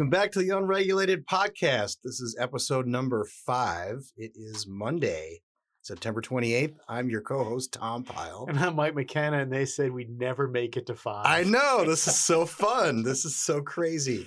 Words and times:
Welcome 0.00 0.08
back 0.08 0.32
to 0.32 0.38
the 0.38 0.56
Unregulated 0.56 1.26
Podcast. 1.26 1.98
This 2.02 2.22
is 2.22 2.34
episode 2.40 2.86
number 2.86 3.26
five. 3.44 3.98
It 4.16 4.32
is 4.34 4.66
Monday, 4.66 5.42
September 5.82 6.22
28th. 6.22 6.72
I'm 6.88 7.10
your 7.10 7.20
co 7.20 7.44
host, 7.44 7.74
Tom 7.74 8.04
Pyle. 8.04 8.46
And 8.48 8.58
I'm 8.58 8.76
Mike 8.76 8.94
McKenna, 8.94 9.40
and 9.40 9.52
they 9.52 9.66
said 9.66 9.92
we'd 9.92 10.18
never 10.18 10.48
make 10.48 10.78
it 10.78 10.86
to 10.86 10.94
five. 10.94 11.26
I 11.26 11.42
know. 11.42 11.84
This 11.86 12.08
is 12.08 12.16
so 12.16 12.46
fun. 12.46 13.02
This 13.02 13.26
is 13.26 13.36
so 13.36 13.60
crazy. 13.60 14.26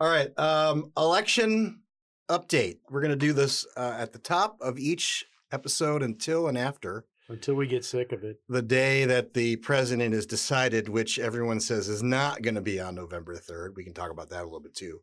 All 0.00 0.08
right. 0.08 0.36
Um, 0.36 0.90
election 0.96 1.82
update. 2.28 2.78
We're 2.90 3.00
going 3.02 3.12
to 3.12 3.16
do 3.16 3.32
this 3.32 3.64
uh, 3.76 3.94
at 3.96 4.12
the 4.12 4.18
top 4.18 4.56
of 4.60 4.76
each 4.76 5.24
episode 5.52 6.02
until 6.02 6.48
and 6.48 6.58
after 6.58 7.04
Until 7.28 7.54
we 7.54 7.66
get 7.66 7.84
sick 7.84 8.12
of 8.12 8.22
it. 8.22 8.40
the 8.48 8.62
day 8.62 9.04
that 9.04 9.34
the 9.34 9.56
president 9.56 10.14
is 10.14 10.26
decided, 10.26 10.88
which 10.88 11.18
everyone 11.18 11.58
says 11.58 11.88
is 11.88 12.02
not 12.02 12.42
going 12.42 12.54
to 12.54 12.60
be 12.60 12.78
on 12.78 12.94
November 12.94 13.34
3rd. 13.34 13.74
We 13.74 13.82
can 13.82 13.94
talk 13.94 14.10
about 14.12 14.30
that 14.30 14.42
a 14.42 14.44
little 14.44 14.60
bit 14.60 14.74
too. 14.74 15.00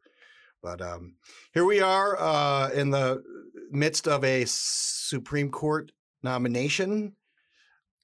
But 0.61 0.81
um, 0.81 1.15
here 1.53 1.65
we 1.65 1.81
are 1.81 2.17
uh, 2.17 2.69
in 2.69 2.91
the 2.91 3.21
midst 3.69 4.07
of 4.07 4.23
a 4.23 4.45
Supreme 4.47 5.49
Court 5.49 5.91
nomination. 6.23 7.15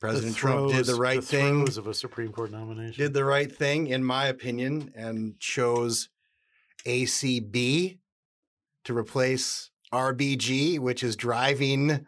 President 0.02 0.34
The 0.34 0.40
Trump 0.40 0.72
did 0.74 0.86
the 0.86 0.96
right 0.96 1.22
the 1.22 1.26
thing, 1.26 1.62
of 1.78 1.88
a 1.88 1.94
Supreme 1.94 2.32
Court 2.32 2.52
nomination. 2.52 3.02
did 3.02 3.14
the 3.14 3.26
right 3.26 3.52
thing, 3.52 3.88
in 3.88 4.04
my 4.04 4.26
opinion, 4.28 4.92
and 4.96 5.40
chose 5.40 6.10
ACB 6.86 7.98
to 8.86 8.98
replace 8.98 9.70
RBG, 9.94 10.80
which 10.80 11.04
is 11.04 11.16
driving 11.16 12.06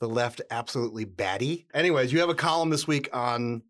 the 0.00 0.08
left 0.08 0.40
absolutely 0.50 1.04
batty. 1.04 1.66
Anyways, 1.74 2.12
you 2.12 2.20
have 2.20 2.28
a 2.28 2.34
column 2.34 2.70
this 2.70 2.86
week 2.86 3.08
on 3.12 3.62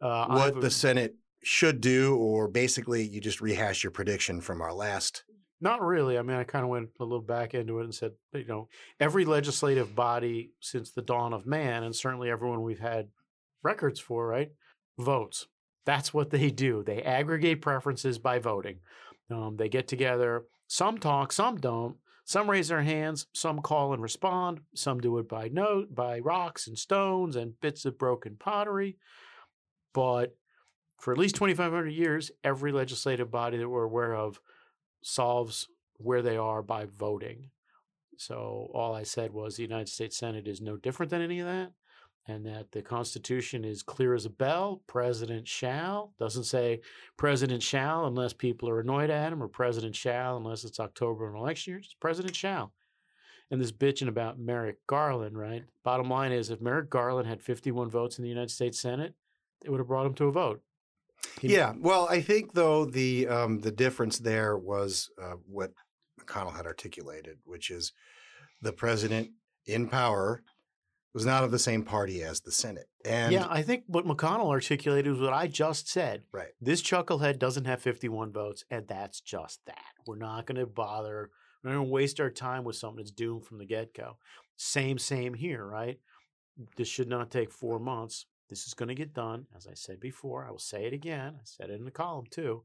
uh, 0.00 0.26
what 0.26 0.56
a- 0.56 0.60
the 0.60 0.70
Senate 0.70 1.16
should 1.42 1.80
do, 1.80 2.16
or 2.16 2.48
basically 2.48 3.02
you 3.02 3.20
just 3.20 3.40
rehash 3.40 3.82
your 3.82 3.90
prediction 3.90 4.40
from 4.40 4.62
our 4.62 4.72
last. 4.72 5.24
Not 5.60 5.82
really. 5.82 6.18
I 6.18 6.22
mean, 6.22 6.36
I 6.36 6.44
kind 6.44 6.64
of 6.64 6.70
went 6.70 6.90
a 7.00 7.04
little 7.04 7.22
back 7.22 7.54
into 7.54 7.80
it 7.80 7.84
and 7.84 7.94
said, 7.94 8.12
you 8.34 8.46
know, 8.46 8.68
every 9.00 9.24
legislative 9.24 9.94
body 9.94 10.50
since 10.60 10.90
the 10.90 11.02
dawn 11.02 11.32
of 11.32 11.46
man, 11.46 11.84
and 11.84 11.94
certainly 11.94 12.30
everyone 12.30 12.62
we've 12.62 12.78
had 12.78 13.08
records 13.62 13.98
for, 14.00 14.26
right, 14.26 14.50
votes. 14.98 15.46
That's 15.86 16.12
what 16.12 16.30
they 16.30 16.50
do. 16.50 16.82
They 16.82 17.02
aggregate 17.02 17.62
preferences 17.62 18.18
by 18.18 18.38
voting. 18.38 18.80
Um, 19.30 19.56
they 19.56 19.68
get 19.68 19.88
together. 19.88 20.44
Some 20.66 20.98
talk, 20.98 21.32
some 21.32 21.56
don't. 21.56 21.96
Some 22.24 22.48
raise 22.50 22.68
their 22.68 22.82
hands. 22.82 23.26
Some 23.34 23.60
call 23.60 23.92
and 23.92 24.02
respond. 24.02 24.60
Some 24.74 25.00
do 25.00 25.18
it 25.18 25.28
by 25.28 25.48
note, 25.48 25.94
by 25.94 26.18
rocks 26.20 26.66
and 26.66 26.78
stones 26.78 27.36
and 27.36 27.60
bits 27.60 27.84
of 27.84 27.98
broken 27.98 28.36
pottery. 28.36 28.96
But 29.92 30.36
for 30.98 31.12
at 31.12 31.18
least 31.18 31.36
2,500 31.36 31.88
years, 31.88 32.30
every 32.42 32.72
legislative 32.72 33.30
body 33.30 33.58
that 33.58 33.68
we're 33.68 33.84
aware 33.84 34.14
of 34.14 34.40
solves 35.02 35.68
where 35.98 36.22
they 36.22 36.36
are 36.36 36.62
by 36.62 36.86
voting. 36.86 37.50
So 38.16 38.70
all 38.72 38.94
I 38.94 39.02
said 39.02 39.32
was 39.32 39.56
the 39.56 39.62
United 39.62 39.88
States 39.88 40.16
Senate 40.16 40.48
is 40.48 40.60
no 40.60 40.76
different 40.76 41.10
than 41.10 41.20
any 41.20 41.40
of 41.40 41.46
that, 41.46 41.72
and 42.26 42.44
that 42.46 42.72
the 42.72 42.82
Constitution 42.82 43.64
is 43.64 43.82
clear 43.82 44.14
as 44.14 44.24
a 44.24 44.30
bell. 44.30 44.82
President 44.86 45.46
shall 45.46 46.12
doesn't 46.18 46.44
say 46.44 46.80
President 47.16 47.62
shall 47.62 48.06
unless 48.06 48.32
people 48.32 48.68
are 48.68 48.80
annoyed 48.80 49.10
at 49.10 49.32
him, 49.32 49.42
or 49.42 49.48
President 49.48 49.94
shall 49.94 50.36
unless 50.36 50.64
it's 50.64 50.80
October 50.80 51.28
and 51.28 51.36
election 51.36 51.72
year. 51.72 51.80
Just 51.80 52.00
President 52.00 52.34
shall. 52.34 52.72
And 53.50 53.60
this 53.60 53.72
bitching 53.72 54.08
about 54.08 54.38
Merrick 54.38 54.78
Garland, 54.86 55.36
right? 55.38 55.64
Bottom 55.84 56.08
line 56.08 56.32
is, 56.32 56.50
if 56.50 56.62
Merrick 56.62 56.88
Garland 56.88 57.28
had 57.28 57.42
51 57.42 57.90
votes 57.90 58.18
in 58.18 58.22
the 58.22 58.28
United 58.30 58.50
States 58.50 58.80
Senate, 58.80 59.14
it 59.64 59.70
would 59.70 59.80
have 59.80 59.86
brought 59.86 60.06
him 60.06 60.14
to 60.14 60.26
a 60.26 60.32
vote. 60.32 60.62
He- 61.40 61.54
Yeah, 61.54 61.74
well, 61.78 62.06
I 62.10 62.20
think 62.22 62.54
though 62.54 62.86
the 62.86 63.28
um, 63.28 63.60
the 63.60 63.70
difference 63.70 64.18
there 64.18 64.56
was 64.56 65.10
uh, 65.22 65.34
what 65.46 65.72
McConnell 66.20 66.56
had 66.56 66.66
articulated, 66.66 67.38
which 67.44 67.70
is 67.70 67.92
the 68.62 68.72
president 68.72 69.30
in 69.66 69.88
power 69.88 70.42
was 71.14 71.24
not 71.24 71.44
of 71.44 71.52
the 71.52 71.58
same 71.58 71.84
party 71.84 72.22
as 72.22 72.40
the 72.40 72.52
Senate, 72.52 72.88
and 73.04 73.32
yeah, 73.32 73.46
I 73.48 73.62
think 73.62 73.84
what 73.86 74.06
McConnell 74.06 74.50
articulated 74.50 75.12
was 75.12 75.20
what 75.20 75.32
I 75.32 75.46
just 75.46 75.88
said. 75.88 76.24
right, 76.32 76.48
This 76.60 76.82
chucklehead 76.82 77.38
doesn't 77.38 77.66
have 77.66 77.80
51 77.80 78.32
votes, 78.32 78.64
and 78.70 78.86
that's 78.88 79.20
just 79.20 79.60
that. 79.66 79.78
We're 80.06 80.16
not 80.16 80.46
going 80.46 80.58
to 80.58 80.66
bother. 80.66 81.30
We're 81.62 81.70
not 81.70 81.76
going 81.76 81.86
to 81.86 81.92
waste 81.92 82.20
our 82.20 82.30
time 82.30 82.64
with 82.64 82.76
something 82.76 82.98
that's 82.98 83.10
doomed 83.12 83.46
from 83.46 83.58
the 83.58 83.64
get 83.64 83.94
go. 83.94 84.18
Same, 84.56 84.98
same 84.98 85.34
here, 85.34 85.64
right? 85.64 85.98
This 86.76 86.88
should 86.88 87.08
not 87.08 87.30
take 87.30 87.50
four 87.50 87.78
months. 87.78 88.26
This 88.50 88.66
is 88.66 88.74
going 88.74 88.88
to 88.88 88.94
get 88.94 89.14
done. 89.14 89.46
As 89.56 89.66
I 89.66 89.74
said 89.74 90.00
before, 90.00 90.46
I 90.46 90.50
will 90.50 90.58
say 90.58 90.84
it 90.84 90.92
again. 90.92 91.34
I 91.36 91.44
said 91.44 91.70
it 91.70 91.78
in 91.78 91.84
the 91.84 91.90
column 91.90 92.26
too. 92.30 92.64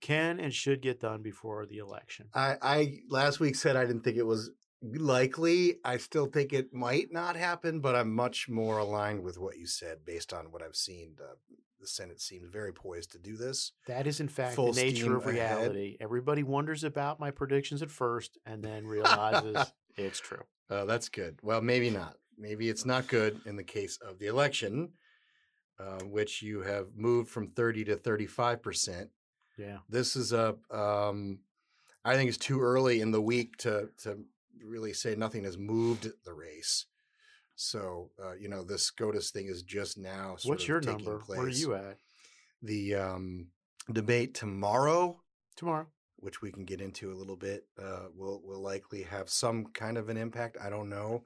Can 0.00 0.40
and 0.40 0.52
should 0.52 0.82
get 0.82 1.00
done 1.00 1.22
before 1.22 1.64
the 1.64 1.78
election. 1.78 2.26
I, 2.34 2.56
I 2.60 2.98
last 3.08 3.40
week 3.40 3.54
said 3.56 3.76
I 3.76 3.86
didn't 3.86 4.02
think 4.02 4.16
it 4.16 4.26
was 4.26 4.50
likely. 4.92 5.78
I 5.84 5.96
still 5.96 6.26
think 6.26 6.52
it 6.52 6.72
might 6.72 7.12
not 7.12 7.36
happen, 7.36 7.80
but 7.80 7.94
I'm 7.94 8.14
much 8.14 8.48
more 8.48 8.78
aligned 8.78 9.22
with 9.22 9.38
what 9.38 9.56
you 9.58 9.66
said 9.66 10.04
based 10.04 10.32
on 10.32 10.46
what 10.50 10.62
I've 10.62 10.76
seen. 10.76 11.16
Uh, 11.20 11.34
the 11.80 11.86
Senate 11.86 12.20
seems 12.20 12.48
very 12.48 12.72
poised 12.72 13.12
to 13.12 13.18
do 13.18 13.36
this. 13.36 13.72
That 13.86 14.06
is, 14.06 14.20
in 14.20 14.28
fact, 14.28 14.54
Full 14.56 14.72
the 14.72 14.82
nature 14.82 15.16
of 15.16 15.26
ahead. 15.26 15.34
reality. 15.34 15.96
Everybody 16.00 16.42
wonders 16.42 16.82
about 16.82 17.20
my 17.20 17.30
predictions 17.30 17.82
at 17.82 17.90
first 17.90 18.38
and 18.46 18.62
then 18.64 18.86
realizes 18.86 19.72
it's 19.96 20.18
true. 20.20 20.42
Uh, 20.70 20.86
that's 20.86 21.08
good. 21.10 21.38
Well, 21.42 21.60
maybe 21.60 21.90
not. 21.90 22.16
Maybe 22.38 22.68
it's 22.68 22.86
not 22.86 23.06
good 23.06 23.40
in 23.46 23.56
the 23.56 23.64
case 23.64 23.98
of 23.98 24.18
the 24.18 24.26
election, 24.26 24.92
uh, 25.78 26.00
which 26.04 26.42
you 26.42 26.62
have 26.62 26.86
moved 26.96 27.30
from 27.30 27.48
30 27.48 27.84
to 27.84 27.96
35 27.96 28.62
percent. 28.62 29.10
Yeah. 29.58 29.78
This 29.88 30.16
is 30.16 30.32
a, 30.32 30.56
um, 30.70 31.40
I 32.04 32.14
think 32.16 32.28
it's 32.28 32.38
too 32.38 32.60
early 32.60 33.00
in 33.02 33.10
the 33.12 33.20
week 33.20 33.56
to 33.58 33.90
to 34.02 34.18
really 34.62 34.92
say 34.92 35.14
nothing 35.14 35.44
has 35.44 35.56
moved 35.58 36.10
the 36.24 36.32
race. 36.34 36.86
So 37.56 38.10
uh, 38.22 38.34
you 38.34 38.48
know, 38.48 38.64
this 38.64 38.82
SCOTUS 38.84 39.30
thing 39.30 39.46
is 39.46 39.62
just 39.62 39.96
now. 39.96 40.36
Sort 40.36 40.56
What's 40.56 40.64
of 40.64 40.68
your 40.68 40.80
taking 40.80 41.04
number? 41.04 41.22
Where 41.26 41.40
are 41.40 41.48
you 41.48 41.74
at? 41.74 41.98
The 42.62 42.94
um, 42.94 43.48
debate 43.92 44.34
tomorrow 44.34 45.20
Tomorrow. 45.56 45.86
which 46.16 46.42
we 46.42 46.50
can 46.50 46.64
get 46.64 46.80
into 46.80 47.12
a 47.12 47.14
little 47.14 47.36
bit, 47.36 47.66
uh, 47.80 48.06
will 48.16 48.40
will 48.44 48.60
likely 48.60 49.02
have 49.02 49.28
some 49.28 49.66
kind 49.66 49.96
of 49.96 50.08
an 50.08 50.16
impact. 50.16 50.56
I 50.60 50.68
don't 50.68 50.88
know. 50.88 51.24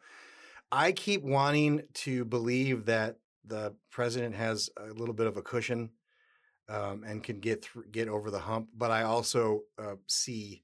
I 0.71 0.93
keep 0.93 1.23
wanting 1.23 1.83
to 1.95 2.27
believe 2.27 2.85
that 2.87 3.17
the 3.47 3.75
president 3.91 4.35
has 4.35 4.69
a 4.77 4.93
little 4.93 5.15
bit 5.15 5.27
of 5.27 5.39
a 5.39 5.43
cushion 5.43 5.91
um, 6.69 7.05
and 7.07 7.25
can 7.25 7.41
get 7.41 7.65
through, 7.65 7.85
get 7.91 8.09
over 8.09 8.31
the 8.31 8.39
hump, 8.39 8.69
but 8.77 8.91
I 8.91 9.05
also 9.05 9.63
uh, 9.79 9.95
see 10.07 10.63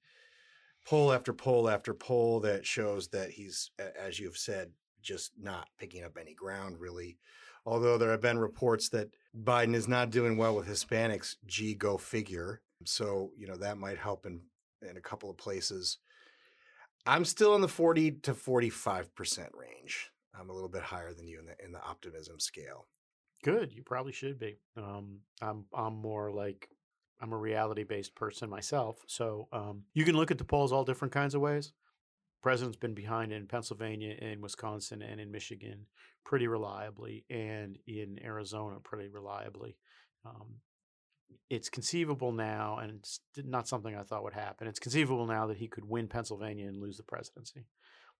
poll 0.84 1.12
after 1.12 1.32
poll 1.32 1.68
after 1.68 1.94
poll 1.94 2.40
that 2.40 2.66
shows 2.66 3.08
that 3.08 3.30
he's, 3.30 3.70
as 3.98 4.18
you've 4.18 4.36
said, 4.36 4.70
just 5.02 5.32
not 5.38 5.68
picking 5.78 6.04
up 6.04 6.16
any 6.20 6.34
ground 6.34 6.78
really. 6.78 7.18
Although 7.66 7.96
there 7.96 8.10
have 8.10 8.20
been 8.20 8.38
reports 8.38 8.90
that 8.90 9.08
Biden 9.42 9.74
is 9.74 9.88
not 9.88 10.10
doing 10.10 10.36
well 10.36 10.54
with 10.54 10.66
Hispanics, 10.66 11.36
gee, 11.46 11.74
go 11.74 11.96
figure. 11.96 12.60
So, 12.84 13.30
you 13.36 13.46
know, 13.46 13.56
that 13.56 13.78
might 13.78 13.96
help 13.96 14.26
in, 14.26 14.40
in 14.88 14.98
a 14.98 15.00
couple 15.00 15.30
of 15.30 15.38
places. 15.38 15.98
I'm 17.06 17.24
still 17.24 17.54
in 17.54 17.62
the 17.62 17.68
40 17.68 18.12
to 18.22 18.34
45% 18.34 19.48
range. 19.54 20.10
I'm 20.38 20.50
a 20.50 20.52
little 20.52 20.68
bit 20.68 20.82
higher 20.82 21.14
than 21.14 21.28
you 21.28 21.38
in 21.38 21.46
the 21.46 21.64
in 21.64 21.72
the 21.72 21.82
optimism 21.82 22.40
scale. 22.40 22.86
Good. 23.42 23.72
You 23.72 23.82
probably 23.82 24.12
should 24.12 24.38
be. 24.38 24.56
Um, 24.76 25.20
I'm 25.40 25.64
I'm 25.72 25.94
more 25.94 26.32
like 26.32 26.68
I'm 27.24 27.32
a 27.32 27.38
reality 27.38 27.84
based 27.84 28.14
person 28.14 28.50
myself. 28.50 28.98
So 29.06 29.48
um, 29.50 29.84
you 29.94 30.04
can 30.04 30.14
look 30.14 30.30
at 30.30 30.36
the 30.36 30.44
polls 30.44 30.72
all 30.72 30.84
different 30.84 31.14
kinds 31.14 31.34
of 31.34 31.40
ways. 31.40 31.72
President's 32.42 32.76
been 32.76 32.92
behind 32.92 33.32
in 33.32 33.46
Pennsylvania, 33.46 34.14
in 34.20 34.42
Wisconsin, 34.42 35.00
and 35.00 35.18
in 35.18 35.32
Michigan 35.32 35.86
pretty 36.26 36.46
reliably, 36.46 37.24
and 37.30 37.78
in 37.86 38.18
Arizona 38.22 38.76
pretty 38.84 39.08
reliably. 39.08 39.78
Um, 40.26 40.56
it's 41.48 41.70
conceivable 41.70 42.32
now, 42.32 42.76
and 42.76 42.98
it's 42.98 43.20
not 43.38 43.68
something 43.68 43.96
I 43.96 44.02
thought 44.02 44.22
would 44.22 44.34
happen. 44.34 44.68
It's 44.68 44.78
conceivable 44.78 45.26
now 45.26 45.46
that 45.46 45.56
he 45.56 45.66
could 45.66 45.88
win 45.88 46.08
Pennsylvania 46.08 46.68
and 46.68 46.76
lose 46.76 46.98
the 46.98 47.04
presidency 47.04 47.64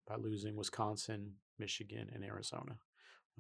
by 0.09 0.17
losing 0.17 0.57
Wisconsin, 0.57 1.33
Michigan, 1.59 2.09
and 2.15 2.25
Arizona. 2.25 2.79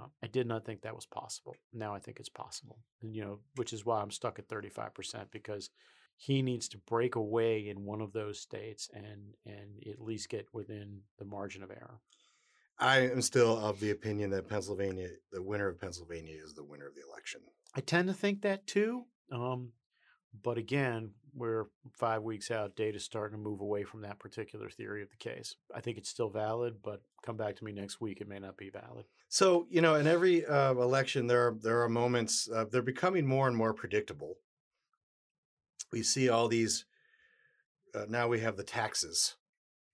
Um, 0.00 0.10
I 0.22 0.26
did 0.26 0.46
not 0.46 0.64
think 0.64 0.82
that 0.82 0.94
was 0.94 1.06
possible. 1.06 1.54
Now 1.72 1.94
I 1.94 2.00
think 2.00 2.18
it's 2.18 2.28
possible, 2.28 2.78
and, 3.00 3.14
you 3.14 3.22
know, 3.22 3.38
which 3.56 3.72
is 3.72 3.84
why 3.84 4.00
I'm 4.00 4.10
stuck 4.10 4.38
at 4.38 4.48
35% 4.48 5.26
because 5.30 5.70
he 6.16 6.42
needs 6.42 6.68
to 6.68 6.78
break 6.78 7.14
away 7.16 7.68
in 7.68 7.84
one 7.84 8.00
of 8.00 8.12
those 8.12 8.40
states 8.40 8.88
and 8.94 9.34
and 9.46 9.82
at 9.88 10.00
least 10.00 10.28
get 10.28 10.46
within 10.52 11.00
the 11.18 11.24
margin 11.24 11.62
of 11.62 11.70
error. 11.70 12.00
I 12.78 13.00
am 13.00 13.22
still 13.22 13.56
of 13.56 13.78
the 13.78 13.90
opinion 13.90 14.30
that 14.30 14.48
Pennsylvania, 14.48 15.08
the 15.30 15.42
winner 15.42 15.68
of 15.68 15.80
Pennsylvania, 15.80 16.36
is 16.44 16.54
the 16.54 16.64
winner 16.64 16.88
of 16.88 16.94
the 16.94 17.02
election. 17.08 17.40
I 17.74 17.80
tend 17.80 18.08
to 18.08 18.14
think 18.14 18.42
that 18.42 18.66
too. 18.66 19.04
Um, 19.30 19.70
but 20.42 20.58
again, 20.58 21.10
we're 21.34 21.66
five 21.92 22.22
weeks 22.22 22.50
out. 22.50 22.76
Data's 22.76 23.04
starting 23.04 23.36
to 23.36 23.42
move 23.42 23.60
away 23.60 23.84
from 23.84 24.02
that 24.02 24.18
particular 24.18 24.70
theory 24.70 25.02
of 25.02 25.10
the 25.10 25.16
case. 25.16 25.56
I 25.74 25.80
think 25.80 25.98
it's 25.98 26.08
still 26.08 26.30
valid, 26.30 26.76
but 26.82 27.02
come 27.24 27.36
back 27.36 27.56
to 27.56 27.64
me 27.64 27.72
next 27.72 28.00
week. 28.00 28.20
It 28.20 28.28
may 28.28 28.38
not 28.38 28.56
be 28.56 28.70
valid. 28.70 29.06
So 29.28 29.66
you 29.70 29.80
know, 29.80 29.94
in 29.96 30.06
every 30.06 30.46
uh, 30.46 30.72
election, 30.72 31.26
there 31.26 31.48
are 31.48 31.56
there 31.60 31.82
are 31.82 31.88
moments. 31.88 32.48
Uh, 32.52 32.64
they're 32.70 32.82
becoming 32.82 33.26
more 33.26 33.48
and 33.48 33.56
more 33.56 33.74
predictable. 33.74 34.36
We 35.92 36.02
see 36.02 36.28
all 36.28 36.48
these 36.48 36.84
uh, 37.94 38.06
now 38.08 38.28
we 38.28 38.40
have 38.40 38.56
the 38.56 38.64
taxes. 38.64 39.36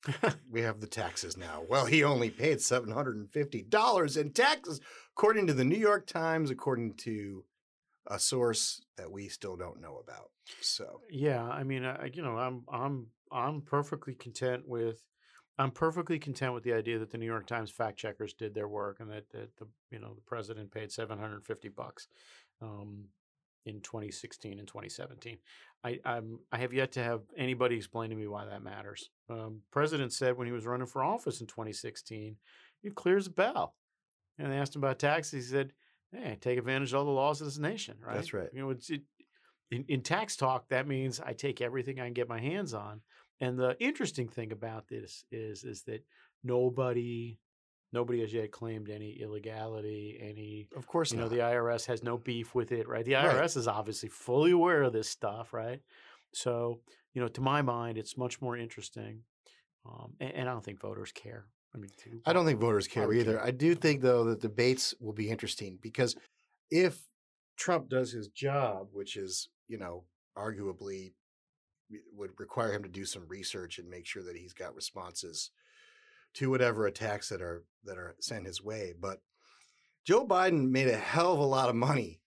we 0.51 0.63
have 0.63 0.81
the 0.81 0.87
taxes 0.87 1.37
now. 1.37 1.63
Well, 1.69 1.85
he 1.85 2.03
only 2.03 2.31
paid 2.31 2.61
seven 2.61 2.91
hundred 2.91 3.17
and 3.17 3.31
fifty 3.31 3.63
dollars 3.63 4.17
in 4.17 4.33
taxes, 4.33 4.81
according 5.17 5.47
to 5.49 5.55
the 5.55 5.65
New 5.65 5.79
York 5.79 6.07
Times, 6.07 6.51
according 6.51 6.95
to 6.99 7.45
a 8.07 8.19
source 8.19 8.81
that 8.97 9.11
we 9.11 9.29
still 9.29 9.57
don't 9.57 9.81
know 9.81 10.03
about. 10.03 10.31
So 10.61 11.01
Yeah, 11.11 11.43
I 11.43 11.65
mean, 11.65 11.85
I, 11.85 12.11
you 12.13 12.23
know, 12.23 12.37
I'm 12.37 12.65
I'm 12.73 13.07
I'm 13.31 13.63
perfectly 13.63 14.15
content 14.15 14.67
with 14.67 15.03
I'm 15.59 15.71
perfectly 15.71 16.19
content 16.19 16.55
with 16.55 16.65
the 16.65 16.73
idea 16.73 16.99
that 16.99 17.11
the 17.11 17.19
New 17.19 17.27
York 17.27 17.47
Times 17.47 17.71
fact 17.71 17.99
checkers 17.99 18.33
did 18.33 18.55
their 18.55 18.69
work 18.69 18.99
and 19.01 19.11
that, 19.11 19.31
that 19.31 19.57
the 19.59 19.67
you 19.91 19.99
know 19.99 20.15
the 20.15 20.23
president 20.23 20.73
paid 20.73 20.91
750 20.91 21.69
bucks 21.69 22.09
um, 22.63 23.05
in 23.67 23.81
2016 23.81 24.59
and 24.59 24.67
2017. 24.67 25.39
I 25.85 25.99
I'm 26.05 26.41
I 26.51 26.59
have 26.59 26.73
yet 26.73 26.93
to 26.93 27.03
have 27.03 27.21
anybody 27.37 27.77
explain 27.77 28.11
to 28.11 28.17
me 28.17 28.27
why 28.27 28.47
that 28.47 28.63
matters. 28.63 29.11
Um, 29.29 29.61
president 29.71 30.13
said 30.13 30.37
when 30.37 30.47
he 30.47 30.53
was 30.53 30.67
running 30.67 30.87
for 30.87 31.05
office 31.05 31.41
in 31.41 31.47
2016, 31.47 32.37
he 32.83 32.91
clears 32.91 33.27
a 33.27 33.31
bell, 33.31 33.75
and 34.39 34.51
they 34.51 34.57
asked 34.57 34.75
him 34.75 34.83
about 34.83 34.99
taxes. 34.99 35.33
He 35.45 35.53
said, 35.53 35.73
"Hey, 36.13 36.37
take 36.41 36.59
advantage 36.59 36.93
of 36.93 37.01
all 37.01 37.05
the 37.05 37.11
laws 37.11 37.41
of 37.41 37.47
this 37.47 37.59
nation." 37.59 37.97
Right? 38.05 38.15
That's 38.15 38.33
right. 38.33 38.49
You 38.53 38.61
know, 38.61 38.71
it's 38.71 38.91
it, 38.91 39.03
in, 39.71 39.85
in 39.89 40.03
tax 40.03 40.37
talk, 40.37 40.69
that 40.69 40.87
means 40.87 41.21
I 41.21 41.33
take 41.33 41.61
everything 41.61 42.01
I 42.01 42.05
can 42.05 42.13
get 42.13 42.29
my 42.29 42.41
hands 42.41 42.75
on. 42.75 43.01
And 43.41 43.59
the 43.59 43.77
interesting 43.81 44.29
thing 44.29 44.53
about 44.53 44.89
this 44.89 45.25
is 45.31 45.65
is 45.65 45.83
that 45.85 46.05
nobody 46.45 47.39
nobody 47.93 48.21
has 48.21 48.33
yet 48.33 48.53
claimed 48.53 48.89
any 48.89 49.21
illegality, 49.21 50.19
any 50.21 50.69
of 50.77 50.87
course, 50.87 51.13
you 51.13 51.19
know 51.19 51.29
the 51.29 51.39
IRS 51.39 51.87
has 51.87 52.03
no 52.03 52.19
beef 52.19 52.55
with 52.55 52.73
it, 52.73 52.89
right? 52.89 53.05
The 53.05 53.15
Right. 53.15 53.37
IRS 53.37 53.57
is 53.57 53.69
obviously 53.69 54.09
fully 54.09 54.53
aware 54.53 54.83
of 54.83 54.93
this 54.93 55.09
stuff, 55.09 55.53
right? 55.53 55.81
So 56.33 56.81
you 57.15 57.21
know, 57.21 57.29
to 57.29 57.41
my 57.41 57.63
mind, 57.63 57.99
it's 57.99 58.17
much 58.17 58.41
more 58.41 58.57
interesting, 58.57 59.23
um, 59.85 60.15
and, 60.21 60.33
and 60.33 60.49
I 60.49 60.53
don't 60.53 60.65
think 60.65 60.81
voters 60.81 61.13
care. 61.13 61.47
I 61.75 61.79
mean, 61.79 61.91
I 62.27 62.33
don't 62.33 62.47
think 62.47 62.61
voters 62.61 62.89
care 62.89 63.13
either. 63.13 63.37
care. 63.37 63.45
I 63.45 63.51
do 63.53 63.75
think 63.75 64.01
though 64.01 64.25
that 64.25 64.41
debates 64.41 64.95
will 65.01 65.13
be 65.13 65.31
interesting 65.31 65.79
because 65.81 66.17
if 66.71 67.01
Trump 67.57 67.89
does 67.89 68.11
his 68.13 68.29
job, 68.29 68.89
which 68.93 69.17
is 69.17 69.49
you 69.69 69.79
know 69.79 70.05
arguably 70.37 71.13
would 72.17 72.31
require 72.39 72.73
him 72.73 72.83
to 72.83 72.89
do 72.89 73.05
some 73.05 73.27
research 73.29 73.79
and 73.79 73.89
make 73.89 74.07
sure 74.07 74.23
that 74.23 74.37
he's 74.37 74.53
got 74.53 74.75
responses 74.75 75.51
to 76.35 76.51
whatever 76.51 76.87
attacks 76.87 77.29
that 77.29 77.43
are 77.43 77.65
that 77.85 77.99
are 77.99 78.17
sent 78.21 78.47
his 78.47 78.63
way. 78.63 78.95
But 78.99 79.21
Joe 80.05 80.27
Biden 80.27 80.71
made 80.71 80.89
a 80.89 80.97
hell 80.97 81.35
of 81.35 81.41
a 81.41 81.45
lot 81.45 81.69
of 81.69 81.77
money 81.77 82.21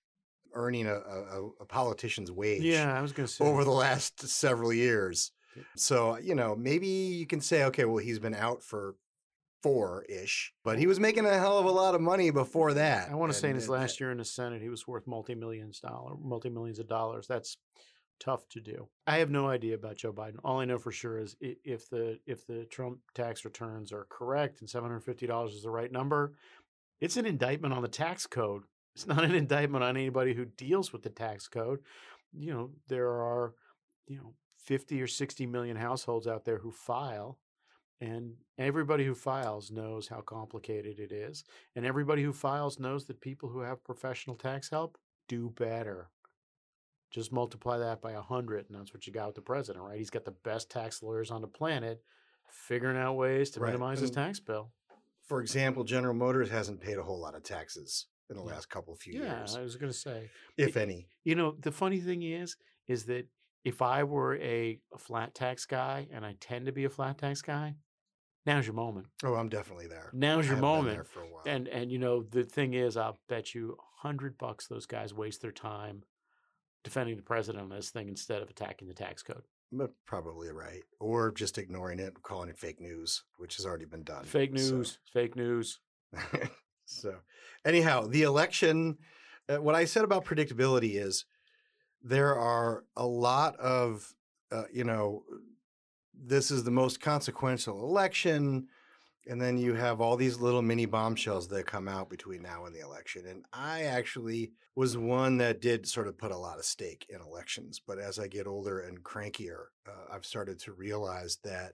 earning 0.53 0.85
a, 0.85 0.95
a, 0.95 1.49
a 1.61 1.65
politician's 1.65 2.31
wage 2.31 2.61
Yeah, 2.61 2.95
I 2.95 3.01
was 3.01 3.11
going 3.11 3.27
to 3.27 3.33
say 3.33 3.43
over 3.43 3.63
the 3.63 3.71
last 3.71 4.21
several 4.27 4.71
years. 4.71 5.31
So, 5.75 6.17
you 6.17 6.33
know, 6.33 6.55
maybe 6.55 6.87
you 6.87 7.27
can 7.27 7.39
say, 7.39 7.65
okay, 7.65 7.85
well, 7.85 7.97
he's 7.97 8.19
been 8.19 8.33
out 8.33 8.63
for 8.63 8.95
four 9.63 10.05
ish, 10.09 10.53
but 10.63 10.77
he 10.77 10.85
was 10.85 10.99
making 10.99 11.25
a 11.25 11.39
hell 11.39 11.57
of 11.57 11.65
a 11.65 11.71
lot 11.71 11.95
of 11.95 12.01
money 12.01 12.29
before 12.29 12.73
that. 12.73 13.09
I 13.09 13.15
want 13.15 13.31
to 13.31 13.37
say 13.37 13.49
in 13.49 13.55
his 13.55 13.65
it- 13.65 13.71
last 13.71 13.99
year 13.99 14.11
in 14.11 14.17
the 14.17 14.25
Senate, 14.25 14.61
he 14.61 14.69
was 14.69 14.87
worth 14.87 15.07
multi 15.07 15.33
millions 15.33 15.79
dollar, 15.79 16.15
multi 16.21 16.49
millions 16.49 16.79
of 16.79 16.87
dollars. 16.87 17.25
That's 17.27 17.57
tough 18.19 18.47
to 18.49 18.61
do. 18.61 18.87
I 19.07 19.17
have 19.17 19.31
no 19.31 19.47
idea 19.47 19.75
about 19.75 19.95
Joe 19.97 20.13
Biden. 20.13 20.35
All 20.43 20.59
I 20.59 20.65
know 20.65 20.77
for 20.77 20.91
sure 20.91 21.17
is 21.17 21.35
if 21.39 21.89
the 21.89 22.19
if 22.27 22.45
the 22.45 22.65
Trump 22.65 22.99
tax 23.15 23.43
returns 23.45 23.91
are 23.91 24.05
correct 24.09 24.61
and 24.61 24.69
seven 24.69 24.89
hundred 24.89 25.01
fifty 25.05 25.25
dollars 25.25 25.53
is 25.53 25.63
the 25.63 25.71
right 25.71 25.91
number, 25.91 26.33
it's 27.01 27.17
an 27.17 27.25
indictment 27.25 27.73
on 27.73 27.81
the 27.81 27.87
tax 27.87 28.27
code. 28.27 28.63
It's 28.95 29.07
not 29.07 29.23
an 29.23 29.33
indictment 29.33 29.83
on 29.83 29.97
anybody 29.97 30.35
who 30.35 30.45
deals 30.45 30.93
with 30.93 31.01
the 31.01 31.09
tax 31.09 31.47
code. 31.47 31.79
You 32.31 32.53
know, 32.53 32.69
there 32.89 33.09
are 33.09 33.55
you 34.07 34.17
know 34.17 34.35
fifty 34.59 35.01
or 35.01 35.07
sixty 35.07 35.47
million 35.47 35.75
households 35.75 36.27
out 36.27 36.45
there 36.45 36.59
who 36.59 36.71
file. 36.71 37.39
And 38.03 38.33
everybody 38.57 39.05
who 39.05 39.15
files 39.15 39.71
knows 39.71 40.09
how 40.09 40.19
complicated 40.21 40.99
it 40.99 41.11
is. 41.13 41.45
And 41.75 41.85
everybody 41.85 42.21
who 42.21 42.33
files 42.33 42.77
knows 42.77 43.05
that 43.05 43.21
people 43.21 43.47
who 43.47 43.61
have 43.61 43.83
professional 43.83 44.35
tax 44.35 44.69
help 44.69 44.97
do 45.29 45.49
better. 45.51 46.09
Just 47.11 47.31
multiply 47.31 47.77
that 47.77 48.01
by 48.01 48.11
a 48.13 48.21
hundred, 48.21 48.65
and 48.69 48.77
that's 48.77 48.93
what 48.93 49.07
you 49.07 49.13
got 49.13 49.27
with 49.27 49.35
the 49.35 49.41
president, 49.41 49.85
right? 49.85 49.97
He's 49.99 50.09
got 50.09 50.25
the 50.25 50.31
best 50.43 50.69
tax 50.69 51.01
lawyers 51.01 51.31
on 51.31 51.41
the 51.41 51.47
planet, 51.47 52.01
figuring 52.49 52.97
out 52.97 53.13
ways 53.13 53.51
to 53.51 53.59
Right, 53.61 53.67
minimize 53.67 53.99
his 53.99 54.11
tax 54.11 54.39
bill. 54.39 54.71
For 55.27 55.39
example, 55.39 55.83
General 55.85 56.13
Motors 56.15 56.49
hasn't 56.49 56.81
paid 56.81 56.97
a 56.97 57.03
whole 57.03 57.21
lot 57.21 57.35
of 57.35 57.43
taxes 57.43 58.07
in 58.29 58.35
the 58.35 58.41
Yeah. 58.41 58.53
last 58.53 58.69
couple 58.69 58.93
of 58.93 58.99
few 58.99 59.13
Yeah, 59.13 59.39
years, 59.39 59.55
I 59.55 59.61
was 59.61 59.77
going 59.77 59.91
to 59.91 59.97
say. 59.97 60.29
if 60.57 60.75
any. 60.75 61.07
You 61.23 61.35
know, 61.35 61.55
the 61.59 61.71
funny 61.71 62.01
thing 62.01 62.23
is, 62.23 62.57
is 62.87 63.05
that 63.05 63.27
if 63.63 63.81
I 63.81 64.03
were 64.03 64.35
a, 64.37 64.81
a 64.91 64.97
flat 64.97 65.33
tax 65.35 65.65
guy, 65.65 66.07
and 66.11 66.25
I 66.25 66.35
tend 66.41 66.65
to 66.65 66.73
be 66.73 66.83
a 66.83 66.89
flat 66.89 67.19
tax 67.19 67.41
guy, 67.41 67.75
now's 68.45 68.65
your 68.65 68.75
moment. 68.75 69.07
Oh, 69.23 69.35
I'm 69.35 69.49
definitely 69.49 69.87
there. 69.87 70.09
Now's 70.13 70.47
your 70.47 70.57
moment. 70.57 70.95
there 70.95 71.03
for 71.03 71.21
a 71.21 71.27
while. 71.27 71.43
And 71.45 71.67
and 71.67 71.91
you 71.91 71.99
know 71.99 72.23
the 72.23 72.43
thing 72.43 72.73
is, 72.73 72.97
I'll 72.97 73.17
bet 73.29 73.53
you 73.55 73.77
a 73.79 74.07
hundred 74.07 74.37
bucks 74.37 74.67
those 74.67 74.85
guys 74.85 75.13
waste 75.13 75.41
their 75.41 75.51
time 75.51 76.03
defending 76.83 77.15
the 77.15 77.23
president 77.23 77.63
on 77.63 77.69
this 77.69 77.89
thing 77.91 78.09
instead 78.09 78.41
of 78.41 78.49
attacking 78.49 78.87
the 78.87 78.93
tax 78.93 79.23
code. 79.23 79.43
But 79.71 79.91
probably 80.05 80.49
right. 80.49 80.83
Or 80.99 81.31
just 81.31 81.57
ignoring 81.57 81.99
it, 81.99 82.21
calling 82.21 82.49
it 82.49 82.57
fake 82.57 82.79
news, 82.81 83.23
which 83.37 83.55
has 83.55 83.65
already 83.65 83.85
been 83.85 84.03
done. 84.03 84.25
Fake 84.25 84.57
So- 84.59 84.75
news, 84.75 84.99
fake 85.11 85.35
news. 85.35 85.79
so, 86.85 87.15
anyhow, 87.65 88.05
the 88.07 88.23
election, 88.23 88.97
uh, 89.49 89.57
what 89.57 89.75
I 89.75 89.85
said 89.85 90.03
about 90.03 90.25
predictability 90.25 90.95
is 91.01 91.25
there 92.03 92.35
are 92.37 92.83
a 92.95 93.07
lot 93.07 93.55
of, 93.55 94.13
uh, 94.51 94.65
you 94.71 94.83
know, 94.83 95.23
this 96.13 96.51
is 96.51 96.63
the 96.63 96.71
most 96.71 97.01
consequential 97.01 97.79
election. 97.83 98.67
And 99.25 99.41
then 99.41 99.57
you 99.57 99.73
have 99.73 100.01
all 100.01 100.17
these 100.17 100.39
little 100.39 100.61
mini 100.61 100.85
bombshells 100.85 101.47
that 101.47 101.65
come 101.65 101.87
out 101.87 102.09
between 102.09 102.41
now 102.41 102.65
and 102.65 102.75
the 102.75 102.81
election. 102.81 103.25
And 103.25 103.45
I 103.53 103.83
actually 103.83 104.51
was 104.75 104.97
one 104.97 105.37
that 105.37 105.61
did 105.61 105.87
sort 105.87 106.07
of 106.07 106.17
put 106.17 106.31
a 106.31 106.37
lot 106.37 106.57
of 106.57 106.65
stake 106.65 107.05
in 107.09 107.21
elections. 107.21 107.79
But 107.85 107.99
as 107.99 108.19
I 108.19 108.27
get 108.27 108.47
older 108.47 108.81
and 108.81 109.01
crankier, 109.01 109.67
uh, 109.87 110.13
I've 110.13 110.25
started 110.25 110.59
to 110.59 110.73
realize 110.73 111.37
that 111.43 111.73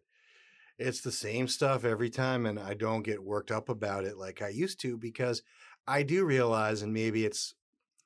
it's 0.78 1.02
the 1.02 1.12
same 1.12 1.48
stuff 1.48 1.84
every 1.84 2.12
time. 2.12 2.46
And 2.46 2.60
I 2.60 2.76
don't 2.76 3.02
get 3.02 3.24
worked 3.24 3.50
up 3.50 3.68
about 3.68 4.04
it 4.04 4.18
like 4.18 4.44
I 4.44 4.50
used 4.50 4.80
to 4.82 4.96
because 4.96 5.42
I 5.88 6.04
do 6.04 6.26
realize, 6.26 6.84
and 6.84 6.94
maybe 6.94 7.26
it's 7.26 7.56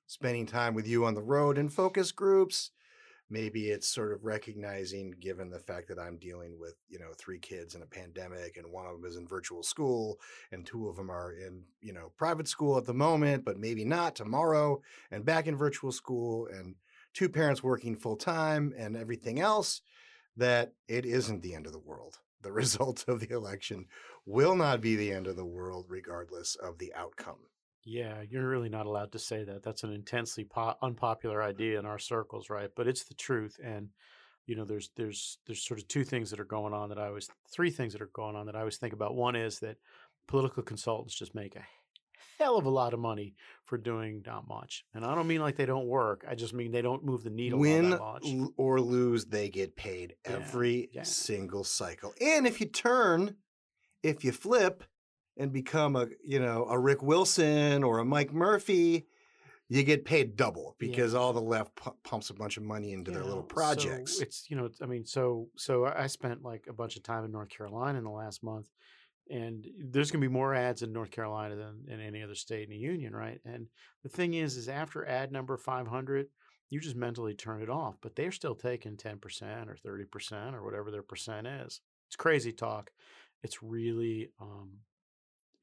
spending 0.07 0.45
time 0.45 0.73
with 0.73 0.87
you 0.87 1.05
on 1.05 1.15
the 1.15 1.21
road 1.21 1.57
in 1.57 1.67
focus 1.67 2.13
groups. 2.13 2.71
Maybe 3.29 3.69
it's 3.69 3.87
sort 3.87 4.11
of 4.11 4.23
recognizing, 4.23 5.15
given 5.19 5.49
the 5.49 5.59
fact 5.59 5.87
that 5.87 5.99
I'm 5.99 6.17
dealing 6.17 6.59
with, 6.59 6.75
you 6.89 6.99
know, 6.99 7.13
three 7.17 7.39
kids 7.39 7.73
in 7.73 7.81
a 7.81 7.87
pandemic, 7.87 8.57
and 8.57 8.71
one 8.71 8.85
of 8.85 8.93
them 8.93 9.09
is 9.09 9.17
in 9.17 9.27
virtual 9.27 9.63
school, 9.63 10.19
and 10.51 10.65
two 10.65 10.87
of 10.87 10.95
them 10.95 11.09
are 11.09 11.33
in, 11.33 11.63
you 11.81 11.93
know, 11.93 12.11
private 12.17 12.47
school 12.47 12.77
at 12.77 12.85
the 12.85 12.93
moment, 12.93 13.43
but 13.45 13.57
maybe 13.57 13.85
not 13.85 14.15
tomorrow, 14.15 14.81
and 15.11 15.25
back 15.25 15.47
in 15.47 15.55
virtual 15.55 15.91
school, 15.91 16.47
and 16.47 16.75
two 17.13 17.29
parents 17.29 17.63
working 17.63 17.95
full 17.95 18.17
time, 18.17 18.73
and 18.77 18.95
everything 18.95 19.39
else, 19.39 19.81
that 20.37 20.73
it 20.87 21.05
isn't 21.05 21.41
the 21.41 21.55
end 21.55 21.65
of 21.65 21.73
the 21.73 21.79
world. 21.79 22.19
The 22.41 22.51
result 22.63 23.05
of 23.07 23.19
the 23.19 23.31
election 23.31 23.87
will 24.25 24.55
not 24.55 24.81
be 24.81 24.95
the 24.95 25.11
end 25.11 25.27
of 25.27 25.35
the 25.35 25.45
world, 25.45 25.85
regardless 25.89 26.55
of 26.55 26.77
the 26.77 26.93
outcome. 26.93 27.39
Yeah, 27.85 28.21
you're 28.29 28.47
really 28.47 28.69
not 28.69 28.85
allowed 28.85 29.11
to 29.11 29.19
say 29.19 29.43
that. 29.43 29.63
That's 29.63 29.83
an 29.83 29.91
intensely 29.91 30.45
po- 30.45 30.75
unpopular 30.81 31.43
idea 31.43 31.79
in 31.79 31.85
our 31.85 31.99
circles, 31.99 32.49
right? 32.49 32.69
But 32.75 32.87
it's 32.87 33.03
the 33.03 33.13
truth, 33.13 33.59
and 33.63 33.89
you 34.45 34.55
know, 34.55 34.65
there's 34.65 34.89
there's 34.95 35.37
there's 35.45 35.63
sort 35.63 35.79
of 35.79 35.87
two 35.87 36.03
things 36.03 36.29
that 36.31 36.39
are 36.39 36.45
going 36.45 36.73
on 36.73 36.89
that 36.89 36.97
I 36.99 37.07
always 37.07 37.29
three 37.51 37.71
things 37.71 37.93
that 37.93 38.01
are 38.01 38.09
going 38.13 38.35
on 38.35 38.45
that 38.45 38.55
I 38.55 38.59
always 38.59 38.77
think 38.77 38.93
about. 38.93 39.15
One 39.15 39.35
is 39.35 39.59
that 39.59 39.77
political 40.27 40.63
consultants 40.63 41.15
just 41.15 41.35
make 41.35 41.55
a 41.55 41.65
hell 42.39 42.57
of 42.57 42.65
a 42.65 42.69
lot 42.69 42.93
of 42.93 42.99
money 42.99 43.35
for 43.65 43.77
doing 43.77 44.23
not 44.25 44.47
much, 44.47 44.85
and 44.93 45.05
I 45.05 45.13
don't 45.15 45.27
mean 45.27 45.41
like 45.41 45.55
they 45.57 45.65
don't 45.65 45.87
work. 45.87 46.25
I 46.27 46.35
just 46.35 46.53
mean 46.53 46.71
they 46.71 46.81
don't 46.81 47.03
move 47.03 47.23
the 47.23 47.29
needle 47.29 47.59
Win 47.59 47.89
that 47.89 47.99
much. 47.99 48.23
l- 48.25 48.53
or 48.57 48.79
lose, 48.79 49.25
they 49.25 49.49
get 49.49 49.75
paid 49.75 50.15
Yeah, 50.25 50.37
every 50.37 50.89
yeah. 50.93 51.03
single 51.03 51.63
cycle. 51.63 52.13
And 52.21 52.47
if 52.47 52.59
you 52.61 52.67
turn, 52.67 53.35
if 54.01 54.23
you 54.23 54.31
flip 54.31 54.83
and 55.37 55.51
become 55.51 55.95
a, 55.95 56.07
you 56.23 56.39
know, 56.39 56.65
a 56.69 56.77
Rick 56.79 57.01
Wilson 57.01 57.83
or 57.83 57.99
a 57.99 58.05
Mike 58.05 58.33
Murphy, 58.33 59.07
you 59.69 59.83
get 59.83 60.05
paid 60.05 60.35
double 60.35 60.75
Yeah. 60.79 60.87
because 60.89 61.15
all 61.15 61.33
the 61.33 61.41
left 61.41 61.75
pu- 61.75 61.95
pumps 62.03 62.29
a 62.29 62.33
bunch 62.33 62.57
of 62.57 62.63
money 62.63 62.93
into 62.93 63.11
their 63.11 63.23
little 63.23 63.43
projects. 63.43 64.17
So 64.17 64.23
it's 64.23 64.45
you 64.49 64.55
know, 64.57 64.69
I 64.81 64.85
mean, 64.85 65.05
so 65.05 65.49
so 65.57 65.85
I 65.85 66.07
spent 66.07 66.43
like 66.43 66.65
a 66.69 66.73
bunch 66.73 66.95
of 66.97 67.03
time 67.03 67.23
in 67.25 67.31
North 67.31 67.49
Carolina 67.49 67.97
in 67.97 68.03
the 68.03 68.11
last 68.11 68.43
month, 68.43 68.67
and 69.29 69.65
there's 69.79 70.11
going 70.11 70.21
to 70.21 70.27
be 70.27 70.33
more 70.33 70.53
ads 70.53 70.81
in 70.83 70.91
North 70.93 71.09
Carolina 71.11 71.55
than 71.55 71.85
in 71.87 71.99
any 71.99 72.21
other 72.21 72.35
state 72.35 72.63
in 72.65 72.69
the 72.69 72.77
union, 72.77 73.15
right? 73.15 73.39
And 73.45 73.67
the 74.03 74.09
thing 74.09 74.33
is, 74.35 74.57
is 74.57 74.67
after 74.69 75.07
ad 75.07 75.31
number 75.31 75.57
500, 75.57 76.27
you 76.69 76.79
just 76.79 76.95
mentally 76.95 77.33
turn 77.33 77.61
it 77.61 77.69
off, 77.69 77.95
but 78.01 78.15
they're 78.15 78.31
still 78.31 78.55
taking 78.55 78.97
10% 78.97 79.67
or 79.67 79.77
30% 79.85 80.53
or 80.53 80.63
whatever 80.63 80.91
their 80.91 81.03
percent 81.03 81.47
is. 81.47 81.81
It's 82.07 82.15
crazy 82.15 82.51
talk. 82.51 82.91
It's 83.43 83.63
really 83.63 84.29
um, 84.41 84.71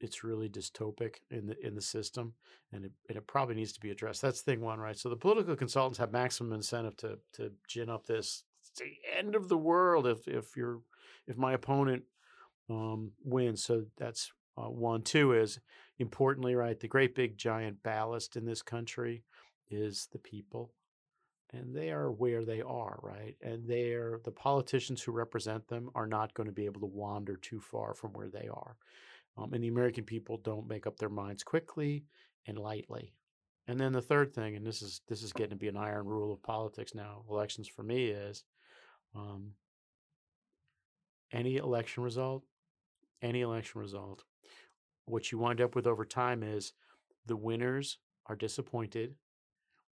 it's 0.01 0.23
really 0.23 0.49
dystopic 0.49 1.17
in 1.29 1.47
the 1.47 1.65
in 1.65 1.75
the 1.75 1.81
system, 1.81 2.33
and 2.71 2.85
it, 2.85 2.91
and 3.07 3.17
it 3.17 3.27
probably 3.27 3.55
needs 3.55 3.73
to 3.73 3.79
be 3.79 3.91
addressed. 3.91 4.21
That's 4.21 4.41
thing 4.41 4.61
one, 4.61 4.79
right? 4.79 4.97
So 4.97 5.09
the 5.09 5.15
political 5.15 5.55
consultants 5.55 5.99
have 5.99 6.11
maximum 6.11 6.53
incentive 6.53 6.97
to 6.97 7.19
to 7.33 7.51
gin 7.67 7.89
up 7.89 8.05
this 8.05 8.43
it's 8.61 8.79
the 8.79 8.93
end 9.17 9.35
of 9.35 9.49
the 9.49 9.57
world 9.57 10.07
if 10.07 10.27
if 10.27 10.55
you're 10.55 10.81
if 11.27 11.37
my 11.37 11.53
opponent 11.53 12.03
um, 12.69 13.11
wins. 13.23 13.63
So 13.63 13.85
that's 13.97 14.31
uh, 14.57 14.69
one. 14.69 15.03
Two 15.03 15.33
is 15.33 15.59
importantly, 15.99 16.55
right? 16.55 16.79
The 16.79 16.87
great 16.87 17.15
big 17.15 17.37
giant 17.37 17.83
ballast 17.83 18.35
in 18.35 18.45
this 18.45 18.61
country 18.61 19.23
is 19.69 20.07
the 20.11 20.19
people 20.19 20.73
and 21.53 21.75
they 21.75 21.91
are 21.91 22.11
where 22.11 22.45
they 22.45 22.61
are, 22.61 22.99
right? 23.01 23.35
And 23.41 23.67
they're 23.67 24.19
the 24.23 24.31
politicians 24.31 25.01
who 25.01 25.11
represent 25.11 25.67
them 25.67 25.89
are 25.95 26.07
not 26.07 26.33
going 26.33 26.47
to 26.47 26.53
be 26.53 26.65
able 26.65 26.81
to 26.81 26.87
wander 26.87 27.35
too 27.35 27.59
far 27.59 27.93
from 27.93 28.11
where 28.13 28.29
they 28.29 28.47
are. 28.51 28.77
Um, 29.37 29.53
and 29.53 29.63
the 29.63 29.69
American 29.69 30.03
people 30.03 30.37
don't 30.37 30.67
make 30.67 30.85
up 30.85 30.97
their 30.97 31.09
minds 31.09 31.43
quickly 31.43 32.05
and 32.47 32.57
lightly. 32.57 33.13
And 33.67 33.79
then 33.79 33.93
the 33.93 34.01
third 34.01 34.33
thing, 34.33 34.55
and 34.55 34.65
this 34.65 34.81
is 34.81 35.01
this 35.07 35.23
is 35.23 35.31
getting 35.31 35.51
to 35.51 35.55
be 35.55 35.67
an 35.67 35.77
iron 35.77 36.05
rule 36.05 36.33
of 36.33 36.43
politics 36.43 36.93
now, 36.93 37.23
elections 37.29 37.67
for 37.67 37.83
me 37.83 38.07
is 38.07 38.43
um, 39.15 39.51
any 41.31 41.57
election 41.57 42.03
result, 42.03 42.43
any 43.21 43.41
election 43.41 43.79
result, 43.79 44.23
what 45.05 45.31
you 45.31 45.37
wind 45.37 45.61
up 45.61 45.75
with 45.75 45.87
over 45.87 46.05
time 46.05 46.43
is 46.43 46.73
the 47.25 47.35
winners 47.35 47.97
are 48.27 48.35
disappointed 48.35 49.15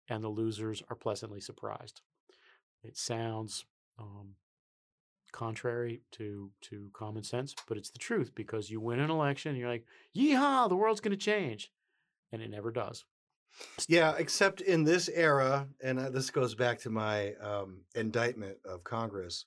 and 0.09 0.23
the 0.23 0.29
losers 0.29 0.83
are 0.89 0.95
pleasantly 0.95 1.39
surprised. 1.39 2.01
It 2.83 2.97
sounds 2.97 3.65
um, 3.97 4.35
contrary 5.33 6.01
to 6.13 6.51
to 6.61 6.89
common 6.93 7.23
sense, 7.23 7.53
but 7.67 7.77
it's 7.77 7.89
the 7.89 7.99
truth 7.99 8.31
because 8.33 8.69
you 8.69 8.79
win 8.79 8.99
an 9.01 9.09
election, 9.09 9.49
and 9.49 9.59
you're 9.59 9.69
like, 9.69 9.85
"Yeehaw! 10.15 10.69
The 10.69 10.75
world's 10.77 11.01
going 11.01 11.17
to 11.17 11.17
change," 11.17 11.71
and 12.31 12.41
it 12.41 12.49
never 12.49 12.71
does. 12.71 13.03
Yeah, 13.87 14.15
except 14.17 14.61
in 14.61 14.83
this 14.83 15.09
era, 15.09 15.67
and 15.83 15.99
uh, 15.99 16.09
this 16.09 16.29
goes 16.31 16.55
back 16.55 16.79
to 16.79 16.89
my 16.89 17.33
um, 17.35 17.81
indictment 17.93 18.57
of 18.65 18.83
Congress. 18.83 19.45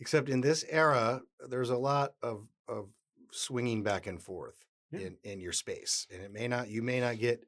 Except 0.00 0.28
in 0.28 0.40
this 0.40 0.64
era, 0.68 1.22
there's 1.48 1.70
a 1.70 1.76
lot 1.76 2.14
of 2.22 2.46
of 2.68 2.88
swinging 3.32 3.82
back 3.82 4.06
and 4.06 4.22
forth 4.22 4.64
Yeah. 4.90 5.00
in 5.00 5.16
in 5.24 5.40
your 5.40 5.52
space, 5.52 6.06
and 6.12 6.22
it 6.22 6.32
may 6.32 6.48
not 6.48 6.68
you 6.68 6.82
may 6.82 7.00
not 7.00 7.18
get. 7.18 7.44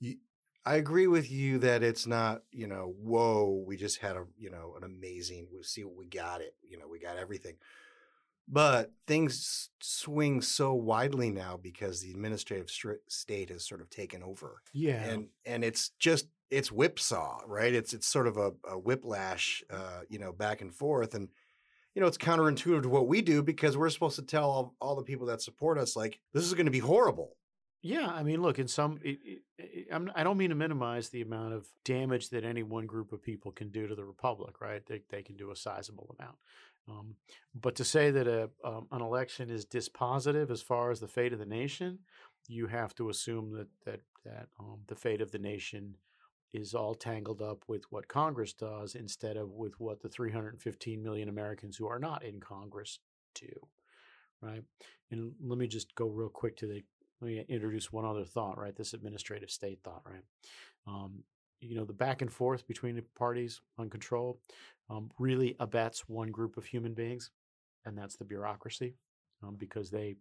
You, 0.00 0.16
I 0.64 0.76
agree 0.76 1.06
with 1.08 1.30
you 1.30 1.58
that 1.58 1.82
it's 1.82 2.06
not 2.06 2.42
you 2.52 2.66
know 2.66 2.94
whoa 3.00 3.62
we 3.66 3.76
just 3.76 3.98
had 3.98 4.16
a 4.16 4.24
you 4.38 4.50
know 4.50 4.74
an 4.76 4.84
amazing 4.84 5.48
we 5.52 5.62
see 5.62 5.84
what 5.84 5.96
we 5.96 6.06
got 6.06 6.40
it 6.40 6.54
you 6.62 6.78
know 6.78 6.86
we 6.88 6.98
got 6.98 7.16
everything, 7.16 7.56
but 8.48 8.92
things 9.06 9.70
swing 9.80 10.40
so 10.40 10.74
widely 10.74 11.30
now 11.30 11.58
because 11.60 12.00
the 12.00 12.10
administrative 12.10 12.70
state 13.08 13.50
has 13.50 13.66
sort 13.66 13.80
of 13.80 13.90
taken 13.90 14.22
over 14.22 14.62
Yeah, 14.72 15.02
and 15.02 15.28
and 15.46 15.64
it's 15.64 15.90
just 15.98 16.26
it's 16.50 16.70
whipsaw, 16.70 17.40
right? 17.46 17.74
It's 17.74 17.94
it's 17.94 18.06
sort 18.06 18.26
of 18.26 18.36
a, 18.36 18.52
a 18.68 18.78
whiplash, 18.78 19.64
uh, 19.70 20.00
you 20.08 20.18
know, 20.18 20.32
back 20.32 20.60
and 20.60 20.72
forth, 20.72 21.14
and 21.14 21.28
you 21.94 22.00
know, 22.00 22.06
it's 22.06 22.18
counterintuitive 22.18 22.82
to 22.82 22.88
what 22.88 23.08
we 23.08 23.22
do 23.22 23.42
because 23.42 23.76
we're 23.76 23.90
supposed 23.90 24.16
to 24.16 24.22
tell 24.22 24.50
all, 24.50 24.74
all 24.80 24.96
the 24.96 25.02
people 25.02 25.26
that 25.26 25.42
support 25.42 25.78
us 25.78 25.96
like 25.96 26.20
this 26.32 26.44
is 26.44 26.54
going 26.54 26.66
to 26.66 26.72
be 26.72 26.78
horrible. 26.78 27.36
Yeah, 27.82 28.06
I 28.06 28.22
mean, 28.22 28.40
look, 28.40 28.60
in 28.60 28.68
some, 28.68 29.00
it, 29.02 29.18
it, 29.24 29.42
it, 29.58 30.10
I 30.14 30.22
don't 30.22 30.38
mean 30.38 30.50
to 30.50 30.54
minimize 30.54 31.08
the 31.08 31.22
amount 31.22 31.54
of 31.54 31.66
damage 31.84 32.30
that 32.30 32.44
any 32.44 32.62
one 32.62 32.86
group 32.86 33.12
of 33.12 33.22
people 33.22 33.50
can 33.50 33.70
do 33.70 33.88
to 33.88 33.96
the 33.96 34.04
republic, 34.04 34.60
right? 34.60 34.86
They, 34.86 35.02
they 35.10 35.22
can 35.22 35.36
do 35.36 35.50
a 35.50 35.56
sizable 35.56 36.14
amount. 36.18 36.36
Um, 36.88 37.16
but 37.54 37.74
to 37.76 37.84
say 37.84 38.10
that 38.12 38.26
a, 38.28 38.50
um, 38.64 38.86
an 38.92 39.02
election 39.02 39.50
is 39.50 39.66
dispositive 39.66 40.50
as 40.50 40.62
far 40.62 40.90
as 40.90 41.00
the 41.00 41.08
fate 41.08 41.32
of 41.32 41.38
the 41.40 41.46
nation, 41.46 41.98
you 42.48 42.66
have 42.66 42.94
to 42.96 43.08
assume 43.08 43.52
that 43.52 43.68
that 43.84 44.00
that 44.24 44.48
um, 44.58 44.80
the 44.88 44.96
fate 44.96 45.20
of 45.20 45.30
the 45.30 45.38
nation 45.38 45.96
is 46.52 46.74
all 46.74 46.94
tangled 46.94 47.40
up 47.40 47.64
with 47.66 47.84
what 47.90 48.08
Congress 48.08 48.52
does 48.52 48.94
instead 48.94 49.36
of 49.36 49.50
with 49.50 49.78
what 49.80 50.02
the 50.02 50.08
315 50.08 51.02
million 51.02 51.28
Americans 51.28 51.76
who 51.76 51.88
are 51.88 51.98
not 51.98 52.24
in 52.24 52.40
Congress 52.40 52.98
do, 53.34 53.52
right? 54.40 54.62
And 55.10 55.32
let 55.42 55.58
me 55.58 55.66
just 55.66 55.94
go 55.94 56.08
real 56.08 56.28
quick 56.28 56.56
to 56.58 56.66
the 56.66 56.82
let 57.22 57.28
me 57.28 57.44
introduce 57.48 57.92
one 57.92 58.04
other 58.04 58.24
thought, 58.24 58.58
right? 58.58 58.74
This 58.74 58.94
administrative 58.94 59.50
state 59.50 59.78
thought, 59.84 60.02
right? 60.04 60.24
Um, 60.88 61.22
you 61.60 61.76
know, 61.76 61.84
the 61.84 61.92
back 61.92 62.20
and 62.20 62.32
forth 62.32 62.66
between 62.66 62.96
the 62.96 63.04
parties 63.16 63.60
on 63.78 63.88
control 63.88 64.40
um, 64.90 65.08
really 65.20 65.54
abets 65.60 66.08
one 66.08 66.32
group 66.32 66.56
of 66.56 66.64
human 66.64 66.94
beings, 66.94 67.30
and 67.86 67.96
that's 67.96 68.16
the 68.16 68.24
bureaucracy, 68.24 68.96
um, 69.44 69.54
because 69.56 69.88
they 69.88 70.16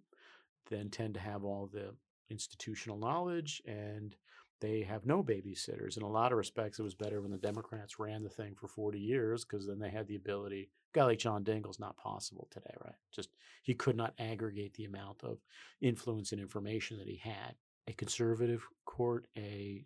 then 0.69 0.89
tend 0.89 1.15
to 1.15 1.19
have 1.19 1.43
all 1.43 1.67
the 1.73 1.95
institutional 2.29 2.99
knowledge 2.99 3.63
and 3.65 4.15
they 4.61 4.83
have 4.83 5.05
no 5.05 5.23
babysitters. 5.23 5.97
In 5.97 6.03
a 6.03 6.09
lot 6.09 6.31
of 6.31 6.37
respects, 6.37 6.79
it 6.79 6.83
was 6.83 6.93
better 6.95 7.21
when 7.21 7.31
the 7.31 7.37
Democrats 7.37 7.99
ran 7.99 8.23
the 8.23 8.29
thing 8.29 8.55
for 8.55 8.67
40 8.67 8.99
years 8.99 9.43
because 9.43 9.67
then 9.67 9.79
they 9.79 9.89
had 9.89 10.07
the 10.07 10.15
ability. 10.15 10.69
A 10.93 10.99
guy 10.99 11.03
like 11.05 11.19
John 11.19 11.43
Dingell's 11.43 11.79
not 11.79 11.97
possible 11.97 12.47
today, 12.51 12.73
right? 12.85 12.95
Just 13.11 13.29
he 13.63 13.73
could 13.73 13.97
not 13.97 14.13
aggregate 14.19 14.75
the 14.75 14.85
amount 14.85 15.23
of 15.23 15.39
influence 15.81 16.31
and 16.31 16.39
information 16.39 16.97
that 16.99 17.07
he 17.07 17.17
had. 17.17 17.55
A 17.87 17.93
conservative 17.93 18.63
court, 18.85 19.25
a 19.35 19.83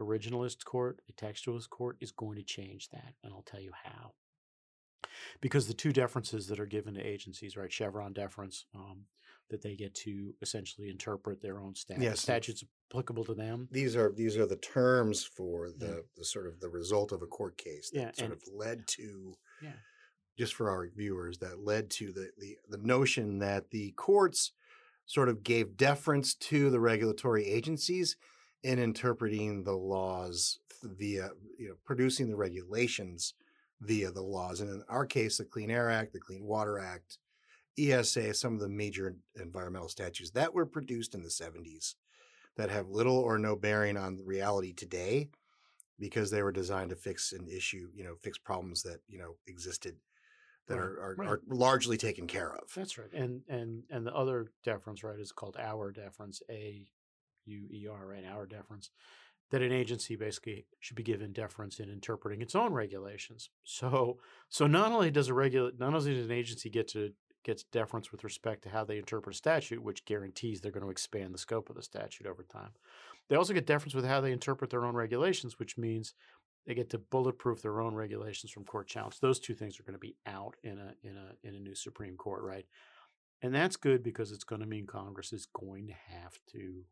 originalist 0.00 0.64
court, 0.64 1.00
a 1.08 1.12
textualist 1.12 1.68
court 1.68 1.96
is 2.00 2.12
going 2.12 2.36
to 2.36 2.44
change 2.44 2.88
that, 2.90 3.14
and 3.22 3.32
I'll 3.32 3.42
tell 3.42 3.60
you 3.60 3.72
how. 3.82 4.12
Because 5.40 5.66
the 5.66 5.74
two 5.74 5.92
deferences 5.92 6.46
that 6.48 6.60
are 6.60 6.66
given 6.66 6.94
to 6.94 7.00
agencies, 7.00 7.56
right, 7.56 7.72
Chevron 7.72 8.12
deference, 8.12 8.66
um, 8.74 9.04
that 9.50 9.62
they 9.62 9.76
get 9.76 9.94
to 9.94 10.34
essentially 10.40 10.88
interpret 10.88 11.42
their 11.42 11.60
own 11.60 11.74
statute, 11.74 12.02
Yes. 12.02 12.20
statutes 12.20 12.64
applicable 12.90 13.24
to 13.24 13.34
them. 13.34 13.68
These 13.70 13.94
are 13.94 14.10
these 14.10 14.36
are 14.38 14.46
the 14.46 14.56
terms 14.56 15.24
for 15.24 15.70
the, 15.70 15.86
Yeah. 15.86 16.00
the 16.16 16.24
sort 16.24 16.46
of 16.46 16.60
the 16.60 16.68
result 16.70 17.12
of 17.12 17.20
a 17.22 17.26
court 17.26 17.58
case 17.58 17.90
that 17.90 17.98
Yeah, 18.00 18.12
sort 18.12 18.32
of 18.32 18.42
led 18.52 18.86
to 18.88 19.34
Yeah. 19.62 19.76
just 20.38 20.54
for 20.54 20.70
our 20.70 20.88
viewers 20.88 21.38
that 21.38 21.60
led 21.60 21.90
to 21.90 22.12
the, 22.12 22.30
the 22.38 22.56
the 22.70 22.78
notion 22.78 23.38
that 23.40 23.70
the 23.70 23.92
courts 23.92 24.52
sort 25.06 25.28
of 25.28 25.42
gave 25.42 25.76
deference 25.76 26.34
to 26.34 26.70
the 26.70 26.80
regulatory 26.80 27.44
agencies 27.46 28.16
in 28.62 28.78
interpreting 28.78 29.64
the 29.64 29.76
laws 29.76 30.58
via 30.82 31.30
you 31.58 31.68
know 31.68 31.76
producing 31.84 32.30
the 32.30 32.36
regulations 32.36 33.34
via 33.84 34.10
the 34.10 34.22
laws 34.22 34.60
and 34.60 34.70
in 34.70 34.82
our 34.88 35.06
case 35.06 35.38
the 35.38 35.44
clean 35.44 35.70
air 35.70 35.90
act 35.90 36.12
the 36.12 36.20
clean 36.20 36.44
water 36.44 36.78
act 36.78 37.18
esa 37.78 38.32
some 38.32 38.54
of 38.54 38.60
the 38.60 38.68
major 38.68 39.16
environmental 39.40 39.88
statutes 39.88 40.30
that 40.30 40.52
were 40.52 40.66
produced 40.66 41.14
in 41.14 41.22
the 41.22 41.28
70s 41.28 41.94
that 42.56 42.70
have 42.70 42.88
little 42.88 43.18
or 43.18 43.38
no 43.38 43.56
bearing 43.56 43.96
on 43.96 44.20
reality 44.24 44.72
today 44.72 45.28
because 45.98 46.30
they 46.30 46.42
were 46.42 46.52
designed 46.52 46.90
to 46.90 46.96
fix 46.96 47.32
an 47.32 47.46
issue 47.48 47.88
you 47.94 48.04
know 48.04 48.14
fix 48.22 48.38
problems 48.38 48.82
that 48.82 49.00
you 49.08 49.18
know 49.18 49.34
existed 49.46 49.96
that 50.66 50.76
Right, 50.76 50.82
are, 50.82 51.00
are, 51.00 51.14
right. 51.18 51.28
are 51.28 51.40
largely 51.48 51.96
taken 51.96 52.26
care 52.26 52.54
of 52.54 52.72
That's 52.74 52.96
right. 52.96 53.12
And 53.12 53.42
and 53.48 53.82
and 53.90 54.06
the 54.06 54.14
other 54.14 54.52
deference, 54.64 55.04
right, 55.04 55.18
is 55.18 55.32
called 55.32 55.56
Auer 55.58 55.92
deference, 55.92 56.40
A 56.50 56.86
U 57.46 57.68
E 57.70 57.86
R, 57.86 58.06
right? 58.06 58.24
Auer 58.24 58.46
deference. 58.46 58.90
That 59.54 59.62
an 59.62 59.70
agency 59.70 60.16
basically 60.16 60.66
should 60.80 60.96
be 60.96 61.04
given 61.04 61.32
deference 61.32 61.78
in 61.78 61.88
interpreting 61.88 62.42
its 62.42 62.56
own 62.56 62.72
regulations. 62.72 63.50
So 63.62 64.18
so 64.48 64.66
not 64.66 64.90
only 64.90 65.12
does 65.12 65.28
a 65.28 65.34
regula- 65.34 65.70
not 65.78 65.94
only 65.94 66.12
does 66.12 66.26
an 66.26 66.32
agency 66.32 66.68
get 66.68 66.88
to 66.88 67.12
gets 67.44 67.62
deference 67.62 68.10
with 68.10 68.24
respect 68.24 68.64
to 68.64 68.70
how 68.70 68.82
they 68.82 68.98
interpret 68.98 69.36
a 69.36 69.38
statute, 69.38 69.80
which 69.80 70.06
guarantees 70.06 70.60
they're 70.60 70.72
going 70.72 70.82
to 70.82 70.90
expand 70.90 71.32
the 71.32 71.38
scope 71.38 71.70
of 71.70 71.76
the 71.76 71.84
statute 71.84 72.26
over 72.26 72.42
time. 72.42 72.70
They 73.28 73.36
also 73.36 73.54
get 73.54 73.64
deference 73.64 73.94
with 73.94 74.04
how 74.04 74.20
they 74.20 74.32
interpret 74.32 74.70
their 74.70 74.84
own 74.84 74.96
regulations, 74.96 75.56
which 75.60 75.78
means 75.78 76.14
they 76.66 76.74
get 76.74 76.90
to 76.90 76.98
bulletproof 76.98 77.62
their 77.62 77.80
own 77.80 77.94
regulations 77.94 78.50
from 78.50 78.64
court 78.64 78.88
challenge. 78.88 79.20
Those 79.20 79.38
two 79.38 79.54
things 79.54 79.78
are 79.78 79.84
going 79.84 79.92
to 79.92 80.00
be 80.00 80.16
out 80.26 80.56
in 80.64 80.80
a 80.80 80.94
in 81.04 81.16
a 81.16 81.46
in 81.46 81.54
a 81.54 81.60
new 81.60 81.76
Supreme 81.76 82.16
Court, 82.16 82.42
right? 82.42 82.66
And 83.40 83.54
that's 83.54 83.76
good 83.76 84.02
because 84.02 84.32
it's 84.32 84.42
going 84.42 84.62
to 84.62 84.66
mean 84.66 84.88
Congress 84.88 85.32
is 85.32 85.46
going 85.46 85.86
to 85.86 85.94
have 86.12 86.40
to 86.54 86.86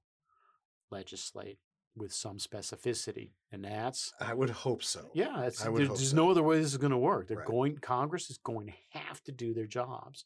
legislate 0.92 1.58
with 1.96 2.12
some 2.12 2.38
specificity, 2.38 3.32
and 3.50 3.64
that's 3.64 4.12
i 4.20 4.32
would 4.32 4.48
hope 4.50 4.82
so 4.82 5.10
yeah, 5.14 5.42
it's, 5.42 5.64
I 5.64 5.68
would 5.68 5.80
there- 5.80 5.88
there's 5.88 6.10
so. 6.10 6.16
no 6.16 6.30
other 6.30 6.42
way 6.42 6.58
this 6.58 6.66
is 6.72 6.78
going 6.78 6.90
to 6.92 6.98
work. 6.98 7.28
They're 7.28 7.38
Right. 7.38 7.46
going 7.46 7.76
Congress 7.78 8.30
is 8.30 8.38
going 8.38 8.68
to 8.68 8.98
have 8.98 9.22
to 9.24 9.32
do 9.32 9.52
their 9.52 9.66
jobs, 9.66 10.24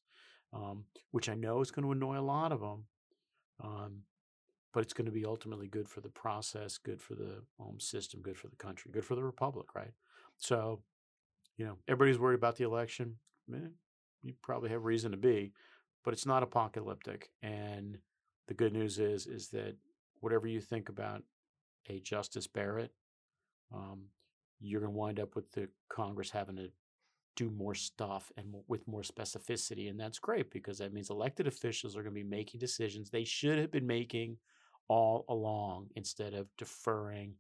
um, 0.53 0.85
which 1.11 1.29
I 1.29 1.35
know 1.35 1.61
is 1.61 1.71
going 1.73 1.85
to 1.85 1.93
annoy 1.93 2.19
a 2.19 2.21
lot 2.23 2.53
of 2.53 2.61
them. 2.61 2.87
Um, 3.61 4.03
but 4.73 4.83
it's 4.83 4.93
going 4.93 5.07
to 5.07 5.13
be 5.13 5.25
ultimately 5.25 5.67
good 5.69 5.89
for 5.89 6.03
the 6.03 6.11
process, 6.11 6.77
good 6.79 7.01
for 7.01 7.15
the 7.15 7.43
system, 7.79 8.21
good 8.21 8.37
for 8.37 8.49
the 8.49 8.57
country, 8.57 8.91
good 8.93 9.05
for 9.07 9.15
the 9.15 9.25
republic, 9.25 9.75
right? 9.75 9.93
So, 10.37 10.83
you 11.57 11.65
know, 11.65 11.79
everybody's 11.89 12.19
worried 12.19 12.35
about 12.35 12.57
the 12.57 12.65
election. 12.65 13.19
Eh, 13.53 13.69
you 14.23 14.35
probably 14.43 14.69
have 14.71 14.85
reason 14.85 15.13
to 15.13 15.17
be, 15.17 15.53
but 16.05 16.13
it's 16.13 16.27
not 16.27 16.43
apocalyptic. 16.43 17.31
And 17.43 17.99
the 18.49 18.55
good 18.55 18.75
news 18.75 18.99
is, 18.99 19.27
is 19.27 19.49
that 19.49 19.77
whatever 20.21 20.47
you 20.47 20.61
think 20.61 20.91
about 20.91 21.23
a 21.89 22.01
Justice 22.01 22.47
Barrett, 22.47 22.93
um, 23.75 24.05
you're 24.61 24.81
going 24.81 24.93
to 24.93 24.99
wind 24.99 25.21
up 25.21 25.35
with 25.37 25.51
the 25.53 25.69
Congress 25.89 26.31
having 26.31 26.57
to 26.57 26.69
do 27.37 27.51
more 27.51 27.75
stuff 27.75 28.33
and 28.37 28.47
with 28.67 28.89
more 28.89 29.03
specificity. 29.03 29.91
And 29.91 30.01
that's 30.01 30.19
great 30.19 30.51
because 30.51 30.79
that 30.79 30.93
means 30.93 31.11
elected 31.11 31.47
officials 31.47 31.97
are 31.97 32.03
going 32.03 32.15
to 32.15 32.23
be 32.23 32.29
making 32.29 32.61
decisions 32.61 33.11
they 33.11 33.25
should 33.25 33.59
have 33.59 33.71
been 33.71 33.87
making 33.87 34.39
all 34.89 35.25
along 35.29 35.89
instead 35.97 36.33
of 36.33 36.49
deferring 36.57 37.35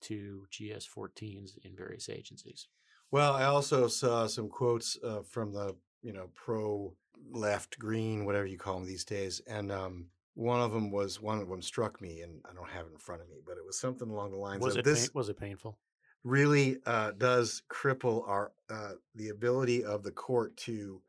to 0.00 0.44
GS 0.50 0.88
14s 0.94 1.58
in 1.64 1.76
various 1.76 2.08
agencies. 2.08 2.66
Well, 3.10 3.34
I 3.34 3.44
also 3.44 3.88
saw 3.88 4.26
some 4.26 4.48
quotes 4.48 4.98
uh, 5.02 5.22
from 5.22 5.52
the 5.52 5.76
you 6.02 6.12
know 6.12 6.30
pro 6.34 6.94
left 7.32 7.78
green 7.78 8.24
whatever 8.24 8.46
you 8.46 8.58
call 8.58 8.78
them 8.78 8.86
these 8.86 9.04
days, 9.04 9.40
and 9.46 9.72
um, 9.72 10.06
one 10.38 10.60
of 10.60 10.72
them 10.72 10.90
was 10.90 11.20
one 11.20 11.40
of 11.40 11.48
them 11.48 11.62
struck 11.62 12.00
me, 12.00 12.20
and 12.20 12.40
I 12.48 12.54
don't 12.54 12.68
have 12.70 12.86
it 12.86 12.92
in 12.92 12.98
front 12.98 13.22
of 13.22 13.28
me, 13.28 13.38
but 13.44 13.58
it 13.58 13.66
was 13.66 13.78
something 13.78 14.08
along 14.08 14.30
the 14.30 14.36
lines 14.38 14.64
Was 14.64 14.74
of 14.74 14.80
it 14.80 14.84
this 14.84 15.08
pain, 15.08 15.10
was 15.14 15.28
it 15.28 15.36
painful? 15.36 15.78
really 16.24 16.78
uh, 16.86 17.12
does 17.12 17.62
cripple 17.70 18.26
our 18.28 18.52
uh, 18.70 18.92
the 19.14 19.28
ability 19.30 19.84
of 19.84 20.02
the 20.02 20.12
court 20.12 20.56
to 20.58 21.02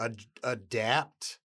ad- 0.00 0.24
adapt 0.42 1.40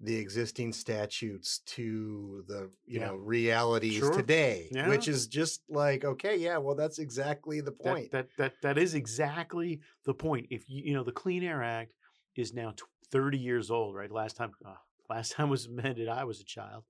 the 0.00 0.16
existing 0.16 0.72
statutes 0.72 1.60
to 1.60 2.44
the 2.48 2.70
you 2.86 3.00
Yeah. 3.00 3.08
know 3.08 3.16
realities 3.16 3.98
Sure. 3.98 4.12
today 4.12 4.70
which 4.84 5.08
is 5.08 5.26
just 5.26 5.62
like 5.68 6.04
okay 6.04 6.36
yeah 6.36 6.56
well 6.58 6.74
that's 6.76 6.98
exactly 6.98 7.60
the 7.60 7.72
point 7.72 8.10
that 8.12 8.28
that 8.36 8.60
that 8.62 8.78
is 8.78 8.94
exactly 8.94 9.80
the 10.04 10.14
point. 10.14 10.46
If 10.50 10.68
you 10.68 10.82
you 10.84 10.94
know 10.94 11.04
the 11.04 11.12
Clean 11.12 11.42
Air 11.42 11.62
Act 11.62 11.94
is 12.36 12.52
now 12.52 12.72
tw 12.72 12.84
30 13.10 13.38
years 13.38 13.70
old, 13.70 13.94
right? 13.94 14.10
Last 14.10 14.36
time 14.36 14.52
uh, 14.64 14.74
last 15.10 15.32
time 15.36 15.50
was 15.50 15.66
amended, 15.66 16.08
I 16.08 16.24
was 16.24 16.40
a 16.40 16.44
child 16.44 16.84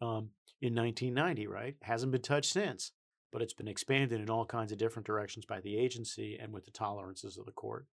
um, 0.00 0.30
in 0.60 0.74
1990, 0.74 1.46
right? 1.46 1.76
Hasn't 1.82 2.12
been 2.12 2.22
touched 2.22 2.52
since, 2.52 2.92
but 3.32 3.42
it's 3.42 3.54
been 3.54 3.68
expanded 3.68 4.20
in 4.20 4.30
all 4.30 4.46
kinds 4.46 4.72
of 4.72 4.78
different 4.78 5.06
directions 5.06 5.44
by 5.44 5.60
the 5.60 5.76
agency 5.78 6.38
and 6.40 6.52
with 6.52 6.64
the 6.64 6.70
tolerances 6.70 7.36
of 7.36 7.46
the 7.46 7.52
court. 7.52 7.86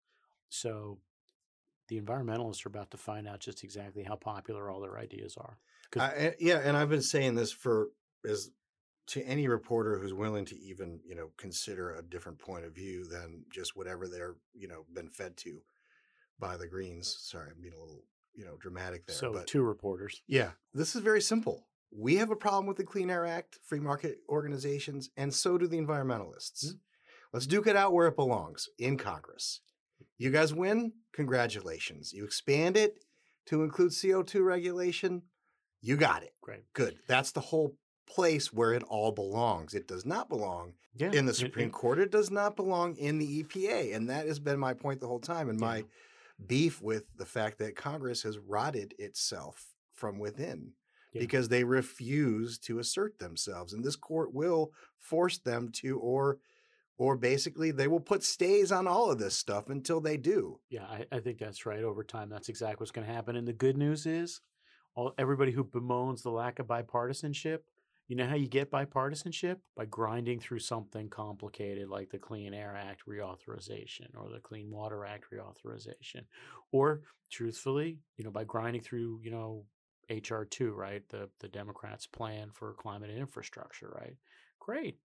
So 0.49 0.99
the 1.89 2.01
environmentalists 2.01 2.65
are 2.65 2.69
about 2.69 2.91
to 2.93 2.97
find 2.97 3.29
out 3.29 3.41
just 3.41 3.65
exactly 3.65 4.05
how 4.05 4.17
popular 4.17 4.71
all 4.71 4.81
their 4.81 4.99
ideas 4.99 5.37
are. 5.37 5.59
Yeah 6.39 6.61
and 6.65 6.77
i've 6.77 6.89
been 6.89 7.03
saying 7.03 7.35
this 7.35 7.51
for 7.51 7.89
as 8.29 8.51
to 9.09 9.23
any 9.25 9.49
reporter 9.49 9.99
who's 9.99 10.15
willing 10.15 10.45
to 10.45 10.59
even 10.61 11.01
you 11.05 11.17
know 11.17 11.31
consider 11.37 11.97
a 11.97 12.03
different 12.03 12.39
point 12.39 12.65
of 12.65 12.73
view 12.73 13.05
than 13.05 13.43
just 13.53 13.77
whatever 13.77 14.07
they're 14.07 14.37
you 14.55 14.69
know 14.69 14.85
been 14.95 15.09
fed 15.09 15.37
to 15.37 15.61
by 16.39 16.57
the 16.57 16.69
greens 16.69 17.17
sorry 17.21 17.49
i'm 17.51 17.61
being 17.61 17.75
a 17.75 17.81
little 17.81 18.05
you 18.35 18.45
know 18.45 18.57
dramatic 18.61 19.07
there 19.07 19.17
so 19.17 19.33
but 19.33 19.47
two 19.47 19.63
reporters. 19.63 20.23
Yeah, 20.27 20.51
this 20.75 20.95
is 20.95 21.03
very 21.03 21.21
simple. 21.21 21.67
We 21.93 22.17
have 22.17 22.31
a 22.31 22.37
problem 22.37 22.67
with 22.67 22.77
the 22.77 22.85
Clean 22.85 23.11
Air 23.11 23.27
Act, 23.27 23.59
free 23.65 23.81
market 23.81 24.19
organizations, 24.29 25.11
and 25.17 25.35
so 25.35 25.59
do 25.59 25.67
the 25.67 25.79
environmentalists. 25.79 26.67
Mm. 26.67 26.79
Let's 27.33 27.47
duke 27.47 27.67
it 27.67 27.77
out 27.77 27.93
where 27.93 28.07
it 28.07 28.17
belongs 28.17 28.69
in 28.79 28.97
Congress. 28.97 29.61
You 30.19 30.31
guys 30.31 30.55
win? 30.55 30.93
Congratulations. 31.13 32.13
You 32.13 32.25
expand 32.25 32.77
it 32.77 33.05
to 33.47 33.63
include 33.63 33.93
CO2 33.93 34.45
regulation? 34.45 35.23
You 35.81 35.97
got 35.97 36.23
it. 36.23 36.33
Great. 36.43 36.65
Good. 36.75 36.99
That's 37.09 37.33
the 37.33 37.41
whole 37.41 37.77
place 38.09 38.53
where 38.53 38.73
it 38.73 38.83
all 38.85 39.13
belongs. 39.13 39.75
It 39.75 39.87
does 39.89 40.05
not 40.05 40.29
belong 40.29 40.75
Yeah. 40.95 41.13
in 41.13 41.27
the 41.27 41.35
Supreme 41.35 41.65
and- 41.67 41.73
Court. 41.73 41.99
It 41.99 42.11
does 42.11 42.31
not 42.31 42.57
belong 42.57 42.97
in 42.97 43.19
the 43.19 43.43
EPA. 43.43 43.93
And 43.95 44.11
that 44.11 44.27
has 44.27 44.39
been 44.39 44.59
my 44.59 44.75
point 44.75 45.01
the 45.01 45.07
whole 45.09 45.21
time. 45.21 45.49
And 45.49 45.59
Yeah. 45.61 45.67
my 45.67 45.85
beef 46.47 46.81
with 46.83 47.05
the 47.17 47.27
fact 47.27 47.59
that 47.59 47.77
Congress 47.77 48.23
has 48.23 48.39
rotted 48.39 48.95
itself 48.99 49.67
from 49.93 50.19
within 50.19 50.73
Yeah. 51.13 51.21
because 51.21 51.49
they 51.49 51.65
refuse 51.65 52.59
to 52.61 52.79
assert 52.79 53.19
themselves. 53.19 53.73
And 53.73 53.85
this 53.85 53.97
court 53.97 54.33
will 54.33 54.73
force 54.99 55.39
them 55.39 55.71
to, 55.75 55.99
or 55.99 56.39
or 56.99 57.17
basically 57.17 57.71
they 57.71 57.89
will 57.89 57.99
put 58.01 58.23
stays 58.23 58.71
on 58.71 58.87
all 58.87 59.11
of 59.11 59.19
this 59.19 59.35
stuff 59.35 59.71
until 59.71 60.03
they 60.03 60.19
do. 60.19 60.61
Yeah, 60.69 60.85
I, 60.85 61.07
I 61.11 61.21
think 61.21 61.39
that's 61.39 61.65
right. 61.65 61.83
Over 61.83 62.05
time, 62.05 62.29
that's 62.29 62.51
exactly 62.51 62.83
what's 62.83 62.91
going 62.91 63.07
to 63.07 63.13
happen. 63.13 63.37
And 63.37 63.49
the 63.49 63.55
good 63.55 63.79
news 63.79 64.05
is, 64.05 64.43
all 64.95 65.15
everybody 65.17 65.51
who 65.53 65.65
bemoans 65.65 66.23
the 66.23 66.31
lack 66.31 66.59
of 66.59 66.67
bipartisanship, 66.67 67.61
you 68.11 68.17
know 68.17 68.27
how 68.27 68.35
you 68.35 68.49
get 68.49 68.73
bipartisanship 68.73 69.59
by 69.77 69.85
grinding 69.85 70.41
through 70.41 70.59
something 70.59 71.09
complicated 71.09 71.89
like 71.89 72.11
the 72.11 72.19
Clean 72.19 72.53
Air 72.53 72.75
Act 72.77 73.03
reauthorization 73.09 74.09
or 74.17 74.29
the 74.29 74.41
Clean 74.41 74.69
Water 74.69 75.05
Act 75.05 75.27
reauthorization, 75.33 76.25
or 76.73 77.03
truthfully, 77.31 77.99
you 78.17 78.25
know, 78.25 78.33
by 78.33 78.43
grinding 78.43 78.83
through, 78.83 79.21
you 79.23 79.31
know, 79.31 79.65
HR 80.11 80.43
two, 80.43 80.73
right? 80.73 81.09
The 81.09 81.31
the 81.39 81.47
Democrats' 81.47 82.09
plan 82.09 82.51
for 82.53 82.75
climate 82.75 83.11
and 83.11 83.19
infrastructure, 83.21 83.95
right? 83.95 84.17
Great. 84.59 84.99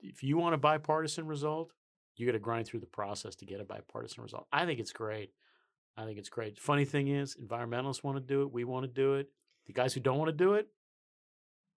If 0.00 0.22
you 0.22 0.38
want 0.38 0.54
a 0.54 0.58
bipartisan 0.58 1.26
result, 1.26 1.70
you 2.16 2.24
got 2.24 2.32
to 2.32 2.38
grind 2.38 2.66
through 2.66 2.80
the 2.80 2.86
process 2.86 3.36
to 3.36 3.44
get 3.44 3.60
a 3.60 3.64
bipartisan 3.64 4.22
result. 4.22 4.46
I 4.50 4.64
think 4.64 4.80
it's 4.80 4.94
great. 4.94 5.32
I 5.98 6.06
think 6.06 6.16
it's 6.16 6.30
great. 6.30 6.58
Funny 6.58 6.86
thing 6.86 7.08
is, 7.08 7.36
environmentalists 7.36 8.02
want 8.02 8.16
to 8.16 8.22
do 8.22 8.40
it. 8.40 8.52
We 8.52 8.64
want 8.64 8.84
to 8.84 8.90
do 8.90 9.16
it. 9.16 9.28
The 9.66 9.74
guys 9.74 9.92
who 9.92 10.00
don't 10.00 10.16
want 10.16 10.30
to 10.30 10.44
do 10.44 10.54
it, 10.54 10.68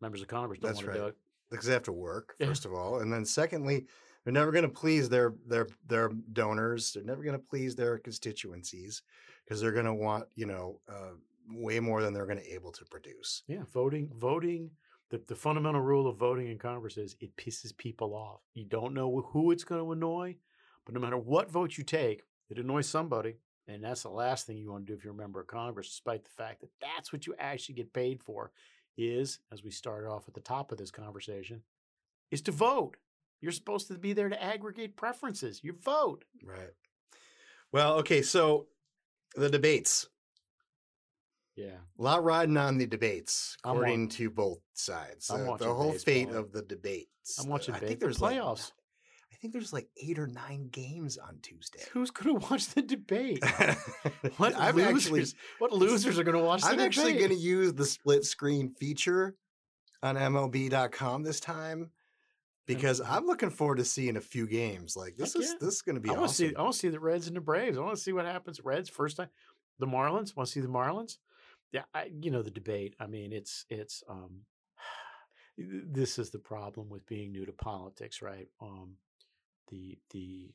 members 0.04 0.22
of 0.22 0.28
Congress 0.28 0.60
don't 0.60 0.70
That's 0.70 0.84
want 0.84 0.94
to 0.94 1.00
do 1.00 1.04
right. 1.06 1.10
it. 1.10 1.18
Because 1.50 1.66
they 1.66 1.74
have 1.74 1.84
to 1.84 1.92
work, 1.92 2.36
Yeah. 2.40 2.48
first 2.48 2.66
of 2.66 2.74
all. 2.74 3.00
And 3.00 3.12
then 3.12 3.26
secondly, 3.26 3.86
they're 4.24 4.34
never 4.34 4.52
going 4.52 4.64
to 4.64 4.70
please 4.70 5.10
their 5.10 5.34
their 5.48 5.68
their 5.88 6.10
donors. 6.32 6.94
They're 6.94 7.04
never 7.04 7.24
going 7.24 7.38
to 7.38 7.44
please 7.44 7.76
their 7.76 7.98
constituencies 7.98 9.02
because 9.44 9.60
they're 9.62 9.72
going 9.72 9.86
to 9.86 9.94
want, 9.94 10.26
you 10.36 10.46
know, 10.46 10.80
uh, 10.90 11.12
way 11.50 11.80
more 11.80 12.02
than 12.02 12.14
they're 12.14 12.26
going 12.26 12.40
to 12.40 12.54
able 12.54 12.72
to 12.72 12.86
produce. 12.86 13.44
Yeah, 13.48 13.64
voting, 13.74 14.10
voting. 14.18 14.72
The, 15.10 15.22
the 15.28 15.36
fundamental 15.36 15.82
rule 15.82 16.08
of 16.08 16.18
voting 16.18 16.48
in 16.48 16.58
Congress 16.58 16.98
is 16.98 17.16
it 17.20 17.36
pisses 17.38 17.76
people 17.78 18.16
off. 18.16 18.42
You 18.56 18.66
don't 18.66 18.94
know 18.96 19.22
who 19.32 19.52
it's 19.52 19.64
going 19.66 19.84
to 19.84 19.92
annoy, 19.92 20.38
but 20.86 20.96
no 20.96 21.02
matter 21.02 21.18
what 21.18 21.52
vote 21.52 21.78
you 21.78 21.84
take, 21.84 22.24
it 22.50 22.58
annoys 22.58 22.88
somebody. 22.88 23.36
And 23.68 23.84
that's 23.84 24.04
the 24.04 24.10
last 24.10 24.48
thing 24.48 24.58
you 24.58 24.72
want 24.72 24.88
to 24.88 24.92
do 24.92 24.98
if 24.98 25.04
you're 25.04 25.14
a 25.14 25.18
member 25.18 25.40
of 25.40 25.48
Congress, 25.48 25.90
despite 25.90 26.24
the 26.24 26.32
fact 26.32 26.62
that 26.62 26.72
that's 26.82 27.14
what 27.14 27.28
you 27.28 27.36
actually 27.38 27.76
get 27.76 27.94
paid 27.94 28.24
for, 28.24 28.52
is, 28.98 29.40
as 29.52 29.64
we 29.64 29.72
started 29.72 30.08
off 30.10 30.28
at 30.28 30.34
the 30.34 30.42
top 30.42 30.72
of 30.72 30.78
this 30.78 30.92
conversation, 30.92 31.64
is 32.32 32.42
to 32.44 32.52
vote. 32.52 32.98
You're 33.42 33.52
supposed 33.52 33.88
to 33.90 33.96
be 33.98 34.14
there 34.14 34.30
to 34.30 34.42
aggregate 34.42 34.96
preferences. 34.96 35.62
You 35.64 35.74
vote. 35.74 36.24
Right. 36.44 36.72
Well, 37.72 37.96
okay, 38.00 38.22
so 38.22 38.68
the 39.36 39.50
debates. 39.50 40.08
Yeah. 41.56 41.78
A 42.00 42.02
lot 42.02 42.24
riding 42.24 42.58
on 42.58 42.78
the 42.78 42.88
debates, 42.88 43.58
according 43.64 44.10
to 44.10 44.30
both 44.30 44.60
sides. 44.74 45.30
I'm 45.30 45.42
Uh, 45.42 45.46
watching 45.52 45.68
the 45.68 45.74
whole 45.74 45.92
fate 45.94 46.30
of 46.30 46.52
the 46.52 46.62
debates. 46.64 47.38
I'm 47.40 47.48
watching 47.50 47.76
I 47.76 47.80
think 47.80 48.00
there's 48.00 48.22
like- 48.22 48.38
playoffs. 48.38 48.72
I 48.72 48.83
think 49.44 49.54
there's 49.54 49.74
like 49.74 49.90
eight 50.02 50.18
or 50.18 50.26
nine 50.26 50.70
games 50.72 51.18
on 51.18 51.38
Tuesday. 51.42 51.84
Who's 51.92 52.12
going 52.12 52.40
to 52.40 52.48
watch 52.50 52.68
the 52.68 52.82
debate? 52.82 53.44
What 54.38 54.56
I'm 54.56 54.76
losers? 54.76 54.96
actually, 54.96 55.26
what 55.60 55.74
losers 55.74 56.18
are 56.18 56.24
going 56.24 56.38
to 56.38 56.44
watch 56.44 56.62
the 56.62 56.70
I'm 56.70 56.80
actually 56.80 57.14
going 57.14 57.30
to 57.30 57.36
use 57.36 57.74
the 57.74 57.86
split 57.86 58.24
screen 58.24 58.70
feature 58.70 59.36
on 60.02 60.16
MLB.com 60.16 61.24
this 61.24 61.40
time 61.42 61.92
because. 62.66 63.02
I'm 63.02 63.26
looking 63.26 63.50
forward 63.50 63.78
to 63.78 63.86
seeing 63.86 64.16
a 64.16 64.22
few 64.22 64.48
games. 64.48 64.96
Like 64.96 65.18
this 65.18 65.34
Heck 65.34 65.44
is 65.44 65.50
yeah. 65.50 65.56
this 65.60 65.76
is 65.76 65.82
going 65.82 65.96
to 65.96 66.02
be 66.02 66.10
I 66.10 66.14
want 66.14 66.22
to 66.22 66.26
awesome. 66.30 66.50
see. 66.50 66.56
I 66.56 66.62
want 66.62 66.74
to 66.74 66.80
see 66.80 66.90
the 66.90 67.00
Reds 67.02 67.28
and 67.28 67.36
the 67.36 67.42
Braves. 67.42 67.78
I 67.78 67.82
want 67.82 67.96
to 67.98 68.02
see 68.02 68.14
what 68.14 68.26
happens. 68.26 68.62
Reds 68.64 68.90
first 68.90 69.18
time. 69.18 69.30
The 69.80 69.88
Marlins. 69.88 70.36
Want 70.36 70.48
to 70.48 70.54
see 70.54 70.62
the 70.62 70.68
Marlins? 70.68 71.18
Yeah, 71.74 71.84
I, 71.94 72.10
you 72.22 72.32
know 72.32 72.42
the 72.42 72.52
debate. 72.52 72.96
I 73.00 73.08
mean, 73.08 73.34
it's 73.34 73.66
it's. 73.70 74.04
um 74.10 74.42
This 75.58 76.18
is 76.18 76.32
the 76.32 76.40
problem 76.40 76.90
with 76.90 77.06
being 77.06 77.32
new 77.32 77.46
to 77.46 77.52
politics, 77.52 78.22
right? 78.24 78.48
Um, 78.62 78.94
the 79.70 79.98
the 80.12 80.52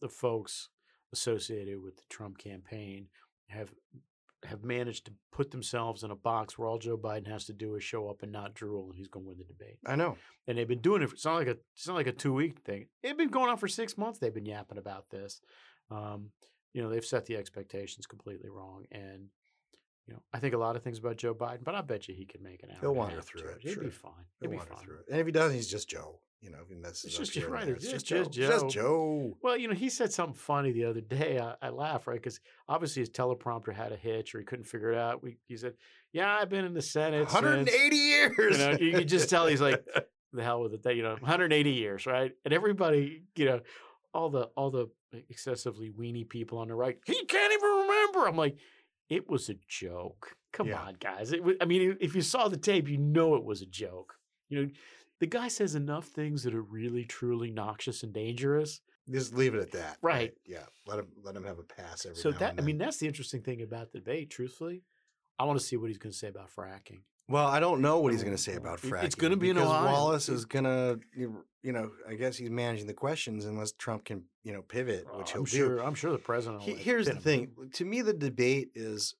the 0.00 0.08
folks 0.08 0.68
associated 1.12 1.82
with 1.82 1.96
the 1.96 2.02
Trump 2.08 2.38
campaign 2.38 3.08
have 3.48 3.72
have 4.44 4.62
managed 4.62 5.06
to 5.06 5.12
put 5.32 5.50
themselves 5.50 6.02
in 6.02 6.10
a 6.10 6.16
box 6.16 6.58
where 6.58 6.68
all 6.68 6.78
Joe 6.78 6.98
Biden 6.98 7.26
has 7.28 7.46
to 7.46 7.52
do 7.54 7.76
is 7.76 7.82
show 7.84 8.08
up 8.10 8.22
and 8.22 8.30
not 8.30 8.52
drool, 8.52 8.88
and 8.90 8.94
he's 8.96 9.08
going 9.08 9.24
to 9.24 9.28
win 9.28 9.38
the 9.38 9.44
debate 9.44 9.78
I 9.86 9.96
know. 9.96 10.16
and 10.46 10.58
they've 10.58 10.68
been 10.68 10.80
doing 10.80 11.00
it. 11.02 11.08
For, 11.08 11.14
it's 11.14 11.24
not 11.24 11.36
like 11.36 11.46
a 11.48 11.56
it's 11.74 11.86
not 11.86 11.94
like 11.96 12.06
a 12.06 12.12
two 12.12 12.34
week 12.34 12.60
thing. 12.60 12.86
It's 13.02 13.16
been 13.16 13.30
going 13.30 13.48
on 13.50 13.56
for 13.56 13.68
six 13.68 13.96
months. 13.96 14.18
They've 14.18 14.34
been 14.34 14.44
yapping 14.46 14.78
about 14.78 15.08
this. 15.10 15.40
Um, 15.90 16.30
you 16.72 16.82
know, 16.82 16.90
they've 16.90 17.04
set 17.04 17.24
the 17.26 17.36
expectations 17.36 18.06
completely 18.06 18.50
wrong, 18.50 18.84
and 18.92 19.28
you 20.06 20.12
know, 20.14 20.20
I 20.34 20.38
think 20.40 20.52
a 20.54 20.58
lot 20.58 20.76
of 20.76 20.82
things 20.82 20.98
about 20.98 21.16
Joe 21.16 21.34
Biden, 21.34 21.64
but 21.64 21.74
I 21.74 21.80
bet 21.80 22.08
you 22.08 22.14
he 22.14 22.26
could 22.26 22.42
make 22.42 22.62
an 22.62 22.70
hour. 22.70 22.78
He'll 22.80 22.94
wander 22.94 23.22
through 23.22 23.48
it, 23.48 23.60
It'd 23.64 23.80
be 23.80 23.88
fine. 23.90 24.12
He'll 24.40 24.50
be 24.50 24.56
wander 24.56 24.74
fine. 24.74 24.84
through 24.84 24.96
it. 24.98 25.04
And 25.10 25.20
if 25.20 25.26
he 25.26 25.32
doesn't, 25.32 25.56
he's 25.56 25.68
just 25.68 25.88
Joe. 25.88 26.18
You 26.44 26.50
know, 26.50 26.58
if 26.62 26.68
he 26.68 26.74
messes 26.74 27.18
It's 27.18 27.30
just 27.30 27.46
right, 27.48 27.64
there, 27.64 27.74
it's 27.74 27.88
just- 27.90 28.04
just 28.04 28.30
Joe. 28.32 28.42
It's 28.44 28.62
Just 28.62 28.68
Joe. 28.68 29.38
Well, 29.42 29.56
you 29.56 29.66
know, 29.66 29.72
he 29.74 29.88
said 29.88 30.12
something 30.12 30.34
funny 30.34 30.72
the 30.72 30.84
other 30.84 31.00
day. 31.00 31.38
I, 31.38 31.54
I 31.62 31.70
laughed, 31.70 32.06
right? 32.06 32.20
Because 32.20 32.38
obviously 32.68 33.00
his 33.00 33.08
teleprompter 33.08 33.72
had 33.72 33.92
a 33.92 33.96
hitch, 33.96 34.34
or 34.34 34.40
he 34.40 34.44
couldn't 34.44 34.66
figure 34.66 34.92
it 34.92 34.98
out. 34.98 35.22
We, 35.22 35.38
he 35.48 35.56
said, 35.56 35.72
"Yeah, 36.12 36.36
I've 36.36 36.50
been 36.50 36.66
in 36.66 36.74
the 36.74 36.82
Senate." 36.82 37.30
since-" 37.30 37.32
180 37.32 37.96
years. 37.96 38.58
You 38.58 38.58
know, 38.58 38.76
you 38.78 38.92
could 38.92 39.08
just 39.08 39.30
tell 39.30 39.46
he's 39.46 39.62
like, 39.62 39.82
the 40.34 40.42
hell 40.42 40.60
with 40.60 40.74
it. 40.74 40.82
That, 40.82 40.96
you 40.96 41.02
know, 41.02 41.12
180 41.14 41.70
years, 41.70 42.04
right? 42.04 42.32
And 42.44 42.52
everybody, 42.52 43.22
you 43.36 43.46
know, 43.46 43.60
all 44.12 44.28
the 44.28 44.50
all 44.54 44.70
the 44.70 44.88
excessively 45.30 45.90
weenie 45.98 46.28
people 46.28 46.58
on 46.58 46.68
the 46.68 46.74
right, 46.74 46.98
he 47.06 47.24
can't 47.24 47.52
even 47.54 47.70
remember. 47.70 48.28
I'm 48.28 48.36
like, 48.36 48.56
it 49.08 49.30
was 49.30 49.48
a 49.48 49.54
joke. 49.66 50.36
Come 50.52 50.68
Yeah. 50.68 50.82
on, 50.82 50.96
guys. 51.00 51.32
It 51.32 51.42
was, 51.42 51.56
I 51.60 51.64
mean, 51.64 51.96
if 52.00 52.14
you 52.14 52.20
saw 52.20 52.48
the 52.48 52.56
tape, 52.58 52.88
you 52.88 52.98
know 52.98 53.34
it 53.36 53.44
was 53.44 53.62
a 53.62 53.66
joke. 53.66 54.14
You 54.50 54.60
know, 54.62 54.70
the 55.20 55.26
guy 55.26 55.48
says 55.48 55.74
enough 55.74 56.06
things 56.08 56.42
that 56.42 56.54
are 56.54 56.62
really, 56.62 57.04
truly 57.04 57.50
noxious 57.50 58.02
and 58.02 58.12
dangerous. 58.12 58.80
just 59.10 59.34
leave 59.34 59.54
it 59.54 59.60
at 59.60 59.72
that. 59.72 59.98
Right. 60.02 60.32
Yeah. 60.46 60.64
Let 60.86 60.98
him 60.98 61.08
let 61.22 61.36
him 61.36 61.44
have 61.44 61.58
a 61.58 61.62
pass 61.62 62.04
every 62.06 62.16
So 62.16 62.32
that, 62.32 62.54
I 62.58 62.62
mean, 62.62 62.78
that's 62.78 62.96
the 62.98 63.06
interesting 63.06 63.42
thing 63.42 63.62
about 63.62 63.92
the 63.92 63.98
debate. 64.00 64.30
Truthfully, 64.30 64.82
I 65.38 65.44
want 65.44 65.58
to 65.58 65.64
see 65.64 65.76
what 65.76 65.88
he's 65.88 65.98
going 65.98 66.12
to 66.12 66.18
say 66.18 66.28
about 66.28 66.50
fracking. 66.54 67.00
Well, 67.28 67.46
I 67.46 67.58
don't 67.58 67.80
know 67.80 68.00
what 68.00 68.12
he's 68.12 68.20
Oh, 68.20 68.24
going 68.26 68.36
to 68.36 68.42
say 68.42 68.54
about 68.54 68.80
fracking. 68.80 69.04
it's 69.04 69.14
gonna 69.14 69.36
be 69.36 69.48
in 69.48 69.56
because 69.56 69.70
Ohio. 69.70 69.92
Wallace 69.92 70.28
is 70.28 70.44
going 70.44 70.64
to, 70.64 71.00
you 71.16 71.72
know, 71.72 71.90
I 72.06 72.14
guess 72.16 72.36
he's 72.36 72.50
managing 72.50 72.86
the 72.86 72.92
questions 72.92 73.46
unless 73.46 73.72
Trump 73.72 74.04
can, 74.04 74.24
you 74.42 74.52
know, 74.52 74.60
pivot, 74.60 75.06
which 75.16 75.30
he'll 75.32 75.40
I'm 75.40 75.44
do. 75.46 75.56
sure. 75.56 75.78
I'm 75.78 75.94
sure 75.94 76.12
the 76.12 76.18
president. 76.18 76.60
will 76.60 76.66
He- 76.76 76.82
here's 76.82 77.06
the 77.06 77.12
him. 77.12 77.18
thing 77.22 77.48
to 77.74 77.84
me 77.86 78.02
the 78.02 78.12
debate 78.12 78.72
is 78.74 79.14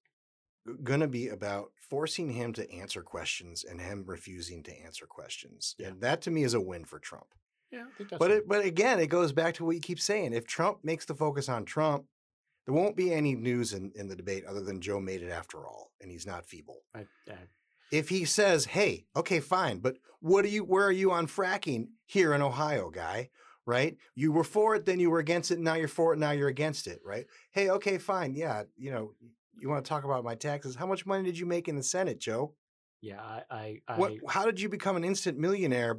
uh, 0.68 0.72
going 0.82 1.00
to 1.00 1.08
be 1.08 1.28
about 1.28 1.70
forcing 1.94 2.30
him 2.30 2.52
to 2.52 2.70
answer 2.72 3.02
questions 3.02 3.62
and 3.64 3.80
him 3.80 4.04
refusing 4.06 4.62
to 4.64 4.72
answer 4.84 5.06
questions 5.06 5.76
Yeah. 5.78 5.88
and 5.88 6.00
that 6.00 6.20
to 6.22 6.30
me 6.30 6.42
is 6.42 6.54
a 6.54 6.60
win 6.60 6.84
for 6.84 6.98
trump. 6.98 7.26
Yeah, 7.70 7.84
I 7.86 7.96
think 7.96 8.10
that's 8.10 8.18
but 8.18 8.30
it, 8.30 8.48
but 8.48 8.64
again 8.64 8.98
it 8.98 9.06
goes 9.06 9.32
back 9.32 9.54
to 9.54 9.64
what 9.64 9.76
you 9.76 9.80
keep 9.80 10.00
saying 10.00 10.32
if 10.32 10.46
trump 10.46 10.78
makes 10.82 11.04
the 11.04 11.14
focus 11.14 11.48
on 11.48 11.64
trump 11.64 12.04
there 12.66 12.74
won't 12.74 12.96
be 12.96 13.12
any 13.12 13.34
news 13.34 13.72
in, 13.74 13.92
in 13.94 14.08
the 14.08 14.16
debate 14.16 14.44
other 14.44 14.60
than 14.62 14.80
joe 14.80 15.00
made 15.00 15.22
it 15.22 15.30
after 15.30 15.66
all 15.66 15.92
and 16.00 16.10
he's 16.10 16.26
not 16.26 16.44
feeble. 16.46 16.80
I, 16.94 17.00
I, 17.28 17.34
if 17.92 18.08
he 18.08 18.24
says 18.24 18.64
hey 18.64 19.06
okay 19.14 19.38
fine 19.40 19.78
but 19.78 19.96
what 20.20 20.44
are 20.44 20.48
you 20.48 20.64
where 20.64 20.86
are 20.86 20.92
you 20.92 21.12
on 21.12 21.26
fracking? 21.28 21.88
Here 22.06 22.34
in 22.34 22.42
ohio 22.42 22.90
guy 22.90 23.30
right? 23.66 23.96
You 24.14 24.30
were 24.32 24.44
for 24.44 24.74
it 24.76 24.84
then 24.84 25.00
you 25.00 25.10
were 25.10 25.20
against 25.20 25.50
it 25.50 25.58
now 25.58 25.74
you're 25.74 25.88
for 25.88 26.12
it 26.12 26.18
now 26.18 26.32
you're 26.32 26.48
against 26.48 26.86
it 26.86 27.00
right? 27.04 27.26
Hey 27.52 27.70
okay 27.70 27.98
fine 27.98 28.34
yeah 28.34 28.64
you 28.76 28.90
know 28.90 29.12
you 29.58 29.68
want 29.68 29.84
to 29.84 29.88
talk 29.88 30.04
about 30.04 30.24
my 30.24 30.34
taxes 30.34 30.74
how 30.76 30.86
much 30.86 31.06
money 31.06 31.24
did 31.24 31.38
you 31.38 31.46
make 31.46 31.68
in 31.68 31.76
the 31.76 31.82
senate 31.82 32.18
joe 32.18 32.52
yeah, 33.00 33.20
I, 33.20 33.42
I, 33.50 33.96
I 34.02 34.18
how 34.30 34.46
did 34.46 34.58
you 34.58 34.70
become 34.70 34.96
an 34.96 35.04
instant 35.04 35.36
millionaire 35.36 35.98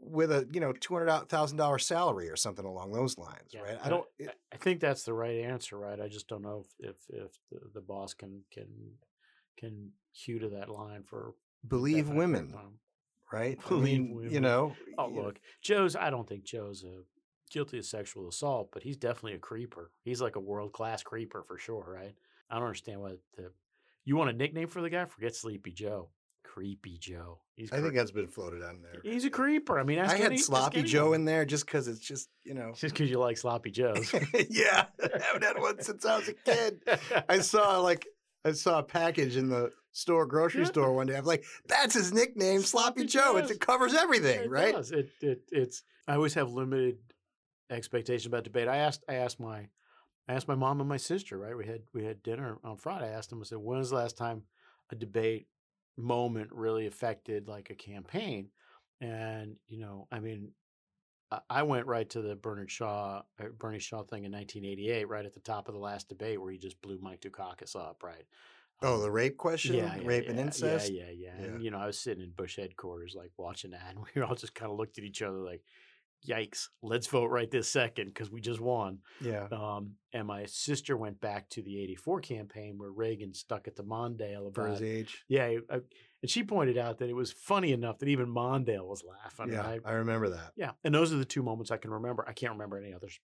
with 0.00 0.32
a 0.32 0.48
you 0.52 0.58
know 0.58 0.72
$200000 0.72 1.80
salary 1.80 2.28
or 2.28 2.34
something 2.34 2.64
along 2.64 2.92
those 2.92 3.16
lines 3.16 3.50
yeah, 3.52 3.60
right 3.60 3.78
i 3.84 3.88
don't 3.88 4.04
I, 4.20 4.30
I 4.52 4.58
think 4.58 4.80
that's 4.80 5.02
the 5.02 5.12
right 5.12 5.40
answer, 5.44 5.78
right? 5.78 6.00
I 6.00 6.08
just 6.08 6.28
don't 6.28 6.42
know 6.42 6.64
if 6.80 6.90
if, 6.90 6.96
if 7.10 7.32
the, 7.50 7.60
the 7.74 7.80
boss 7.80 8.14
can 8.14 8.42
can 8.50 8.66
can 9.58 9.90
hew 10.12 10.38
to 10.38 10.48
that 10.48 10.70
line 10.70 11.02
for 11.02 11.34
believe 11.68 12.08
women 12.08 12.52
time. 12.52 12.78
right 13.30 13.58
I 13.66 13.68
Believe 13.68 14.00
mean, 14.00 14.30
you 14.30 14.40
know 14.40 14.74
Oh, 14.98 15.08
you 15.08 15.16
know, 15.16 15.22
look, 15.22 15.40
Joe's. 15.60 15.94
I 15.94 16.10
don't 16.10 16.26
think 16.26 16.44
Joe's 16.44 16.84
a 16.84 17.02
guilty 17.50 17.78
of 17.78 17.84
sexual 17.84 18.28
assault, 18.28 18.70
but 18.72 18.82
he's 18.82 18.96
definitely 18.96 19.34
a 19.34 19.38
creeper. 19.38 19.90
He's 20.02 20.22
like 20.22 20.36
a 20.36 20.40
world 20.40 20.72
class 20.72 21.02
creeper 21.02 21.42
for 21.42 21.58
sure, 21.58 21.84
right? 21.86 22.14
I 22.50 22.54
don't 22.56 22.64
understand 22.64 23.00
what 23.00 23.18
the. 23.36 23.50
You 24.04 24.16
want 24.16 24.30
a 24.30 24.32
nickname 24.32 24.68
for 24.68 24.80
the 24.82 24.90
guy? 24.90 25.04
Forget 25.04 25.34
Sleepy 25.34 25.72
Joe. 25.72 26.10
Creepy 26.44 26.96
Joe. 26.98 27.40
He's. 27.54 27.72
i 27.72 27.80
think 27.80 27.94
that's 27.94 28.10
been 28.10 28.28
floated 28.28 28.62
on 28.62 28.82
there 28.82 29.00
he's 29.02 29.24
a 29.24 29.30
creeper. 29.30 29.78
I 29.80 29.82
mean, 29.82 29.98
i 29.98 30.14
had 30.14 30.38
sloppy 30.38 30.82
joe 30.82 31.14
in 31.14 31.24
there 31.24 31.44
just 31.46 31.64
because 31.66 31.88
it's 31.88 31.98
just 32.00 32.28
you 32.44 32.52
know 32.58 32.72
Just 32.76 32.94
because 32.94 33.10
you 33.10 33.18
like 33.18 33.36
sloppy 33.38 33.70
joes. 33.70 34.12
yeah, 34.50 34.84
I 35.02 35.20
haven't 35.22 35.42
had 35.44 35.58
one 35.58 35.80
since 35.82 36.04
I 36.04 36.18
was 36.18 36.28
a 36.28 36.34
kid. 36.34 36.80
I 37.28 37.38
saw 37.40 37.80
like 37.80 38.06
I 38.44 38.52
saw 38.52 38.78
a 38.78 38.82
package 38.84 39.36
in 39.36 39.48
the 39.48 39.72
store, 39.92 40.24
grocery 40.26 40.60
Yeah. 40.62 40.66
store 40.68 40.92
one 40.92 41.06
day. 41.08 41.16
I'm 41.16 41.24
like, 41.24 41.44
that's 41.66 41.94
his 41.94 42.12
nickname, 42.12 42.60
Sloppy, 42.62 43.08
Sloppy 43.08 43.40
Joe. 43.42 43.52
It 43.54 43.58
covers 43.60 43.92
everything, 43.94 44.44
It 44.44 44.50
right? 44.50 44.74
does. 44.74 44.92
It, 44.92 45.08
it 45.20 45.40
it's 45.50 45.82
I 46.06 46.14
always 46.14 46.34
have 46.34 46.50
limited 46.50 46.98
expectations 47.70 48.26
about 48.26 48.44
debate. 48.44 48.68
I 48.68 48.76
asked 48.76 49.02
I 49.08 49.14
asked 49.14 49.40
my 49.40 49.68
I 50.28 50.34
asked 50.34 50.48
my 50.48 50.54
mom 50.54 50.80
and 50.80 50.88
my 50.88 50.96
sister, 50.96 51.38
right? 51.38 51.56
We 51.56 51.66
had 51.66 51.82
we 51.92 52.04
had 52.04 52.22
dinner 52.22 52.58
on 52.64 52.76
Friday. 52.76 53.06
I 53.06 53.10
asked 53.16 53.30
them, 53.30 53.40
I 53.40 53.44
said, 53.44 53.58
when 53.58 53.78
was 53.78 53.90
the 53.90 53.96
last 53.96 54.16
time 54.16 54.44
a 54.90 54.96
debate 54.96 55.48
moment 55.96 56.50
really 56.52 56.86
affected 56.86 57.48
like 57.48 57.70
a 57.70 57.74
campaign? 57.74 58.50
And, 59.00 59.56
you 59.68 59.78
know, 59.78 60.08
I 60.10 60.20
mean, 60.20 60.52
I- 61.50 61.62
went 61.64 61.86
right 61.86 62.08
to 62.10 62.22
the 62.22 62.36
Bernard 62.36 62.70
Shaw, 62.70 63.22
uh, 63.40 63.48
Bernie 63.48 63.80
Shaw 63.80 64.04
thing 64.04 64.24
in 64.24 64.30
1988, 64.30 65.08
right 65.08 65.26
at 65.26 65.34
the 65.34 65.40
top 65.40 65.68
of 65.68 65.74
the 65.74 65.80
last 65.80 66.08
debate 66.08 66.40
where 66.40 66.52
he 66.52 66.58
just 66.58 66.80
blew 66.80 66.98
Mike 67.00 67.20
Dukakis 67.20 67.74
up, 67.76 68.02
right? 68.02 68.24
Oh, 68.82 68.96
Um, 68.96 69.02
the 69.02 69.10
rape 69.10 69.36
question, 69.36 69.74
yeah, 69.74 69.96
yeah, 69.96 70.06
rape 70.06 70.28
and 70.28 70.38
incest. 70.38 70.90
Yeah, 70.90 71.04
yeah, 71.04 71.10
yeah, 71.10 71.40
Yeah. 71.40 71.44
And 71.46 71.62
you 71.62 71.70
know, 71.70 71.78
I 71.78 71.86
was 71.86 71.98
sitting 71.98 72.22
in 72.22 72.30
Bush 72.30 72.56
headquarters, 72.56 73.14
like 73.14 73.32
watching 73.36 73.72
that, 73.72 73.94
and 73.96 74.04
we 74.14 74.22
all 74.22 74.34
just 74.34 74.54
kind 74.54 74.70
of 74.70 74.78
looked 74.78 74.98
at 74.98 75.04
each 75.04 75.22
other, 75.22 75.38
like, 75.38 75.62
"Yikes! 76.26 76.68
Let's 76.82 77.06
vote 77.06 77.26
right 77.26 77.50
this 77.50 77.68
second 77.68 78.06
because 78.06 78.30
we 78.30 78.40
just 78.40 78.60
won." 78.60 78.98
Yeah. 79.20 79.46
Um, 79.50 79.92
and 80.12 80.26
my 80.26 80.46
sister 80.46 80.96
went 80.96 81.20
back 81.20 81.48
to 81.50 81.62
the 81.62 81.80
'84 81.80 82.20
campaign 82.20 82.78
where 82.78 82.90
Reagan 82.90 83.32
stuck 83.34 83.66
it 83.68 83.76
to 83.76 83.82
Mondale 83.82 84.54
for 84.54 84.66
his 84.68 84.82
age. 84.82 85.24
yeah, 85.28 85.58
I, 85.70 85.80
and 86.22 86.30
she 86.30 86.42
pointed 86.42 86.78
out 86.78 86.98
that 86.98 87.08
it 87.08 87.14
was 87.14 87.30
funny 87.32 87.72
enough 87.72 87.98
that 87.98 88.08
even 88.08 88.26
Mondale 88.26 88.86
was 88.86 89.04
laughing. 89.04 89.52
yeah, 89.52 89.66
right? 89.66 89.80
I 89.84 89.92
remember 89.92 90.30
that. 90.30 90.52
yeah, 90.56 90.72
and 90.84 90.94
those 90.94 91.12
are 91.12 91.16
the 91.16 91.24
two 91.24 91.42
moments 91.42 91.70
I 91.70 91.76
can 91.76 91.90
remember. 91.90 92.24
I 92.26 92.32
can't 92.32 92.52
remember 92.52 92.78
any 92.78 92.94
others, 92.94 93.20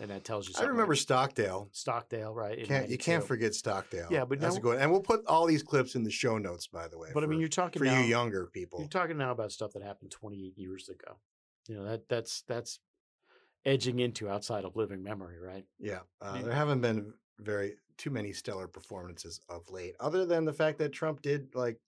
and 0.00 0.10
that 0.10 0.24
tells 0.24 0.46
you. 0.48 0.54
something. 0.54 0.68
I 0.68 0.70
remember 0.70 0.92
right? 0.92 0.98
Stockdale. 0.98 1.68
Stockdale, 1.72 2.32
right? 2.32 2.64
Can't 2.66 2.88
you 2.88 2.98
can't 2.98 3.24
forget 3.24 3.54
Stockdale? 3.54 4.06
Yeah, 4.10 4.24
but 4.24 4.40
that's 4.40 4.54
now- 4.54 4.60
a 4.60 4.62
good. 4.62 4.78
And 4.80 4.90
we'll 4.90 5.00
put 5.02 5.26
all 5.26 5.46
these 5.46 5.62
clips 5.62 5.94
in 5.96 6.04
the 6.04 6.10
show 6.10 6.38
notes, 6.38 6.66
by 6.68 6.86
the 6.88 6.98
way. 6.98 7.10
But 7.12 7.24
I 7.24 7.26
mean, 7.26 7.40
you're 7.40 7.48
talking 7.48 7.80
for 7.80 7.86
now, 7.86 8.00
you 8.00 8.06
younger 8.06 8.46
people. 8.46 8.78
You're 8.78 8.88
talking 8.88 9.18
now 9.18 9.32
about 9.32 9.50
stuff 9.52 9.72
that 9.72 9.82
happened 9.82 10.10
28 10.12 10.56
years 10.56 10.88
ago. 10.88 11.16
You 11.68 11.76
know 11.76 11.84
that 11.84 12.08
that's 12.08 12.42
that's 12.48 12.80
edging 13.64 14.00
into 14.00 14.28
outside 14.28 14.64
of 14.64 14.76
living 14.76 15.02
memory, 15.02 15.38
right? 15.38 15.64
Yeah, 15.78 16.00
uh, 16.20 16.40
there 16.42 16.52
haven't 16.52 16.80
been 16.80 17.12
very 17.38 17.74
too 17.96 18.10
many 18.10 18.32
stellar 18.32 18.66
performances 18.66 19.40
of 19.48 19.70
late, 19.70 19.94
other 20.00 20.26
than 20.26 20.44
the 20.44 20.52
fact 20.52 20.78
that 20.78 20.92
Trump 20.92 21.22
did 21.22 21.54
like 21.54 21.78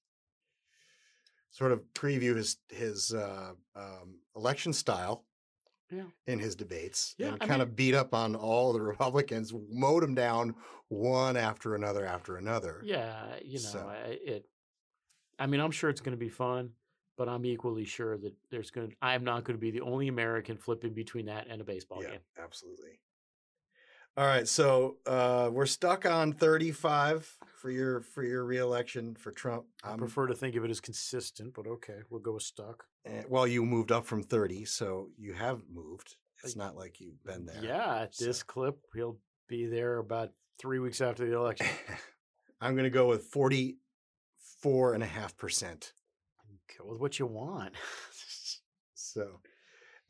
sort 1.51 1.73
of 1.73 1.83
preview 1.95 2.37
his 2.37 2.57
his 2.69 3.13
uh, 3.13 3.53
um, 3.77 4.19
election 4.37 4.73
style 4.73 5.25
Yeah. 5.91 6.05
in 6.27 6.39
his 6.39 6.55
debates 6.57 7.15
Yeah, 7.19 7.29
and 7.29 7.37
I 7.43 7.47
kind 7.47 7.59
mean- 7.61 7.69
of 7.69 7.77
beat 7.77 7.95
up 7.95 8.15
on 8.15 8.35
all 8.37 8.73
the 8.73 8.81
Republicans, 8.93 9.53
mowed 9.71 10.03
them 10.03 10.15
down 10.15 10.55
one 10.89 11.37
after 11.37 11.75
another 11.75 12.05
after 12.07 12.37
another. 12.37 12.81
Yeah, 12.85 13.37
you 13.43 13.55
know, 13.55 13.69
So- 13.71 13.89
it. 14.07 14.47
I 15.39 15.47
mean, 15.47 15.61
I'm 15.61 15.73
sure 15.73 15.91
it's 15.91 16.01
going 16.01 16.13
to 16.17 16.17
be 16.17 16.29
fun, 16.29 16.71
but 17.17 17.29
I'm 17.29 17.45
equally 17.47 17.85
sure 17.85 18.17
that 18.19 18.33
there's 18.51 18.71
going. 18.71 18.91
to 18.91 18.97
I'm 19.03 19.25
not 19.25 19.45
going 19.45 19.57
to 19.57 19.61
be 19.61 19.71
the 19.71 19.81
only 19.83 20.09
American 20.09 20.57
flipping 20.57 20.93
between 20.95 21.27
that 21.27 21.47
and 21.49 21.61
a 21.61 21.65
baseball 21.65 22.03
Yeah, 22.03 22.11
game. 22.13 22.21
absolutely. 22.43 23.01
All 24.17 24.25
right, 24.27 24.47
so 24.47 24.99
uh, 25.07 25.51
we're 25.53 25.67
stuck 25.67 26.07
on 26.07 26.33
35 26.33 27.29
for 27.57 27.69
your 27.71 28.01
for 28.01 28.23
your 28.23 28.45
reelection 28.45 29.17
for 29.17 29.33
Trump. 29.33 29.65
I 29.83 29.91
I'm- 29.91 29.99
prefer 29.99 30.29
to 30.29 30.35
think 30.35 30.55
of 30.57 30.65
it 30.65 30.71
as 30.71 30.81
consistent, 30.81 31.53
but 31.55 31.67
okay, 31.67 31.99
we'll 32.11 32.21
go 32.21 32.35
with 32.35 32.45
stuck. 32.45 32.85
Eh, 33.07 33.23
well, 33.29 33.47
you 33.47 33.65
moved 33.65 33.91
up 33.93 34.07
from 34.07 34.23
30, 34.23 34.65
so 34.67 35.09
you 35.19 35.33
have 35.35 35.63
moved. 35.69 36.17
It's 36.45 36.57
not 36.57 36.77
like 36.77 37.01
you've 37.01 37.23
been 37.25 37.45
there. 37.47 37.63
Yeah, 37.63 38.03
at 38.03 38.17
this 38.19 38.43
clip, 38.43 38.79
he'll 38.95 39.19
be 39.49 39.67
there 39.67 39.99
about 39.99 40.31
three 40.61 40.79
weeks 40.79 41.01
after 41.01 41.27
the 41.27 41.37
election. 41.37 41.67
I'm 42.61 42.75
going 42.75 42.85
to 42.85 42.91
go 42.91 43.09
with 43.09 43.25
44 43.25 44.95
and 44.95 45.03
a 45.03 45.07
half 45.07 45.37
percent. 45.37 45.93
Go 46.79 46.87
with 46.89 47.01
what 47.01 47.19
you 47.19 47.27
want. 47.27 47.75
So, 48.97 49.39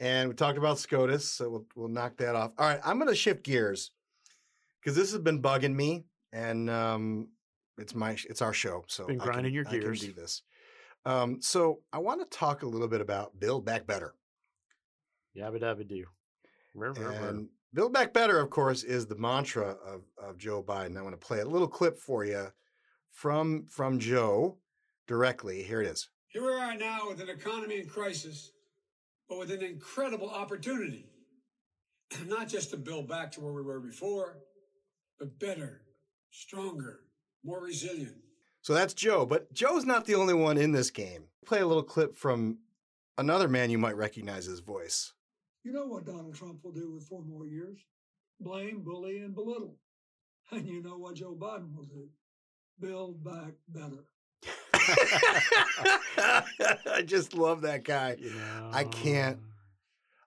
and 0.00 0.30
we 0.30 0.34
talked 0.34 0.56
about 0.56 0.78
SCOTUS, 0.78 1.30
so 1.30 1.50
we'll, 1.50 1.66
we'll 1.76 1.88
knock 1.88 2.16
that 2.16 2.34
off. 2.34 2.52
All 2.56 2.66
right, 2.66 2.80
I'm 2.82 2.96
going 2.98 3.10
to 3.10 3.14
shift 3.14 3.42
gears 3.44 3.90
because 4.80 4.96
this 4.96 5.12
has 5.12 5.20
been 5.20 5.42
bugging 5.42 5.74
me, 5.74 6.04
and 6.32 6.70
um, 6.70 7.28
it's 7.76 7.94
my 7.94 8.16
it's 8.30 8.40
our 8.40 8.54
show, 8.54 8.82
so 8.88 9.06
Been 9.06 9.20
I 9.20 9.24
can- 9.24 9.32
grinding 9.32 9.52
your 9.52 9.66
I 9.66 9.70
can 9.72 9.80
gears. 9.80 10.00
do 10.00 10.14
this. 10.14 10.40
Um, 11.04 11.42
so 11.42 11.80
I 11.92 11.98
want 11.98 12.20
to 12.22 12.38
talk 12.38 12.62
a 12.62 12.66
little 12.66 12.88
bit 12.88 13.02
about 13.02 13.38
Build 13.38 13.66
Back 13.66 13.86
Better. 13.86 14.14
Yabba 15.36 15.60
dabba 15.60 15.86
do. 15.86 16.04
And 17.28 17.48
Build 17.74 17.92
Back 17.92 18.14
Better, 18.14 18.38
of 18.40 18.48
course, 18.48 18.84
is 18.84 19.06
the 19.06 19.16
mantra 19.16 19.76
of, 19.86 20.00
of 20.16 20.38
Joe 20.38 20.62
Biden. 20.62 20.96
I 20.96 21.02
want 21.02 21.18
to 21.20 21.26
play 21.26 21.40
a 21.40 21.44
little 21.46 21.68
clip 21.68 21.98
for 21.98 22.24
you 22.24 22.46
from 23.10 23.66
from 23.68 23.98
Joe 23.98 24.56
directly. 25.06 25.62
Here 25.62 25.82
it 25.82 25.88
is. 25.88 26.08
Here 26.34 26.42
we 26.42 26.48
are 26.48 26.76
now 26.76 27.06
with 27.06 27.20
an 27.20 27.28
economy 27.28 27.78
in 27.78 27.86
crisis, 27.86 28.50
but 29.28 29.38
with 29.38 29.52
an 29.52 29.62
incredible 29.62 30.28
opportunity. 30.28 31.06
Not 32.26 32.48
just 32.48 32.70
to 32.70 32.76
build 32.76 33.08
back 33.08 33.30
to 33.32 33.40
where 33.40 33.52
we 33.52 33.62
were 33.62 33.78
before, 33.78 34.38
but 35.16 35.38
better, 35.38 35.82
stronger, 36.32 37.02
more 37.44 37.62
resilient. 37.62 38.16
So 38.62 38.74
that's 38.74 38.94
Joe, 38.94 39.24
but 39.24 39.52
Joe's 39.52 39.84
not 39.84 40.06
the 40.06 40.16
only 40.16 40.34
one 40.34 40.56
in 40.56 40.72
this 40.72 40.90
game. 40.90 41.26
Play 41.46 41.60
a 41.60 41.66
little 41.66 41.84
clip 41.84 42.16
from 42.16 42.58
another 43.16 43.46
man 43.46 43.70
you 43.70 43.78
might 43.78 43.96
recognize 43.96 44.46
his 44.46 44.58
voice. 44.58 45.12
You 45.62 45.72
know 45.72 45.86
what 45.86 46.04
Donald 46.04 46.34
Trump 46.34 46.64
will 46.64 46.72
do 46.72 46.94
with 46.94 47.06
four 47.06 47.22
more 47.22 47.46
years? 47.46 47.78
Blame, 48.40 48.82
bully, 48.82 49.18
and 49.18 49.34
belittle. 49.36 49.76
And 50.50 50.66
you 50.66 50.82
know 50.82 50.98
what 50.98 51.14
Joe 51.14 51.36
Biden 51.40 51.74
will 51.76 51.84
do? 51.84 52.08
Build 52.80 53.22
back 53.22 53.52
better. 53.68 54.04
I 56.18 57.02
just 57.04 57.34
love 57.34 57.62
that 57.62 57.84
guy. 57.84 58.16
You 58.18 58.30
know, 58.30 58.70
I 58.72 58.84
can't- 58.84 59.40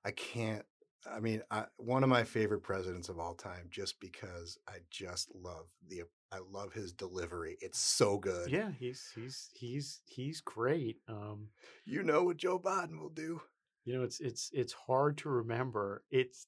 I 0.06 0.12
can't. 0.12 0.64
I 1.10 1.20
mean, 1.20 1.42
I, 1.52 1.66
one 1.78 2.04
of 2.04 2.10
my 2.10 2.24
favorite 2.24 2.64
presidents 2.64 3.10
of 3.10 3.20
all 3.20 3.34
time, 3.34 3.68
just 3.70 4.00
because 4.00 4.58
I 4.68 4.78
just 4.90 5.34
love 5.36 5.66
the. 5.88 6.04
I 6.32 6.40
love 6.52 6.74
his 6.74 6.92
delivery. 6.92 7.58
It's 7.62 7.80
so 7.80 8.18
good. 8.18 8.50
Yeah, 8.50 8.72
he's 8.78 9.10
he's 9.16 9.50
he's 9.54 10.02
he's 10.06 10.42
great. 10.42 10.98
Um, 11.08 11.48
You 11.86 12.04
know 12.04 12.24
what 12.24 12.38
Joe 12.38 12.60
Biden 12.60 13.00
will 13.00 13.10
do. 13.10 13.42
you 13.86 13.98
know, 13.98 14.04
it's 14.04 14.20
it's 14.20 14.50
it's 14.54 14.74
hard 14.74 15.18
to 15.20 15.30
remember. 15.30 16.04
It's 16.12 16.48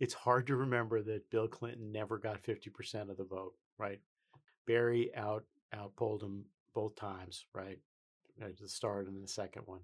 it's 0.00 0.14
hard 0.14 0.46
to 0.48 0.56
remember 0.56 1.02
that 1.02 1.28
Bill 1.30 1.48
Clinton 1.48 1.92
never 1.92 2.18
got 2.18 2.40
fifty 2.40 2.70
percent 2.70 3.10
of 3.10 3.16
the 3.18 3.24
vote. 3.24 3.52
Right, 3.78 4.00
Barry 4.66 5.14
out 5.14 5.44
outpolled 5.74 6.22
him 6.22 6.44
both 6.74 6.96
times, 6.96 7.46
right? 7.54 7.78
The 8.38 8.68
start 8.68 9.06
and 9.06 9.22
the 9.22 9.28
second 9.28 9.62
one. 9.66 9.80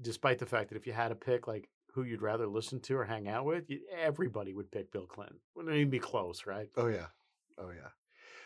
Despite 0.00 0.38
the 0.38 0.46
fact 0.46 0.68
that 0.68 0.76
if 0.76 0.86
you 0.86 0.92
had 0.92 1.08
to 1.08 1.14
pick 1.14 1.46
like 1.48 1.68
who 1.92 2.02
you'd 2.02 2.22
rather 2.22 2.46
listen 2.46 2.80
to 2.80 2.96
or 2.96 3.04
hang 3.04 3.28
out 3.28 3.44
with, 3.44 3.64
everybody 3.96 4.52
would 4.52 4.70
pick 4.70 4.92
Bill 4.92 5.06
Clinton. 5.06 5.38
Wouldn't 5.54 5.74
even 5.74 5.90
be 5.90 5.98
close, 5.98 6.46
right? 6.46 6.68
Oh 6.76 6.88
yeah. 6.88 7.06
Oh 7.58 7.70
yeah. 7.70 7.90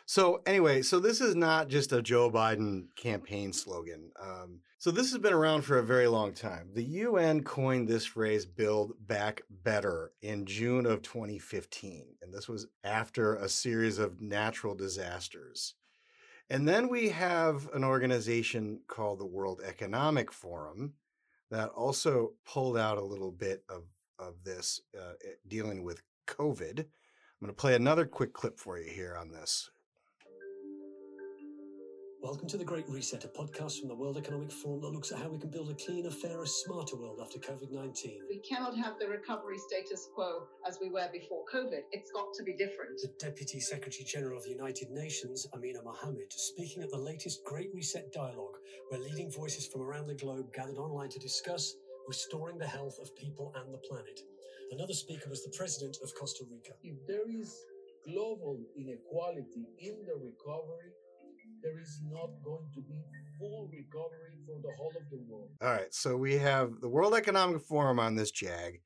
So 0.08 0.40
anyway, 0.46 0.80
so 0.80 1.00
this 1.00 1.20
is 1.20 1.34
not 1.34 1.68
just 1.68 1.92
a 1.92 2.00
Joe 2.00 2.30
Biden 2.30 2.86
campaign 2.96 3.52
slogan. 3.52 4.10
Um, 4.18 4.60
so 4.78 4.90
this 4.90 5.10
has 5.10 5.18
been 5.18 5.34
around 5.34 5.62
for 5.62 5.78
a 5.78 5.84
very 5.84 6.06
long 6.06 6.32
time. 6.32 6.70
The 6.72 6.84
UN 6.84 7.42
coined 7.42 7.88
this 7.88 8.06
phrase 8.06 8.46
"Build 8.46 8.92
Back 9.06 9.42
Better" 9.50 10.12
in 10.22 10.46
June 10.46 10.86
of 10.86 11.02
2015, 11.02 12.06
and 12.22 12.32
this 12.32 12.48
was 12.48 12.68
after 12.84 13.34
a 13.34 13.50
series 13.50 13.98
of 13.98 14.20
natural 14.20 14.74
disasters. 14.74 15.74
And 16.50 16.66
then 16.66 16.88
we 16.88 17.10
have 17.10 17.68
an 17.74 17.84
organization 17.84 18.80
called 18.88 19.18
the 19.18 19.26
World 19.26 19.60
Economic 19.64 20.32
Forum 20.32 20.94
that 21.50 21.68
also 21.70 22.32
pulled 22.46 22.76
out 22.76 22.98
a 22.98 23.04
little 23.04 23.32
bit 23.32 23.64
of 23.68 23.84
of 24.18 24.42
this 24.44 24.80
uh, 24.98 25.12
dealing 25.46 25.84
with 25.84 26.02
COVID. 26.26 26.80
I'm 26.80 27.46
going 27.46 27.48
to 27.48 27.52
play 27.52 27.74
another 27.76 28.04
quick 28.04 28.32
clip 28.32 28.58
for 28.58 28.78
you 28.78 28.90
here 28.90 29.16
on 29.16 29.30
this. 29.30 29.70
Welcome 32.20 32.48
to 32.48 32.56
The 32.56 32.64
Great 32.64 32.88
Reset, 32.88 33.24
a 33.24 33.28
podcast 33.28 33.78
from 33.78 33.88
the 33.88 33.94
World 33.94 34.18
Economic 34.18 34.50
Forum 34.50 34.80
that 34.80 34.88
looks 34.88 35.12
at 35.12 35.18
how 35.18 35.28
we 35.28 35.38
can 35.38 35.50
build 35.50 35.70
a 35.70 35.74
cleaner, 35.74 36.10
fairer, 36.10 36.46
smarter 36.46 36.96
world 36.96 37.20
after 37.22 37.38
COVID 37.38 37.70
19. 37.70 38.18
We 38.28 38.40
cannot 38.40 38.76
have 38.76 38.98
the 38.98 39.06
recovery 39.06 39.56
status 39.56 40.08
quo 40.14 40.48
as 40.66 40.78
we 40.82 40.90
were 40.90 41.08
before 41.12 41.44
COVID. 41.52 41.82
It's 41.92 42.10
got 42.10 42.34
to 42.34 42.42
be 42.42 42.54
different. 42.54 43.00
The 43.00 43.12
Deputy 43.20 43.60
Secretary 43.60 44.04
General 44.04 44.38
of 44.38 44.44
the 44.44 44.50
United 44.50 44.90
Nations, 44.90 45.46
Amina 45.54 45.82
Mohammed, 45.84 46.32
speaking 46.32 46.82
at 46.82 46.90
the 46.90 46.98
latest 46.98 47.44
Great 47.44 47.70
Reset 47.72 48.12
dialogue, 48.12 48.56
where 48.88 49.00
leading 49.00 49.30
voices 49.30 49.68
from 49.68 49.82
around 49.82 50.08
the 50.08 50.14
globe 50.14 50.52
gathered 50.52 50.76
online 50.78 51.10
to 51.10 51.20
discuss 51.20 51.76
restoring 52.08 52.58
the 52.58 52.66
health 52.66 52.98
of 53.00 53.14
people 53.14 53.52
and 53.62 53.72
the 53.72 53.78
planet. 53.88 54.20
Another 54.72 54.92
speaker 54.94 55.30
was 55.30 55.44
the 55.44 55.56
President 55.56 55.98
of 56.02 56.12
Costa 56.14 56.44
Rica. 56.50 56.72
if 56.82 56.96
there 57.06 57.30
is 57.30 57.64
global 58.04 58.58
inequality 58.76 59.68
in 59.78 60.04
the 60.04 60.14
recovery, 60.16 60.92
there 61.62 61.78
is 61.80 62.00
not 62.10 62.30
going 62.44 62.66
to 62.74 62.80
be 62.80 62.94
full 63.38 63.68
recovery 63.72 64.36
for 64.46 64.60
the 64.62 64.74
whole 64.76 64.92
of 64.96 65.10
the 65.10 65.18
world. 65.28 65.50
All 65.62 65.70
right, 65.70 65.92
so 65.92 66.16
we 66.16 66.34
have 66.34 66.80
the 66.80 66.88
World 66.88 67.14
Economic 67.14 67.62
Forum 67.62 67.98
on 67.98 68.14
this 68.14 68.30
JAG, 68.30 68.80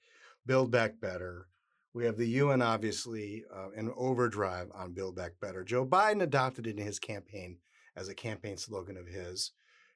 Build 0.47 0.71
Back 0.71 1.01
Better. 1.01 1.49
We 1.95 2.05
have 2.05 2.17
the 2.17 2.29
UN, 2.29 2.63
obviously, 2.63 3.45
uh, 3.55 3.71
in 3.77 3.93
overdrive 3.97 4.69
on 4.75 4.93
Build 4.93 5.17
Back 5.17 5.33
Better. 5.41 5.63
Joe 5.65 5.87
Biden 5.87 6.23
adopted 6.23 6.67
it 6.67 6.79
in 6.79 6.87
his 6.87 6.99
campaign 6.99 7.59
as 7.97 8.09
a 8.09 8.15
campaign 8.15 8.57
slogan 8.57 8.97
of 8.97 9.07
his. 9.07 9.53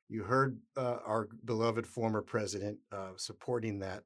You 0.08 0.24
heard 0.24 0.58
uh, 0.76 0.98
our 1.06 1.28
beloved 1.44 1.86
former 1.86 2.22
president 2.22 2.78
uh, 2.92 3.12
supporting 3.16 3.80
that 3.80 4.04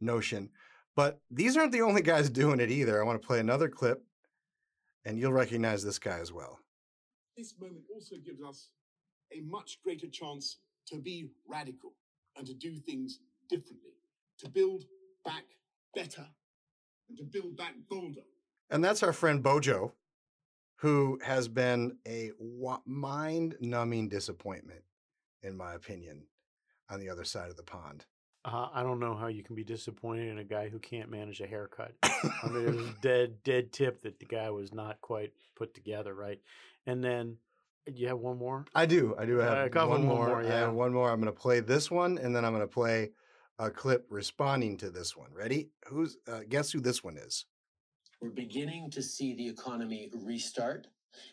notion. 0.00 0.50
But 0.94 1.20
these 1.30 1.56
aren't 1.56 1.72
the 1.72 1.82
only 1.82 2.00
guys 2.00 2.30
doing 2.30 2.60
it 2.60 2.70
either. 2.70 3.00
I 3.00 3.04
want 3.04 3.20
to 3.20 3.26
play 3.26 3.38
another 3.38 3.68
clip, 3.68 4.02
and 5.04 5.18
you'll 5.18 5.32
recognize 5.32 5.84
this 5.84 5.98
guy 5.98 6.18
as 6.20 6.32
well. 6.32 6.58
This 7.36 7.54
moment 7.60 7.84
also 7.92 8.16
gives 8.16 8.42
us 8.42 8.70
a 9.36 9.40
much 9.40 9.78
greater 9.82 10.06
chance 10.08 10.58
to 10.86 10.96
be 10.96 11.28
radical 11.46 11.92
and 12.36 12.46
to 12.46 12.54
do 12.54 12.78
things 12.78 13.20
differently, 13.48 13.92
to 14.38 14.48
build 14.48 14.84
back 15.24 15.44
better 15.94 16.26
and 17.08 17.18
to 17.18 17.24
build 17.24 17.56
back 17.56 17.74
bolder. 17.88 18.22
And 18.70 18.82
that's 18.82 19.02
our 19.02 19.12
friend 19.12 19.42
Bojo, 19.42 19.92
who 20.76 21.18
has 21.24 21.48
been 21.48 21.96
a 22.06 22.32
mind 22.84 23.56
numbing 23.60 24.08
disappointment, 24.08 24.82
in 25.42 25.56
my 25.56 25.74
opinion, 25.74 26.26
on 26.90 27.00
the 27.00 27.08
other 27.08 27.24
side 27.24 27.50
of 27.50 27.56
the 27.56 27.62
pond. 27.62 28.04
Uh, 28.46 28.68
I 28.72 28.84
don't 28.84 29.00
know 29.00 29.16
how 29.16 29.26
you 29.26 29.42
can 29.42 29.56
be 29.56 29.64
disappointed 29.64 30.28
in 30.28 30.38
a 30.38 30.44
guy 30.44 30.68
who 30.68 30.78
can't 30.78 31.10
manage 31.10 31.40
a 31.40 31.48
haircut. 31.48 31.92
I 32.04 32.48
mean, 32.48 32.68
it 32.68 32.74
was 32.76 32.86
dead, 33.02 33.42
dead 33.42 33.72
tip 33.72 34.02
that 34.02 34.20
the 34.20 34.24
guy 34.24 34.50
was 34.50 34.72
not 34.72 35.00
quite 35.00 35.32
put 35.56 35.74
together, 35.74 36.14
right? 36.14 36.40
And 36.86 37.02
then 37.02 37.38
you 37.92 38.06
have 38.06 38.18
one 38.18 38.38
more. 38.38 38.64
I 38.72 38.86
do. 38.86 39.16
I 39.18 39.26
do 39.26 39.38
have 39.38 39.58
I 39.58 39.68
got 39.68 39.88
one, 39.88 40.06
one 40.06 40.16
more. 40.16 40.28
more, 40.28 40.40
I 40.42 40.44
yeah. 40.44 40.60
have 40.60 40.74
one 40.74 40.92
more. 40.92 41.10
I'm 41.10 41.20
going 41.20 41.32
to 41.32 41.38
play 41.38 41.58
this 41.58 41.90
one, 41.90 42.18
and 42.18 42.34
then 42.36 42.44
I'm 42.44 42.52
going 42.52 42.62
to 42.62 42.72
play 42.72 43.10
a 43.58 43.68
clip 43.68 44.06
responding 44.10 44.76
to 44.78 44.90
this 44.90 45.16
one. 45.16 45.30
Ready? 45.32 45.70
Who's 45.88 46.16
uh, 46.28 46.40
guess 46.48 46.70
who 46.70 46.78
this 46.78 47.02
one 47.02 47.16
is? 47.16 47.46
We're 48.20 48.30
beginning 48.30 48.92
to 48.92 49.02
see 49.02 49.34
the 49.34 49.48
economy 49.48 50.08
restart. 50.14 50.86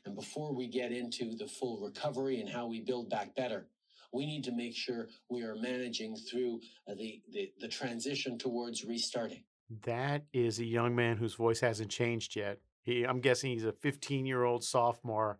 And 0.05 0.15
before 0.15 0.53
we 0.53 0.67
get 0.67 0.91
into 0.91 1.35
the 1.35 1.47
full 1.47 1.79
recovery 1.79 2.39
and 2.39 2.49
how 2.49 2.67
we 2.67 2.79
build 2.79 3.09
back 3.09 3.35
better, 3.35 3.67
we 4.13 4.25
need 4.25 4.43
to 4.43 4.51
make 4.51 4.75
sure 4.75 5.09
we 5.29 5.41
are 5.41 5.55
managing 5.55 6.15
through 6.15 6.61
uh, 6.89 6.93
the, 6.95 7.21
the, 7.31 7.51
the 7.59 7.67
transition 7.67 8.37
towards 8.37 8.85
restarting. 8.85 9.43
That 9.85 10.25
is 10.31 10.59
a 10.59 10.65
young 10.65 10.95
man 10.95 11.17
whose 11.17 11.33
voice 11.33 11.59
hasn't 11.59 11.89
changed 11.89 12.35
yet. 12.35 12.59
He, 12.83 13.03
I'm 13.05 13.21
guessing 13.21 13.51
he's 13.51 13.65
a 13.65 13.71
15 13.71 14.25
year 14.25 14.43
old 14.43 14.63
sophomore 14.63 15.39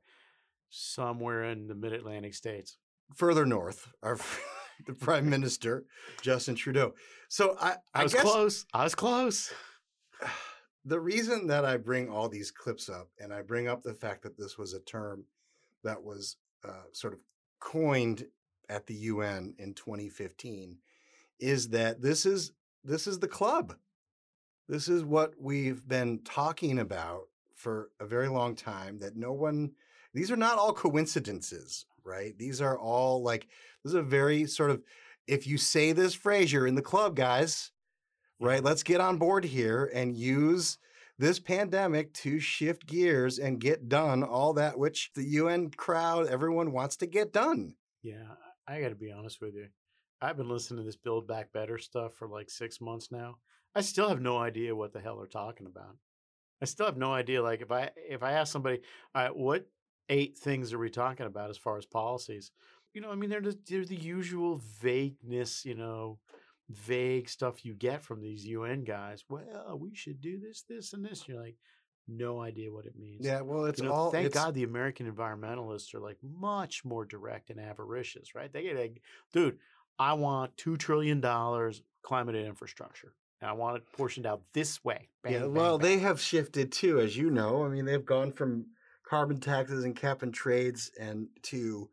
somewhere 0.70 1.44
in 1.44 1.68
the 1.68 1.76
mid 1.76 1.94
Atlantic 1.94 2.34
states. 2.34 2.78
Further 3.16 3.46
north, 3.46 3.90
our 4.02 4.18
the 4.88 4.94
Prime 4.94 5.30
Minister 5.30 5.86
Justin 6.22 6.56
Trudeau. 6.56 6.94
So 7.30 7.56
I, 7.60 7.76
I, 7.94 8.02
I 8.02 8.04
was 8.04 8.14
guess 8.14 8.22
close. 8.24 8.66
I 8.74 8.84
was 8.84 8.96
close. 8.96 9.54
the 10.86 11.00
reason 11.00 11.48
that 11.48 11.64
I 11.64 11.78
bring 11.78 12.10
all 12.10 12.28
these 12.28 12.50
clips 12.50 12.90
up, 12.90 13.10
and 13.20 13.32
I 13.32 13.42
bring 13.42 13.68
up 13.68 13.84
the 13.84 13.94
fact 13.94 14.24
that 14.24 14.38
this 14.38 14.58
was 14.58 14.74
a 14.74 14.80
term 14.80 15.26
that 15.84 16.02
was 16.02 16.38
uh, 16.68 16.84
sort 16.92 17.14
of 17.14 17.20
coined 17.60 18.26
at 18.70 18.88
the 18.88 18.96
UN 18.96 19.56
in 19.58 19.74
2015, 19.74 20.78
is 21.40 21.70
that 21.70 22.02
this 22.02 22.26
is 22.26 22.52
this 22.84 23.08
is 23.08 23.20
the 23.20 23.28
club. 23.28 23.76
This 24.68 24.88
is 24.88 25.04
what 25.04 25.34
we've 25.40 25.88
been 25.88 26.20
talking 26.24 26.80
about 26.80 27.28
for 27.56 27.90
a 28.00 28.06
very 28.06 28.28
long 28.28 28.56
time. 28.56 29.00
That 29.00 29.16
no 29.16 29.34
one, 29.34 29.72
these 30.14 30.32
are 30.32 30.38
not 30.38 30.58
all 30.58 30.74
coincidences, 30.74 31.86
right? 32.04 32.38
These 32.38 32.62
are 32.62 32.78
all 32.78 33.24
like 33.24 33.48
this 33.84 33.92
is 33.92 33.96
a 33.96 34.02
very 34.04 34.46
sort 34.46 34.72
of 34.72 34.82
if 35.28 35.48
you 35.48 35.58
say 35.58 35.92
this 35.92 36.14
phrase, 36.14 36.52
you're 36.52 36.68
in 36.68 36.76
the 36.76 36.82
club, 36.82 37.16
guys 37.16 37.72
right? 38.44 38.64
Let's 38.64 38.84
get 38.84 39.02
on 39.02 39.18
board 39.18 39.46
here 39.46 39.90
and 39.94 40.16
use 40.16 40.78
this 41.18 41.40
pandemic 41.40 42.14
to 42.14 42.40
shift 42.40 42.86
gears 42.86 43.40
and 43.40 43.60
get 43.60 43.88
done 43.88 44.24
all 44.24 44.54
that 44.54 44.78
which 44.78 45.12
the 45.16 45.24
UN 45.24 45.70
crowd, 45.70 46.28
everyone 46.28 46.72
wants 46.72 46.98
to 46.98 47.06
get 47.06 47.32
done. 47.32 47.76
Yeah, 48.02 48.36
I 48.68 48.82
got 48.82 48.90
to 48.90 48.96
be 48.96 49.12
honest 49.12 49.42
with 49.42 49.56
you. 49.56 49.68
I've 50.22 50.38
been 50.38 50.50
listening 50.50 50.80
to 50.80 50.86
this 50.86 50.96
Build 50.96 51.28
Back 51.28 51.52
Better 51.52 51.78
stuff 51.78 52.16
for 52.16 52.28
like 52.28 52.50
six 52.50 52.80
months 52.80 53.12
now. 53.12 53.38
I 53.76 53.82
still 53.82 54.08
have 54.08 54.22
no 54.22 54.38
idea 54.38 54.76
what 54.76 54.94
the 54.94 55.02
hell 55.02 55.18
they're 55.18 55.28
talking 55.28 55.68
about. 55.68 55.98
I 56.62 56.66
still 56.66 56.86
have 56.86 56.98
no 56.98 57.12
idea. 57.14 57.44
Like 57.44 57.62
if 57.62 57.72
I 57.72 57.90
if 57.98 58.24
I 58.24 58.34
ask 58.34 58.52
somebody, 58.52 58.80
all 59.14 59.24
right, 59.24 59.36
what 59.36 59.66
eight 60.10 60.38
things 60.38 60.72
are 60.72 60.80
we 60.80 60.90
talking 60.90 61.26
about 61.26 61.50
as 61.50 61.58
far 61.58 61.78
as 61.78 61.86
policies? 61.86 62.52
You 62.94 63.02
know, 63.02 63.12
I 63.12 63.16
mean, 63.16 63.30
they're 63.30 63.42
just, 63.42 63.66
they're 63.66 63.86
the 63.86 63.96
usual 63.96 64.62
vagueness, 64.80 65.66
you 65.66 65.76
know, 65.76 66.20
vague 66.70 67.28
stuff 67.28 67.66
you 67.66 67.74
get 67.74 68.04
from 68.04 68.22
these 68.22 68.46
UN 68.46 68.84
guys. 68.84 69.24
Well, 69.28 69.78
we 69.80 69.96
should 69.96 70.22
do 70.22 70.40
this, 70.40 70.64
this, 70.70 70.94
and 70.94 71.04
this. 71.04 71.28
You're 71.28 71.42
like, 71.42 71.56
no 72.08 72.42
idea 72.42 72.72
what 72.72 72.86
it 72.86 72.98
means. 72.98 73.26
Yeah, 73.26 73.42
well, 73.42 73.66
it's 73.66 73.80
You 73.80 73.86
know, 73.88 73.94
all. 73.94 74.12
thank 74.12 74.26
it's- 74.28 74.44
God 74.44 74.54
the 74.54 74.64
American 74.64 75.12
environmentalists 75.12 75.94
are 75.94 76.00
like 76.00 76.18
much 76.22 76.84
more 76.84 77.06
direct 77.06 77.50
and 77.50 77.60
avaricious, 77.60 78.36
right? 78.36 78.52
They 78.52 78.64
get 78.64 78.76
like, 78.78 79.02
dude, 79.32 79.60
I 80.00 80.14
want 80.14 80.56
two 80.58 80.78
trillion 80.78 81.22
dollars 81.22 81.82
climate 82.02 82.36
and 82.36 82.46
infrastructure. 82.48 83.14
And 83.42 83.50
I 83.50 83.54
want 83.54 83.78
it 83.78 83.84
portioned 83.94 84.26
out 84.26 84.42
this 84.54 84.84
way. 84.86 85.10
Bang, 85.24 85.34
yeah, 85.34 85.40
bang, 85.40 85.54
well, 85.54 85.78
bang. 85.78 85.88
they 85.88 86.00
have 86.00 86.20
shifted 86.20 86.72
too, 86.72 87.00
as 87.00 87.16
you 87.18 87.30
know. 87.30 87.64
I 87.66 87.70
mean, 87.70 87.86
they've 87.86 88.06
gone 88.06 88.32
from 88.32 88.68
carbon 89.08 89.40
taxes 89.40 89.84
and 89.84 89.96
cap 89.96 90.22
and 90.24 90.34
trades 90.34 90.92
and 91.00 91.28
to 91.44 91.90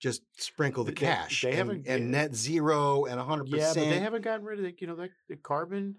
just 0.00 0.22
sprinkle 0.40 0.84
the 0.84 0.92
They- 0.92 0.96
cash 0.96 1.42
they 1.42 1.48
and, 1.50 1.58
haven't- 1.58 1.86
and 1.88 2.10
net 2.12 2.34
zero 2.34 3.04
and 3.06 3.18
100%. 3.20 3.48
Yeah, 3.58 3.68
but 3.68 3.90
they 3.90 3.98
haven't 4.00 4.22
gotten 4.22 4.46
rid 4.46 4.58
of 4.60 4.64
the, 4.64 4.74
you 4.78 4.86
know, 4.86 4.94
the, 4.96 5.10
the 5.28 5.36
carbon 5.36 5.96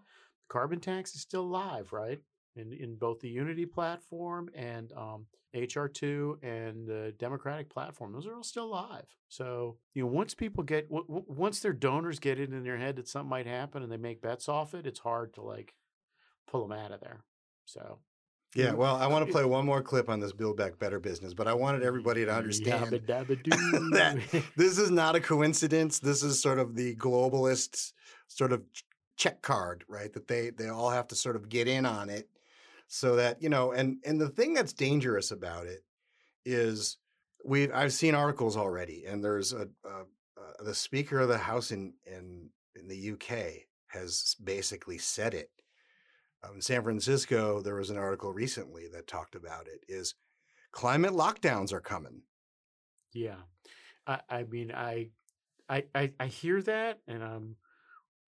carbon 0.47 0.79
tax 0.79 1.13
is 1.13 1.21
still 1.21 1.41
alive, 1.43 1.91
right? 1.93 2.19
In 2.55 2.73
in 2.73 2.95
both 2.95 3.19
the 3.19 3.29
Unity 3.29 3.65
platform 3.65 4.49
and 4.55 4.91
um, 4.93 5.27
HR 5.53 5.85
two 5.85 6.37
and 6.41 6.87
the 6.87 7.13
Democratic 7.17 7.69
platform, 7.69 8.11
those 8.11 8.27
are 8.27 8.35
all 8.35 8.43
still 8.43 8.69
live. 8.69 9.05
So 9.29 9.77
you 9.93 10.03
know, 10.03 10.09
once 10.09 10.33
people 10.33 10.63
get 10.63 10.89
w- 10.89 11.05
w- 11.07 11.25
once 11.27 11.59
their 11.59 11.73
donors 11.73 12.19
get 12.19 12.39
it 12.39 12.51
in 12.51 12.63
their 12.63 12.77
head 12.77 12.95
that 12.97 13.07
something 13.07 13.29
might 13.29 13.47
happen 13.47 13.83
and 13.83 13.91
they 13.91 13.97
make 13.97 14.21
bets 14.21 14.49
off 14.49 14.73
it, 14.73 14.85
it's 14.85 14.99
hard 14.99 15.33
to 15.35 15.41
like 15.41 15.73
pull 16.47 16.67
them 16.67 16.77
out 16.77 16.91
of 16.91 17.01
there. 17.01 17.23
So 17.65 17.99
Yeah, 18.55 18.73
well, 18.73 18.95
I 18.95 19.07
want 19.07 19.25
to 19.25 19.31
play 19.31 19.45
one 19.45 19.65
more 19.65 19.81
clip 19.81 20.09
on 20.09 20.19
this 20.19 20.33
Build 20.33 20.57
Back 20.57 20.79
Better 20.79 20.99
business, 20.99 21.33
but 21.33 21.47
I 21.47 21.53
wanted 21.53 21.83
everybody 21.83 22.25
to 22.25 22.33
understand 22.33 22.91
that 23.93 24.17
this 24.55 24.77
is 24.77 24.91
not 24.91 25.15
a 25.15 25.19
coincidence. 25.19 25.99
This 25.99 26.23
is 26.23 26.41
sort 26.41 26.59
of 26.59 26.75
the 26.75 26.95
globalists' 26.95 27.93
sort 28.27 28.51
of 28.51 28.63
check 29.17 29.41
card, 29.41 29.83
right? 29.87 30.11
That 30.13 30.27
they 30.27 30.49
they 30.49 30.69
all 30.69 30.89
have 30.89 31.07
to 31.09 31.15
sort 31.15 31.35
of 31.35 31.49
get 31.49 31.67
in 31.67 31.85
on 31.85 32.09
it, 32.09 32.27
so 32.89 33.15
that 33.15 33.41
you 33.41 33.47
know. 33.47 33.71
And 33.71 33.99
and 34.03 34.19
the 34.19 34.29
thing 34.29 34.53
that's 34.53 34.73
dangerous 34.73 35.31
about 35.31 35.67
it 35.67 35.85
is 36.43 36.97
we 37.45 37.71
I've 37.71 37.93
seen 37.93 38.15
articles 38.15 38.57
already, 38.57 39.05
and 39.05 39.23
there's 39.23 39.53
a, 39.53 39.69
a, 39.85 40.41
a 40.59 40.63
the 40.63 40.75
Speaker 40.75 41.19
of 41.19 41.29
the 41.29 41.37
House 41.37 41.71
in 41.71 41.93
in 42.05 42.49
in 42.75 42.89
the 42.89 43.11
UK 43.11 43.63
has 43.87 44.35
basically 44.43 44.97
said 44.97 45.33
it. 45.33 45.49
Um, 46.43 46.55
in 46.55 46.61
San 46.61 46.83
Francisco, 46.83 47.61
there 47.61 47.75
was 47.75 47.89
an 47.89 47.97
article 47.97 48.33
recently 48.33 48.87
that 48.93 49.07
talked 49.07 49.35
about 49.35 49.67
it. 49.67 49.83
Is 49.87 50.15
climate 50.71 51.13
lockdowns 51.13 51.71
are 51.71 51.81
coming? 51.81 52.21
Yeah, 53.13 53.41
I, 54.07 54.19
I 54.29 54.43
mean, 54.43 54.71
I, 54.71 55.09
I, 55.67 55.83
I, 55.93 56.13
I 56.19 56.27
hear 56.27 56.61
that, 56.61 56.99
and 57.07 57.23
I'm 57.23 57.55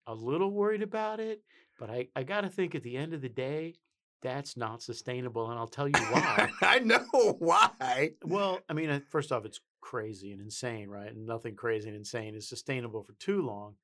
a 0.06 0.14
little 0.14 0.50
worried 0.50 0.82
about 0.82 1.20
it. 1.20 1.42
But 1.78 1.90
I, 1.90 2.08
I 2.16 2.24
got 2.24 2.42
to 2.42 2.48
think 2.48 2.74
at 2.74 2.82
the 2.82 2.96
end 2.96 3.14
of 3.14 3.22
the 3.22 3.28
day, 3.28 3.74
that's 4.22 4.56
not 4.56 4.82
sustainable, 4.82 5.50
and 5.50 5.58
I'll 5.58 5.66
tell 5.66 5.88
you 5.88 5.94
why. 6.10 6.50
I 6.62 6.78
know 6.80 7.04
why. 7.38 8.10
well, 8.24 8.60
I 8.68 8.72
mean, 8.74 8.90
uh, 8.90 9.00
first 9.08 9.32
off, 9.32 9.44
it's 9.44 9.60
crazy 9.80 10.32
and 10.32 10.40
insane, 10.40 10.88
right? 10.88 11.10
And 11.10 11.26
nothing 11.26 11.56
crazy 11.56 11.88
and 11.88 11.96
insane 11.96 12.34
is 12.34 12.48
sustainable 12.48 13.02
for 13.02 13.12
too 13.14 13.42
long. 13.42 13.74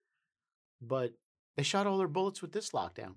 But 0.82 1.12
they 1.56 1.62
shot 1.62 1.86
all 1.86 1.98
their 1.98 2.08
bullets 2.08 2.42
with 2.42 2.52
this 2.52 2.70
lockdown. 2.70 3.14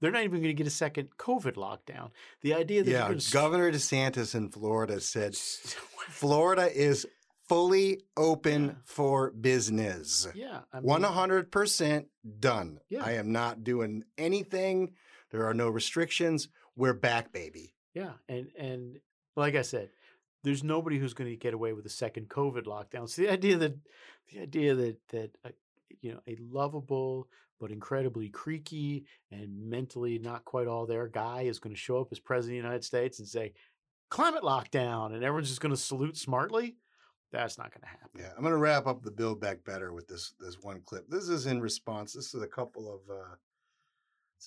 They're 0.00 0.10
not 0.10 0.24
even 0.24 0.38
going 0.40 0.48
to 0.48 0.54
get 0.54 0.66
a 0.66 0.70
second 0.70 1.10
COVID 1.18 1.54
lockdown. 1.54 2.10
The 2.40 2.54
idea 2.54 2.82
that 2.82 2.90
Yeah, 2.90 3.08
gonna 3.08 3.20
Governor 3.30 3.70
DeSantis 3.70 4.34
in 4.34 4.48
Florida 4.50 4.98
said 5.00 5.36
Florida 6.08 6.68
is 6.74 7.06
fully 7.48 8.00
open 8.16 8.64
Yeah. 8.64 8.72
for 8.84 9.30
business. 9.30 10.26
yeah, 10.34 10.60
One 10.80 11.02
hundred 11.02 11.52
percent 11.52 12.06
done. 12.40 12.80
Yeah. 12.88 13.04
I 13.04 13.12
am 13.12 13.30
not 13.30 13.62
doing 13.62 14.04
anything. 14.18 14.94
There 15.30 15.46
are 15.46 15.54
no 15.54 15.68
restrictions. 15.68 16.48
We're 16.76 16.94
back, 16.94 17.32
baby. 17.32 17.74
Yeah, 17.94 18.12
and 18.28 18.48
and 18.58 18.98
like 19.36 19.54
I 19.54 19.62
said, 19.62 19.90
there's 20.44 20.64
nobody 20.64 20.98
who's 20.98 21.14
going 21.14 21.30
to 21.30 21.36
get 21.36 21.54
away 21.54 21.72
with 21.72 21.86
a 21.86 21.90
second 21.90 22.28
COVID 22.28 22.64
lockdown. 22.64 23.08
So 23.08 23.22
the 23.22 23.30
idea 23.30 23.56
that 23.58 23.74
the 24.32 24.40
idea 24.40 24.74
that 24.74 24.96
that 25.10 25.30
uh, 25.44 25.50
you 26.00 26.12
know 26.12 26.20
a 26.26 26.36
lovable 26.40 27.28
but 27.60 27.70
incredibly 27.70 28.28
creaky 28.28 29.04
and 29.30 29.70
mentally 29.70 30.18
not 30.18 30.44
quite 30.44 30.66
all 30.66 30.84
there 30.84 31.06
guy 31.06 31.42
is 31.42 31.60
going 31.60 31.74
to 31.74 31.80
show 31.80 32.00
up 32.00 32.08
as 32.10 32.18
president 32.18 32.58
of 32.58 32.62
the 32.62 32.68
United 32.68 32.84
States 32.84 33.20
and 33.20 33.28
say 33.28 33.52
climate 34.10 34.42
lockdown 34.42 35.14
and 35.14 35.22
everyone's 35.22 35.48
just 35.48 35.60
going 35.60 35.74
to 35.74 35.80
salute 35.80 36.16
smartly. 36.16 36.76
That's 37.30 37.56
not 37.56 37.70
going 37.70 37.82
to 37.82 37.86
happen. 37.86 38.10
Yeah, 38.18 38.30
I'm 38.36 38.42
going 38.42 38.52
to 38.52 38.58
wrap 38.58 38.86
up 38.86 39.02
the 39.02 39.10
Build 39.10 39.40
Back 39.40 39.64
Better 39.64 39.92
with 39.92 40.06
this 40.08 40.34
this 40.40 40.58
one 40.60 40.82
clip. 40.84 41.08
This 41.08 41.28
is 41.28 41.46
in 41.46 41.60
response. 41.60 42.12
This 42.12 42.34
is 42.34 42.42
a 42.42 42.48
couple 42.48 42.92
of, 42.92 43.00
uh, 43.08 43.36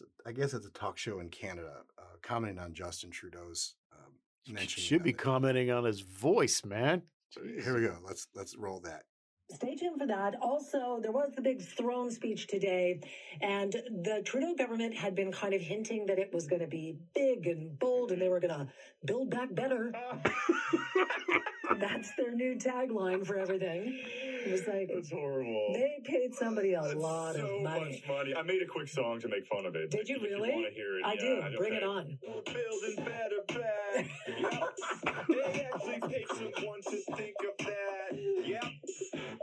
a, 0.01 0.29
I 0.29 0.31
guess 0.31 0.53
it's 0.53 0.65
a 0.65 0.71
talk 0.71 0.97
show 0.97 1.19
in 1.19 1.29
Canada, 1.29 1.81
uh, 1.97 2.17
commenting 2.21 2.60
on 2.60 2.73
Justin 2.73 3.12
Trudeau's 3.12 3.75
um, 3.93 4.53
mention. 4.53 4.84
Should 4.84 5.03
be 5.03 5.13
commenting 5.13 5.71
on 5.71 5.84
his 5.84 6.01
voice, 6.01 6.63
man. 6.65 7.01
Here 7.62 7.75
we 7.75 7.88
go. 7.88 7.97
Let's 8.05 8.27
let's 8.36 8.55
roll 8.55 8.79
that. 8.81 9.03
Stay 9.51 9.75
tuned 9.75 9.99
for 9.99 10.08
that. 10.08 10.36
Also, 10.41 10.99
there 11.01 11.12
was 11.12 11.31
the 11.36 11.41
big 11.41 11.62
throne 11.62 12.10
speech 12.10 12.47
today, 12.47 12.99
and 13.41 13.71
the 13.71 14.23
Trudeau 14.25 14.55
government 14.55 14.95
had 14.95 15.13
been 15.13 15.31
kind 15.31 15.53
of 15.53 15.62
hinting 15.62 16.08
that 16.08 16.17
it 16.17 16.34
was 16.34 16.47
going 16.47 16.62
to 16.62 16.67
be 16.67 16.97
big 17.13 17.45
and 17.45 17.77
bold 17.77 18.12
and 18.12 18.19
they 18.19 18.27
were 18.27 18.39
going 18.39 18.53
to 18.53 18.67
build 19.05 19.29
back 19.29 19.53
better. 19.53 19.93
That's 21.80 22.12
their 22.15 22.32
new 22.34 22.56
tagline 22.56 23.25
for 23.25 23.38
everything. 23.38 23.99
It 24.45 24.51
was 24.51 24.67
like, 24.67 24.89
That's 24.93 25.10
horrible. 25.12 25.69
they 25.73 25.99
paid 26.04 26.36
somebody 26.36 26.73
a 26.73 26.82
That's 26.82 26.95
lot 26.95 27.36
so 27.36 27.58
of 27.58 27.63
money. 27.63 28.01
much 28.08 28.08
money. 28.08 28.36
I 28.36 28.41
made 28.43 28.62
a 28.62 28.67
quick 28.67 28.88
song 28.88 29.19
to 29.21 29.28
make 29.28 29.47
fun 29.47 29.65
of 29.65 29.75
it. 29.75 29.89
Did 29.91 30.08
you 30.08 30.19
really? 30.21 30.51
want 30.51 30.67
to 30.67 30.73
hear 30.73 30.99
it, 30.99 31.06
I 31.06 31.13
yeah, 31.13 31.19
do. 31.21 31.28
okay. 31.47 31.56
Bring 31.58 31.73
it 31.73 31.84
on. 31.84 32.17
We're 32.28 32.41
building 32.41 33.06
better 33.06 33.60
back. 33.60 34.06
They 35.28 35.67
actually 35.73 36.25
someone 36.30 36.82
to 36.84 36.97
think 37.15 37.36
of 37.49 37.65
that. 37.65 38.17
Yep. 38.45 38.63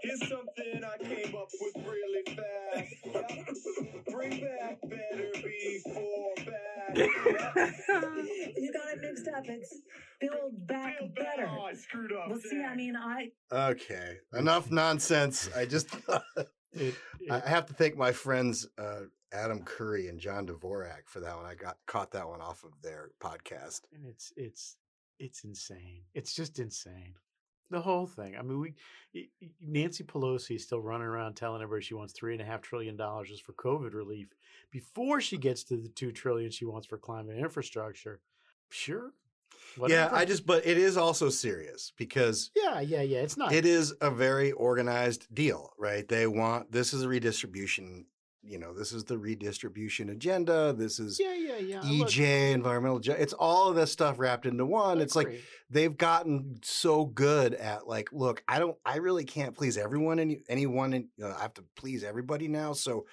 Here's 0.03 0.21
something 0.29 0.83
I 0.85 0.99
came 1.05 1.35
up 1.35 1.49
with 1.61 1.87
really 1.87 2.37
fast. 2.37 2.95
Yep. 3.05 3.49
Bring 4.11 4.31
back 4.41 4.79
better 4.83 5.31
before 5.35 6.35
back. 6.37 6.97
Yep. 6.97 7.09
you 8.57 8.73
got 8.73 8.95
it 8.95 9.01
mixed 9.01 9.29
up. 9.29 9.45
It's 9.47 9.77
build 10.21 10.67
back 10.67 10.99
Build 10.99 11.15
back- 11.15 11.37
better. 11.37 11.49
Oh, 11.51 11.62
I 11.65 11.75
screwed 11.75 12.12
up. 12.12 12.29
Well, 12.31 12.41
see, 12.41 12.62
I 12.62 12.75
mean, 12.75 12.97
I 12.97 13.31
Okay, 13.53 14.19
enough 14.35 14.71
nonsense. 14.71 15.49
I 15.57 15.67
just 15.67 15.88
It, 16.75 16.95
I 17.31 17.38
have 17.47 17.67
to 17.67 17.75
thank 17.75 17.97
my 17.99 18.12
friends 18.12 18.67
uh, 18.79 19.03
Adam 19.31 19.62
Curry 19.62 20.09
and 20.09 20.19
John 20.19 20.47
Dvorak 20.47 21.07
for 21.07 21.21
that 21.21 21.37
one. 21.37 21.45
I 21.45 21.55
got 21.55 21.77
caught 21.87 22.12
that 22.12 22.27
one 22.27 22.41
off 22.41 22.65
of 22.65 22.71
their 22.83 23.11
podcast. 23.23 23.83
and 23.95 24.07
it's 24.07 24.33
it's 24.37 24.77
it's 25.19 25.45
insane. 25.45 26.05
It's 26.15 26.35
just 26.35 26.59
insane. 26.59 27.15
The 27.73 27.81
whole 27.81 28.07
thing. 28.07 28.37
I 28.39 28.43
mean, 28.43 28.61
we 28.61 28.75
Nancy 29.63 30.05
Pelosi 30.05 30.57
is 30.57 30.65
still 30.65 30.83
running 30.83 31.07
around 31.07 31.37
telling 31.37 31.63
everybody 31.63 31.83
she 31.83 31.95
wants 31.95 32.13
three 32.13 32.35
and 32.35 32.43
a 32.43 32.45
half 32.45 32.61
trillion 32.61 32.99
dollars 32.99 33.31
just 33.31 33.45
for 33.45 33.55
COVID 33.55 33.95
relief 33.95 34.29
before 34.71 35.23
she 35.23 35.39
gets 35.39 35.65
to 35.65 35.79
the 35.79 35.89
two 35.89 36.13
trillion 36.13 36.51
she 36.51 36.67
wants 36.67 36.87
for 36.87 36.99
climate 36.99 37.39
infrastructure. 37.39 38.21
Sure. 38.69 39.15
Yeah. 39.89 40.11
I 40.13 40.27
just 40.27 40.45
but 40.45 40.67
it 40.67 40.77
is 40.77 40.99
also 40.99 41.31
serious 41.31 41.95
because 41.97 42.51
yeah 42.55 42.81
yeah 42.81 43.01
yeah. 43.01 43.21
It's 43.21 43.39
not. 43.39 43.55
it 43.55 43.65
is 43.65 43.95
a 44.03 44.11
very 44.11 44.53
organized 44.53 45.35
deal, 45.35 45.73
right? 45.79 46.07
They 46.07 46.27
want 46.27 46.73
this 46.73 46.93
is 46.93 47.05
a 47.05 47.09
redistribution. 47.09 48.05
You 48.44 48.59
know, 48.59 48.74
this 48.74 48.92
is 48.92 49.05
the 49.05 49.16
redistribution 49.16 50.11
agenda. 50.11 50.72
This 50.72 50.98
is 50.98 51.20
yeah 51.20 51.35
yeah 51.35 51.59
yeah. 51.59 51.81
Look, 51.85 52.09
EJ, 52.09 52.52
environmental. 52.52 52.98
ju- 52.98 53.12
It's 53.16 53.33
all 53.33 53.68
of 53.68 53.76
this 53.76 53.92
stuff 53.92 54.18
wrapped 54.18 54.46
into 54.46 54.66
one. 54.66 54.98
I 54.98 55.02
It's 55.02 55.14
like 55.14 55.42
they've 55.70 55.96
gotten 55.96 56.59
so 56.64 57.05
good 57.05 57.55
at 57.55 57.87
like, 57.87 58.12
look, 58.12 58.42
I 58.48 58.59
don't, 58.59 58.76
I 58.85 58.96
really 58.96 59.24
can't 59.24 59.55
please 59.57 59.78
everyone 59.78 60.18
and 60.18 60.38
anyone, 60.48 60.92
and 60.92 61.07
you 61.16 61.24
uh, 61.24 61.28
know, 61.28 61.35
I 61.37 61.42
have 61.42 61.55
to 61.55 61.64
please 61.76 62.02
everybody 62.02 62.48
now. 62.48 62.72
So 62.72 63.07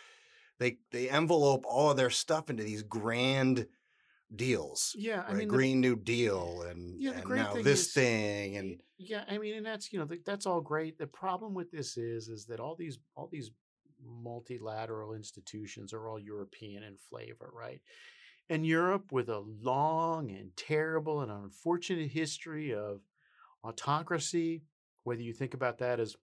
they 0.58 0.80
they 0.92 1.10
envelope 1.10 1.64
all 1.68 1.92
of 1.92 1.98
their 1.98 2.10
stuff 2.10 2.50
into 2.50 2.64
these 2.64 2.82
grand 2.82 3.68
deals. 4.36 4.96
yeah. 4.98 5.22
I 5.28 5.30
right? 5.30 5.38
mean, 5.38 5.48
the- 5.48 5.54
Green 5.54 5.80
New 5.82 5.96
Deal 5.96 6.64
and, 6.64 7.00
Yeah, 7.02 7.12
and 7.12 7.30
now 7.30 7.54
thing 7.54 7.64
this 7.64 7.82
is- 7.88 7.94
thing 7.94 8.58
and 8.58 8.80
yeah 9.02 9.24
i 9.30 9.38
mean 9.38 9.56
and 9.56 9.66
that's 9.66 9.94
you 9.94 9.98
know 9.98 10.04
th- 10.06 10.24
that's 10.26 10.46
all 10.46 10.60
great 10.60 10.98
the 10.98 11.08
problem 11.08 11.54
with 11.54 11.72
this 11.72 11.96
is 11.96 12.28
is 12.28 12.46
that 12.48 12.60
all 12.60 12.76
these 12.76 13.00
all 13.16 13.30
these 13.32 13.50
multilateral 14.06 15.14
institutions 15.14 15.94
are 15.94 16.08
all 16.08 16.20
european 16.20 16.84
in 16.84 16.96
flavor 16.98 17.50
right 17.54 17.82
and 18.50 18.66
europe 18.66 19.12
with 19.12 19.30
a 19.30 19.44
long 19.62 20.30
and 20.32 20.56
terrible 20.56 21.22
and 21.22 21.32
unfortunate 21.32 22.10
history 22.10 22.74
of 22.74 23.02
autocracy 23.64 24.62
whether 25.04 25.22
you 25.22 25.34
think 25.34 25.54
about 25.54 25.78
that 25.78 26.00
as 26.00 26.16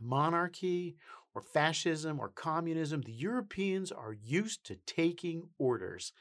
monarchy 0.00 0.96
or 1.34 1.42
fascism 1.42 2.18
or 2.18 2.28
communism 2.28 3.02
the 3.02 3.12
europeans 3.12 3.92
are 3.92 4.12
used 4.12 4.64
to 4.64 4.76
taking 4.86 5.42
orders 5.58 6.12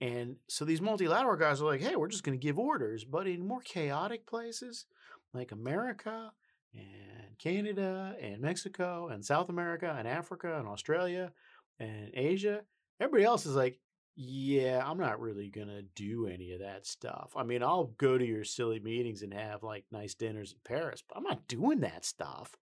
and 0.00 0.36
so 0.48 0.64
these 0.64 0.80
multilateral 0.80 1.36
guys 1.36 1.62
are 1.62 1.66
like, 1.66 1.80
hey, 1.80 1.96
we're 1.96 2.08
just 2.08 2.24
going 2.24 2.38
to 2.38 2.42
give 2.42 2.58
orders. 2.58 3.04
But 3.04 3.26
in 3.26 3.46
more 3.46 3.60
chaotic 3.60 4.26
places 4.26 4.86
like 5.32 5.52
America 5.52 6.32
and 6.74 7.38
Canada 7.38 8.16
and 8.20 8.40
Mexico 8.40 9.08
and 9.08 9.24
South 9.24 9.48
America 9.48 9.94
and 9.98 10.08
Africa 10.08 10.58
and 10.58 10.68
Australia 10.68 11.32
and 11.78 12.10
Asia, 12.14 12.62
everybody 13.00 13.24
else 13.24 13.46
is 13.46 13.54
like, 13.54 13.78
yeah, 14.16 14.82
I'm 14.84 14.98
not 14.98 15.20
really 15.20 15.48
going 15.48 15.68
to 15.68 15.82
do 15.82 16.26
any 16.28 16.52
of 16.52 16.60
that 16.60 16.86
stuff. 16.86 17.32
I 17.36 17.42
mean, 17.42 17.62
I'll 17.62 17.92
go 17.98 18.16
to 18.16 18.24
your 18.24 18.44
silly 18.44 18.78
meetings 18.78 19.22
and 19.22 19.34
have 19.34 19.62
like 19.62 19.84
nice 19.90 20.14
dinners 20.14 20.52
in 20.52 20.58
Paris, 20.64 21.02
but 21.06 21.16
I'm 21.16 21.24
not 21.24 21.48
doing 21.48 21.80
that 21.80 22.04
stuff. 22.04 22.56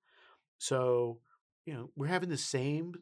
So, 0.58 1.18
you 1.66 1.74
know, 1.74 1.90
we're 1.94 2.06
having 2.06 2.30
the 2.30 2.38
same 2.38 2.94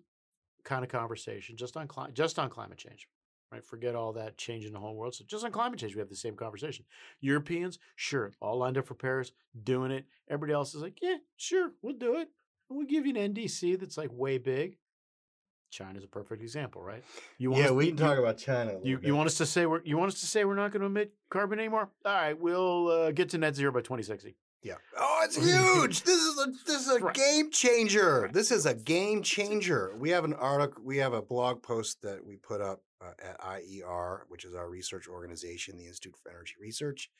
kind 0.65 0.85
of 0.85 0.91
conversation 0.91 1.57
just 1.57 1.77
on 1.77 1.87
cli- 1.87 2.13
just 2.13 2.39
on 2.39 2.51
climate 2.51 2.79
change 2.79 3.09
right? 3.53 3.65
Forget 3.65 3.95
all 3.95 4.13
that 4.15 4.37
changing 4.37 4.73
the 4.73 4.79
whole 4.79 4.95
world. 4.95 5.15
So 5.15 5.25
just 5.27 5.45
on 5.45 5.53
climate 5.53 5.79
change, 5.79 5.95
we 5.95 6.01
have 6.01 6.09
the 6.09 6.17
same 6.17 6.37
conversation. 6.37 6.85
Europeans, 7.21 7.79
sure, 7.97 8.33
all 8.41 8.59
lined 8.59 8.79
up 8.79 8.87
for 8.87 8.95
Paris, 8.95 9.33
doing 9.65 9.91
it. 9.91 10.05
Everybody 10.29 10.53
else 10.53 10.75
is 10.75 10.83
like, 10.83 10.99
yeah, 11.03 11.17
sure, 11.37 11.73
we'll 11.83 11.97
do 11.97 12.17
it. 12.17 12.29
And 12.69 12.79
we'll 12.79 12.87
give 12.87 13.07
you 13.07 13.15
an 13.17 13.35
NDC 13.35 13.79
that's 13.81 13.99
like 13.99 14.11
way 14.13 14.39
big. 14.39 14.79
China's 15.71 16.03
a 16.03 16.09
perfect 16.09 16.43
example, 16.43 16.83
right? 16.83 17.05
You 17.39 17.55
yeah, 17.57 17.67
us- 17.67 17.71
we 17.71 17.87
you- 17.87 17.91
can 17.93 17.99
talk 18.05 18.19
about 18.19 18.39
China. 18.39 18.73
a 18.73 18.75
You, 18.85 18.97
little 18.97 19.07
you 19.07 19.17
want 19.17 19.27
us 19.29 19.37
to 19.39 19.47
say 19.47 19.67
we're 19.67 19.83
you 19.85 19.97
want 19.97 20.13
us 20.13 20.21
to 20.21 20.27
say 20.27 20.45
we're 20.45 20.57
not 20.57 20.73
going 20.73 20.81
to 20.81 20.87
emit 20.87 21.13
carbon 21.31 21.61
anymore? 21.61 21.89
All 22.05 22.13
right, 22.13 22.39
we'll 22.39 22.89
uh, 22.89 23.11
get 23.13 23.29
to 23.31 23.39
net 23.39 23.55
zero 23.55 23.71
by 23.73 23.81
2060. 23.81 24.35
Yeah. 24.63 24.75
Oh, 24.99 25.21
it's 25.25 25.37
huge. 25.43 26.03
this 26.03 26.21
is 26.21 26.39
a 26.39 26.47
this 26.67 26.87
is 26.87 26.89
a 26.89 26.99
Right. 27.01 27.15
game 27.15 27.51
changer. 27.51 28.23
Right. 28.23 28.33
This 28.33 28.51
is 28.51 28.67
a 28.67 28.75
game 28.75 29.23
changer. 29.23 29.95
We 29.99 30.11
have 30.11 30.25
an 30.25 30.35
article. 30.35 30.83
We 30.85 30.99
have 30.99 31.13
a 31.13 31.23
blog 31.23 31.63
post 31.63 32.03
that 32.03 32.25
we 32.25 32.37
put 32.37 32.61
up 32.61 32.83
uh, 33.01 33.13
at 33.23 33.41
IER, 33.41 34.25
which 34.29 34.45
is 34.45 34.55
our 34.55 34.69
research 34.69 35.09
organization, 35.09 35.79
the 35.79 35.87
Institute 35.87 36.15
for 36.23 36.31
Energy 36.31 36.55
Research, 36.61 37.11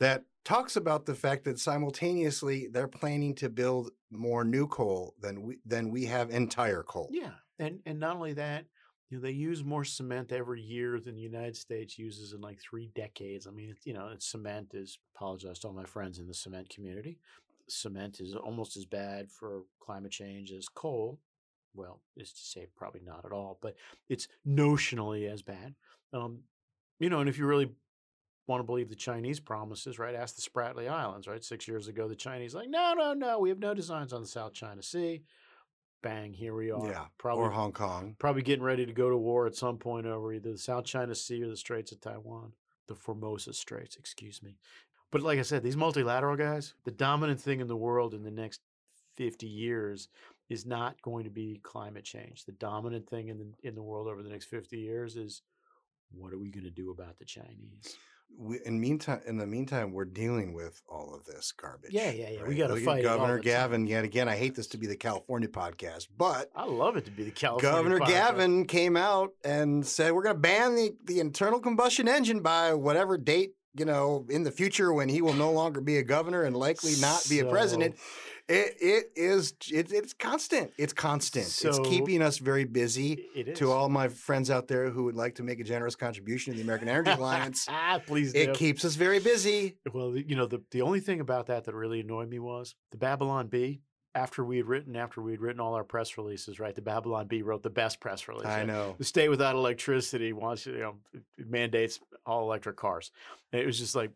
that 0.00 0.24
talks 0.44 0.74
about 0.76 1.06
the 1.06 1.14
fact 1.14 1.44
that 1.44 1.58
simultaneously 1.60 2.68
they're 2.72 2.88
planning 2.88 3.34
to 3.36 3.48
build 3.48 3.90
more 4.10 4.44
new 4.44 4.66
coal 4.66 5.14
than 5.20 5.42
we 5.42 5.58
than 5.64 5.90
we 5.90 6.06
have 6.06 6.30
entire 6.30 6.82
coal. 6.82 7.08
Yeah, 7.12 7.32
and 7.60 7.78
and 7.86 8.00
not 8.00 8.16
only 8.16 8.32
that, 8.34 8.64
you 9.08 9.16
know, 9.16 9.22
they 9.22 9.30
use 9.30 9.64
more 9.64 9.84
cement 9.84 10.32
every 10.32 10.60
year 10.60 11.00
than 11.00 11.14
the 11.14 11.20
United 11.20 11.56
States 11.56 11.98
uses 11.98 12.34
in 12.34 12.40
like 12.40 12.60
three 12.60 12.90
decades. 12.94 13.46
I 13.46 13.50
mean, 13.50 13.74
you 13.84 13.94
know, 13.94 14.10
cement 14.18 14.74
is, 14.74 14.98
apologize 15.14 15.58
to 15.60 15.68
all 15.68 15.72
my 15.72 15.84
friends 15.84 16.18
in 16.18 16.26
the 16.26 16.34
cement 16.34 16.68
community. 16.68 17.18
Cement 17.68 18.20
is 18.20 18.34
almost 18.34 18.76
as 18.76 18.84
bad 18.84 19.30
for 19.30 19.62
climate 19.80 20.12
change 20.12 20.52
as 20.52 20.68
coal. 20.68 21.18
Well, 21.74 22.00
is 22.16 22.32
to 22.32 22.40
say 22.40 22.66
probably 22.76 23.02
not 23.04 23.24
at 23.24 23.32
all, 23.32 23.58
but 23.62 23.76
it's 24.08 24.28
notionally 24.46 25.30
as 25.30 25.42
bad. 25.42 25.74
Um, 26.12 26.40
you 26.98 27.08
know, 27.08 27.20
and 27.20 27.28
if 27.28 27.38
you 27.38 27.46
really 27.46 27.70
want 28.46 28.60
to 28.60 28.64
believe 28.64 28.88
the 28.88 28.96
Chinese 28.96 29.38
promises, 29.38 29.98
right? 29.98 30.14
Ask 30.14 30.36
the 30.36 30.42
Spratly 30.42 30.88
Islands, 30.88 31.28
right? 31.28 31.44
Six 31.44 31.68
years 31.68 31.86
ago, 31.86 32.08
the 32.08 32.16
Chinese 32.16 32.54
like, 32.54 32.70
no, 32.70 32.94
no, 32.96 33.12
no, 33.12 33.38
we 33.38 33.50
have 33.50 33.58
no 33.58 33.74
designs 33.74 34.12
on 34.12 34.22
the 34.22 34.26
South 34.26 34.54
China 34.54 34.82
Sea. 34.82 35.22
Bang, 36.02 36.32
here 36.32 36.54
we 36.54 36.70
are. 36.70 36.86
Yeah, 36.86 37.06
probably 37.18 37.44
or 37.44 37.50
Hong 37.50 37.72
Kong. 37.72 38.14
probably 38.18 38.42
getting 38.42 38.64
ready 38.64 38.86
to 38.86 38.92
go 38.92 39.10
to 39.10 39.16
war 39.16 39.46
at 39.46 39.56
some 39.56 39.78
point 39.78 40.06
over 40.06 40.32
either 40.32 40.52
the 40.52 40.58
South 40.58 40.84
China 40.84 41.14
Sea 41.14 41.42
or 41.42 41.48
the 41.48 41.56
Straits 41.56 41.90
of 41.92 42.00
Taiwan, 42.00 42.52
the 42.86 42.94
Formosa 42.94 43.52
Straits, 43.52 43.96
excuse 43.96 44.42
me. 44.42 44.56
But 45.10 45.22
like 45.22 45.38
I 45.38 45.42
said, 45.42 45.62
these 45.62 45.76
multilateral 45.76 46.36
guys, 46.36 46.74
the 46.84 46.90
dominant 46.90 47.40
thing 47.40 47.60
in 47.60 47.66
the 47.66 47.76
world 47.76 48.14
in 48.14 48.22
the 48.22 48.30
next 48.30 48.60
50 49.16 49.46
years 49.46 50.08
is 50.48 50.64
not 50.64 51.00
going 51.02 51.24
to 51.24 51.30
be 51.30 51.60
climate 51.62 52.04
change. 52.04 52.44
The 52.44 52.52
dominant 52.52 53.08
thing 53.08 53.28
in 53.28 53.38
the, 53.38 53.68
in 53.68 53.74
the 53.74 53.82
world 53.82 54.06
over 54.06 54.22
the 54.22 54.30
next 54.30 54.46
50 54.46 54.78
years 54.78 55.16
is 55.16 55.42
what 56.10 56.32
are 56.32 56.38
we 56.38 56.50
going 56.50 56.64
to 56.64 56.70
do 56.70 56.90
about 56.90 57.18
the 57.18 57.24
Chinese? 57.24 57.96
We, 58.40 58.60
in 58.64 58.80
meantime, 58.80 59.20
in 59.26 59.36
the 59.36 59.46
meantime, 59.46 59.92
we're 59.92 60.04
dealing 60.04 60.52
with 60.52 60.80
all 60.88 61.12
of 61.12 61.24
this 61.24 61.52
garbage. 61.52 61.90
Yeah, 61.92 62.12
yeah, 62.12 62.30
yeah. 62.30 62.44
We 62.46 62.54
gotta 62.54 62.76
fight 62.76 63.02
Governor 63.02 63.38
time. 63.38 63.42
Gavin. 63.42 63.86
Yet 63.88 64.04
again, 64.04 64.28
I 64.28 64.36
hate 64.36 64.54
this 64.54 64.68
to 64.68 64.78
be 64.78 64.86
the 64.86 64.96
California 64.96 65.48
podcast, 65.48 66.06
but 66.16 66.48
I 66.54 66.64
love 66.64 66.96
it 66.96 67.04
to 67.06 67.10
be 67.10 67.24
the 67.24 67.32
California 67.32 67.76
Governor 67.76 67.98
podcast. 67.98 68.08
Gavin 68.08 68.66
came 68.66 68.96
out 68.96 69.32
and 69.42 69.84
said 69.84 70.12
we're 70.12 70.22
going 70.22 70.36
to 70.36 70.40
ban 70.40 70.76
the, 70.76 70.94
the 71.04 71.18
internal 71.18 71.58
combustion 71.58 72.06
engine 72.06 72.40
by 72.40 72.74
whatever 72.74 73.18
date 73.18 73.54
you 73.76 73.84
know 73.84 74.26
in 74.30 74.44
the 74.44 74.50
future 74.50 74.92
when 74.92 75.08
he 75.08 75.20
will 75.20 75.34
no 75.34 75.50
longer 75.50 75.80
be 75.80 75.98
a 75.98 76.02
governor 76.02 76.42
and 76.42 76.56
likely 76.56 76.94
not 77.00 77.26
be 77.28 77.40
a 77.40 77.44
president. 77.44 77.96
It 78.48 78.76
it 78.80 79.10
is 79.14 79.52
it, 79.70 79.92
it's 79.92 80.14
constant. 80.14 80.72
It's 80.78 80.94
constant. 80.94 81.46
it's 81.46 81.78
keeping 81.80 82.22
us 82.22 82.38
very 82.38 82.64
busy. 82.64 83.26
It 83.34 83.48
is. 83.48 83.58
To 83.58 83.70
all 83.70 83.90
my 83.90 84.08
friends 84.08 84.50
out 84.50 84.68
there 84.68 84.88
who 84.88 85.04
would 85.04 85.16
like 85.16 85.34
to 85.34 85.42
make 85.42 85.60
a 85.60 85.64
generous 85.64 85.94
contribution 85.94 86.52
to 86.52 86.56
the 86.56 86.62
American 86.62 86.88
Energy 86.88 87.10
Alliance, 87.10 87.66
ah, 87.68 88.00
please 88.06 88.32
it 88.34 88.46
do. 88.46 88.52
keeps 88.54 88.86
us 88.86 88.94
very 88.94 89.18
busy. 89.18 89.76
Well, 89.92 90.16
you 90.16 90.34
know, 90.34 90.46
the, 90.46 90.62
the 90.70 90.80
only 90.80 91.00
thing 91.00 91.20
about 91.20 91.46
that 91.46 91.64
that 91.64 91.74
really 91.74 92.00
annoyed 92.00 92.30
me 92.30 92.38
was 92.38 92.74
the 92.90 92.96
Babylon 92.98 93.48
Bee. 93.48 93.82
After 94.14 94.42
we 94.42 94.56
had 94.56 94.66
written, 94.66 94.96
after 94.96 95.20
we 95.20 95.32
had 95.32 95.40
written 95.40 95.60
all 95.60 95.74
our 95.74 95.84
press 95.84 96.16
releases, 96.16 96.58
right? 96.58 96.74
The 96.74 96.82
Babylon 96.82 97.28
Bee 97.28 97.42
wrote 97.42 97.62
the 97.62 97.70
best 97.70 98.00
press 98.00 98.26
release. 98.26 98.46
I 98.46 98.64
know. 98.64 98.96
The 98.98 99.04
state 99.04 99.28
without 99.28 99.54
electricity 99.54 100.32
wants, 100.32 100.66
you 100.66 100.78
know, 100.78 100.94
mandates 101.36 102.00
all 102.26 102.42
electric 102.42 102.76
cars. 102.76 103.12
It 103.52 103.64
was 103.64 103.78
just 103.78 103.94
like, 103.94 104.10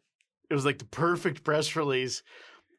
it 0.51 0.55
was 0.55 0.65
like 0.65 0.79
the 0.79 0.87
perfect 0.87 1.45
press 1.45 1.77
release, 1.77 2.23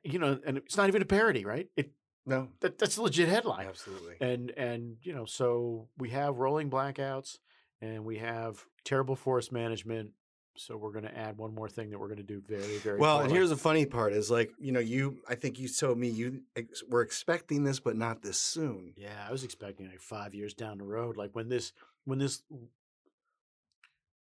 you 0.03 0.19
know, 0.19 0.39
and 0.45 0.57
it's 0.57 0.77
not 0.77 0.87
even 0.87 1.01
a 1.01 1.05
parody, 1.05 1.45
right? 1.45 1.67
It 1.75 1.91
No, 2.25 2.49
that, 2.61 2.77
that's 2.77 2.97
a 2.97 3.01
legit 3.01 3.29
headline. 3.29 3.67
absolutely. 3.67 4.15
And 4.21 4.51
and 4.51 4.97
you 5.01 5.13
know, 5.13 5.25
so 5.25 5.87
we 5.97 6.09
have 6.09 6.37
rolling 6.37 6.69
blackouts 6.69 7.39
and 7.81 8.05
we 8.05 8.17
have 8.17 8.65
terrible 8.83 9.15
forest 9.15 9.51
management. 9.51 10.11
So 10.55 10.77
we're 10.77 10.91
going 10.91 11.05
to 11.05 11.17
add 11.17 11.39
one 11.39 11.55
more 11.55 11.67
thing 11.67 11.89
that 11.89 11.99
we're 11.99 12.07
going 12.07 12.17
to 12.17 12.23
do 12.23 12.39
very 12.47 12.77
very 12.77 12.99
Well, 12.99 13.21
and 13.21 13.31
here's 13.31 13.49
the 13.49 13.57
funny 13.57 13.87
part: 13.87 14.13
is 14.13 14.29
like 14.29 14.51
you 14.59 14.71
know, 14.71 14.79
you 14.79 15.17
I 15.27 15.33
think 15.35 15.59
you 15.59 15.67
told 15.67 15.97
me 15.97 16.09
you 16.09 16.41
ex- 16.55 16.83
were 16.87 17.01
expecting 17.01 17.63
this, 17.63 17.79
but 17.79 17.95
not 17.95 18.21
this 18.21 18.37
soon. 18.37 18.93
Yeah, 18.95 19.25
I 19.27 19.31
was 19.31 19.43
expecting 19.43 19.87
like 19.87 19.99
five 19.99 20.35
years 20.35 20.53
down 20.53 20.77
the 20.77 20.83
road, 20.83 21.17
like 21.17 21.31
when 21.33 21.49
this, 21.49 21.73
when 22.05 22.19
this, 22.19 22.43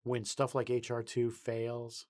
when 0.03 0.23
stuff 0.23 0.53
like 0.53 0.69
HR 0.69 1.01
two 1.01 1.31
fails, 1.31 2.05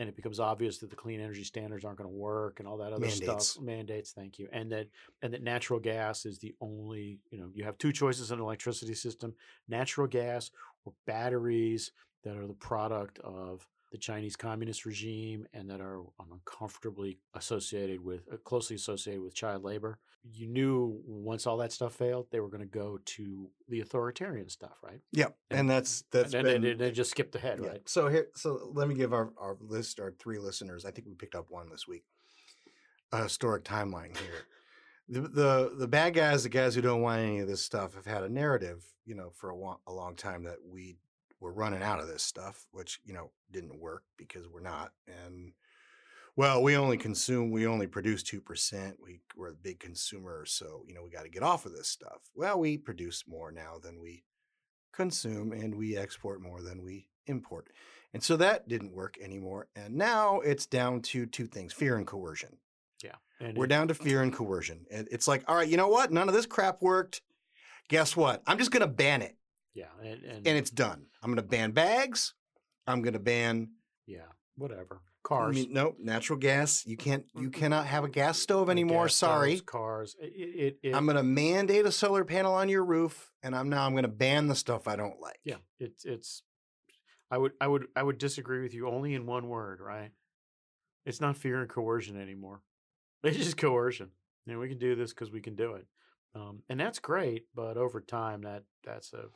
and 0.00 0.08
it 0.08 0.16
becomes 0.16 0.40
obvious 0.40 0.78
that 0.78 0.88
the 0.88 0.96
clean 0.96 1.20
energy 1.20 1.44
standards 1.44 1.84
aren't 1.84 1.98
going 1.98 2.08
to 2.08 2.16
work 2.16 2.58
and 2.58 2.66
all 2.66 2.78
that 2.78 2.92
other 2.92 3.06
Mandates. 3.06 3.48
stuff. 3.48 3.62
Mandates, 3.62 4.12
thank 4.12 4.38
you, 4.38 4.48
and 4.50 4.72
that 4.72 4.88
and 5.22 5.32
that 5.32 5.42
natural 5.42 5.78
gas 5.78 6.24
is 6.24 6.38
the 6.38 6.54
only, 6.60 7.20
you 7.30 7.38
know, 7.38 7.50
you 7.54 7.62
have 7.64 7.76
two 7.76 7.92
choices 7.92 8.30
in 8.32 8.38
an 8.38 8.44
electricity 8.44 8.94
system: 8.94 9.34
natural 9.68 10.06
gas 10.08 10.50
or 10.86 10.94
batteries 11.06 11.92
that 12.24 12.36
are 12.36 12.46
the 12.46 12.54
product 12.54 13.18
of 13.20 13.66
the 13.90 13.98
Chinese 13.98 14.36
communist 14.36 14.86
regime 14.86 15.46
and 15.52 15.68
that 15.68 15.80
are 15.80 16.02
uncomfortably 16.30 17.18
associated 17.34 18.02
with, 18.04 18.22
uh, 18.32 18.36
closely 18.38 18.76
associated 18.76 19.22
with 19.22 19.34
child 19.34 19.64
labor. 19.64 19.98
You 20.32 20.46
knew 20.46 21.00
once 21.06 21.46
all 21.46 21.56
that 21.58 21.72
stuff 21.72 21.94
failed, 21.94 22.26
they 22.30 22.40
were 22.40 22.48
going 22.48 22.60
to 22.60 22.66
go 22.66 22.98
to 23.04 23.50
the 23.68 23.80
authoritarian 23.80 24.48
stuff, 24.48 24.76
right? 24.82 25.00
Yep, 25.12 25.34
and 25.50 25.68
that's 25.68 26.04
that's 26.12 26.34
and 26.34 26.44
been 26.44 26.62
then 26.62 26.62
they, 26.62 26.74
they 26.74 26.92
just 26.92 27.10
skipped 27.10 27.34
ahead, 27.34 27.58
yeah. 27.62 27.68
right? 27.68 27.88
So 27.88 28.08
here, 28.08 28.28
so 28.34 28.70
let 28.74 28.86
me 28.86 28.94
give 28.94 29.12
our 29.12 29.32
our 29.38 29.56
list, 29.60 29.98
our 29.98 30.12
three 30.18 30.38
listeners. 30.38 30.84
I 30.84 30.90
think 30.90 31.06
we 31.08 31.14
picked 31.14 31.34
up 31.34 31.46
one 31.48 31.70
this 31.70 31.88
week. 31.88 32.04
A 33.12 33.22
historic 33.22 33.64
timeline 33.64 34.16
here. 34.16 34.44
The, 35.08 35.20
the 35.22 35.74
the 35.78 35.88
bad 35.88 36.14
guys, 36.14 36.42
the 36.44 36.48
guys 36.50 36.74
who 36.74 36.82
don't 36.82 37.00
want 37.00 37.20
any 37.22 37.40
of 37.40 37.48
this 37.48 37.62
stuff, 37.62 37.94
have 37.94 38.06
had 38.06 38.22
a 38.22 38.28
narrative, 38.28 38.84
you 39.06 39.14
know, 39.14 39.30
for 39.34 39.50
a, 39.50 39.56
wa- 39.56 39.78
a 39.86 39.92
long 39.92 40.14
time 40.14 40.44
that 40.44 40.58
we 40.64 40.96
were 41.40 41.52
running 41.52 41.82
out 41.82 42.00
of 42.00 42.06
this 42.08 42.22
stuff, 42.22 42.66
which 42.72 43.00
you 43.04 43.12
know 43.14 43.30
didn't 43.50 43.80
work 43.80 44.04
because 44.16 44.46
we're 44.46 44.60
not. 44.60 44.92
And 45.06 45.52
well, 46.36 46.62
we 46.62 46.76
only 46.76 46.96
consume, 46.96 47.50
we 47.50 47.66
only 47.66 47.86
produce 47.86 48.22
two 48.22 48.40
percent. 48.40 48.96
We 49.02 49.20
we're 49.36 49.50
a 49.50 49.54
big 49.54 49.80
consumer, 49.80 50.44
so 50.46 50.84
you 50.86 50.94
know 50.94 51.02
we 51.02 51.10
got 51.10 51.24
to 51.24 51.30
get 51.30 51.42
off 51.42 51.66
of 51.66 51.72
this 51.72 51.88
stuff. 51.88 52.20
Well, 52.34 52.58
we 52.60 52.78
produce 52.78 53.24
more 53.26 53.50
now 53.50 53.78
than 53.82 54.00
we 54.00 54.24
consume, 54.92 55.52
and 55.52 55.74
we 55.74 55.96
export 55.96 56.40
more 56.42 56.62
than 56.62 56.82
we 56.82 57.08
import, 57.26 57.68
and 58.12 58.22
so 58.22 58.36
that 58.36 58.68
didn't 58.68 58.94
work 58.94 59.16
anymore. 59.20 59.68
And 59.76 59.94
now 59.94 60.40
it's 60.40 60.66
down 60.66 61.00
to 61.02 61.26
two 61.26 61.46
things: 61.46 61.72
fear 61.72 61.96
and 61.96 62.06
coercion. 62.06 62.58
Yeah. 63.02 63.16
And 63.40 63.56
We're 63.56 63.64
it- 63.64 63.68
down 63.68 63.88
to 63.88 63.94
fear 63.94 64.22
and 64.22 64.32
coercion. 64.32 64.84
And 64.90 65.08
it's 65.10 65.26
like, 65.26 65.42
all 65.48 65.56
right, 65.56 65.68
you 65.68 65.78
know 65.78 65.88
what? 65.88 66.12
None 66.12 66.28
of 66.28 66.34
this 66.34 66.44
crap 66.44 66.82
worked. 66.82 67.22
Guess 67.88 68.14
what? 68.14 68.42
I'm 68.46 68.58
just 68.58 68.70
going 68.70 68.82
to 68.82 68.86
ban 68.86 69.22
it. 69.22 69.36
Yeah. 69.74 69.86
And, 70.02 70.22
and, 70.24 70.46
And 70.46 70.58
it's 70.58 70.70
done. 70.70 71.06
I'm 71.22 71.30
going 71.30 71.42
to 71.44 71.48
ban 71.48 71.72
bags. 71.72 72.34
I'm 72.86 73.02
going 73.02 73.12
to 73.12 73.20
ban. 73.20 73.70
yeah, 74.06 74.22
whatever. 74.56 75.00
cars. 75.22 75.56
I 75.56 75.60
mean, 75.60 75.72
no, 75.72 75.94
natural 76.00 76.38
gas. 76.38 76.84
You 76.86 76.96
can't. 76.96 77.24
You 77.38 77.50
cannot 77.50 77.86
have 77.86 78.04
a 78.04 78.08
gas 78.08 78.38
stove 78.38 78.68
anymore. 78.68 79.04
gas 79.04 79.14
Sorry. 79.16 79.56
stoves, 79.56 79.62
cars. 79.70 80.16
It, 80.20 80.26
it, 80.26 80.78
it, 80.88 80.94
I'm 80.94 81.04
going 81.04 81.16
to 81.16 81.22
mandate 81.22 81.84
a 81.86 81.92
solar 81.92 82.24
panel 82.24 82.54
on 82.54 82.68
your 82.68 82.84
roof, 82.84 83.30
and 83.42 83.54
I'm 83.54 83.68
now 83.68 83.86
I'm 83.86 83.92
going 83.92 84.02
to 84.02 84.08
ban 84.08 84.48
the 84.48 84.54
stuff 84.56 84.88
I 84.88 84.96
don't 84.96 85.20
like. 85.20 85.38
Yeah, 85.44 85.56
it's 85.78 86.04
it's. 86.04 86.42
I 87.30 87.38
would 87.38 87.52
I 87.60 87.68
would 87.68 87.86
I 87.94 88.02
would 88.02 88.18
disagree 88.18 88.62
with 88.62 88.74
you 88.74 88.88
only 88.88 89.14
in 89.14 89.24
one 89.26 89.48
word, 89.48 89.80
right? 89.80 90.10
It's 91.06 91.20
not 91.20 91.36
fear 91.36 91.60
and 91.60 91.68
coercion 91.68 92.20
anymore. 92.20 92.62
It's 93.22 93.36
just 93.36 93.56
coercion. 93.58 94.08
and 94.48 94.58
we 94.58 94.68
can 94.68 94.78
do 94.78 94.94
this 94.96 95.12
because 95.12 95.30
we 95.30 95.40
can 95.42 95.54
do 95.54 95.74
it, 95.74 95.86
um, 96.34 96.62
and 96.70 96.80
that's 96.80 96.98
great. 96.98 97.44
But 97.54 97.76
over 97.76 98.00
time, 98.00 98.40
that 98.42 98.64
that's 98.82 99.12
a 99.12 99.26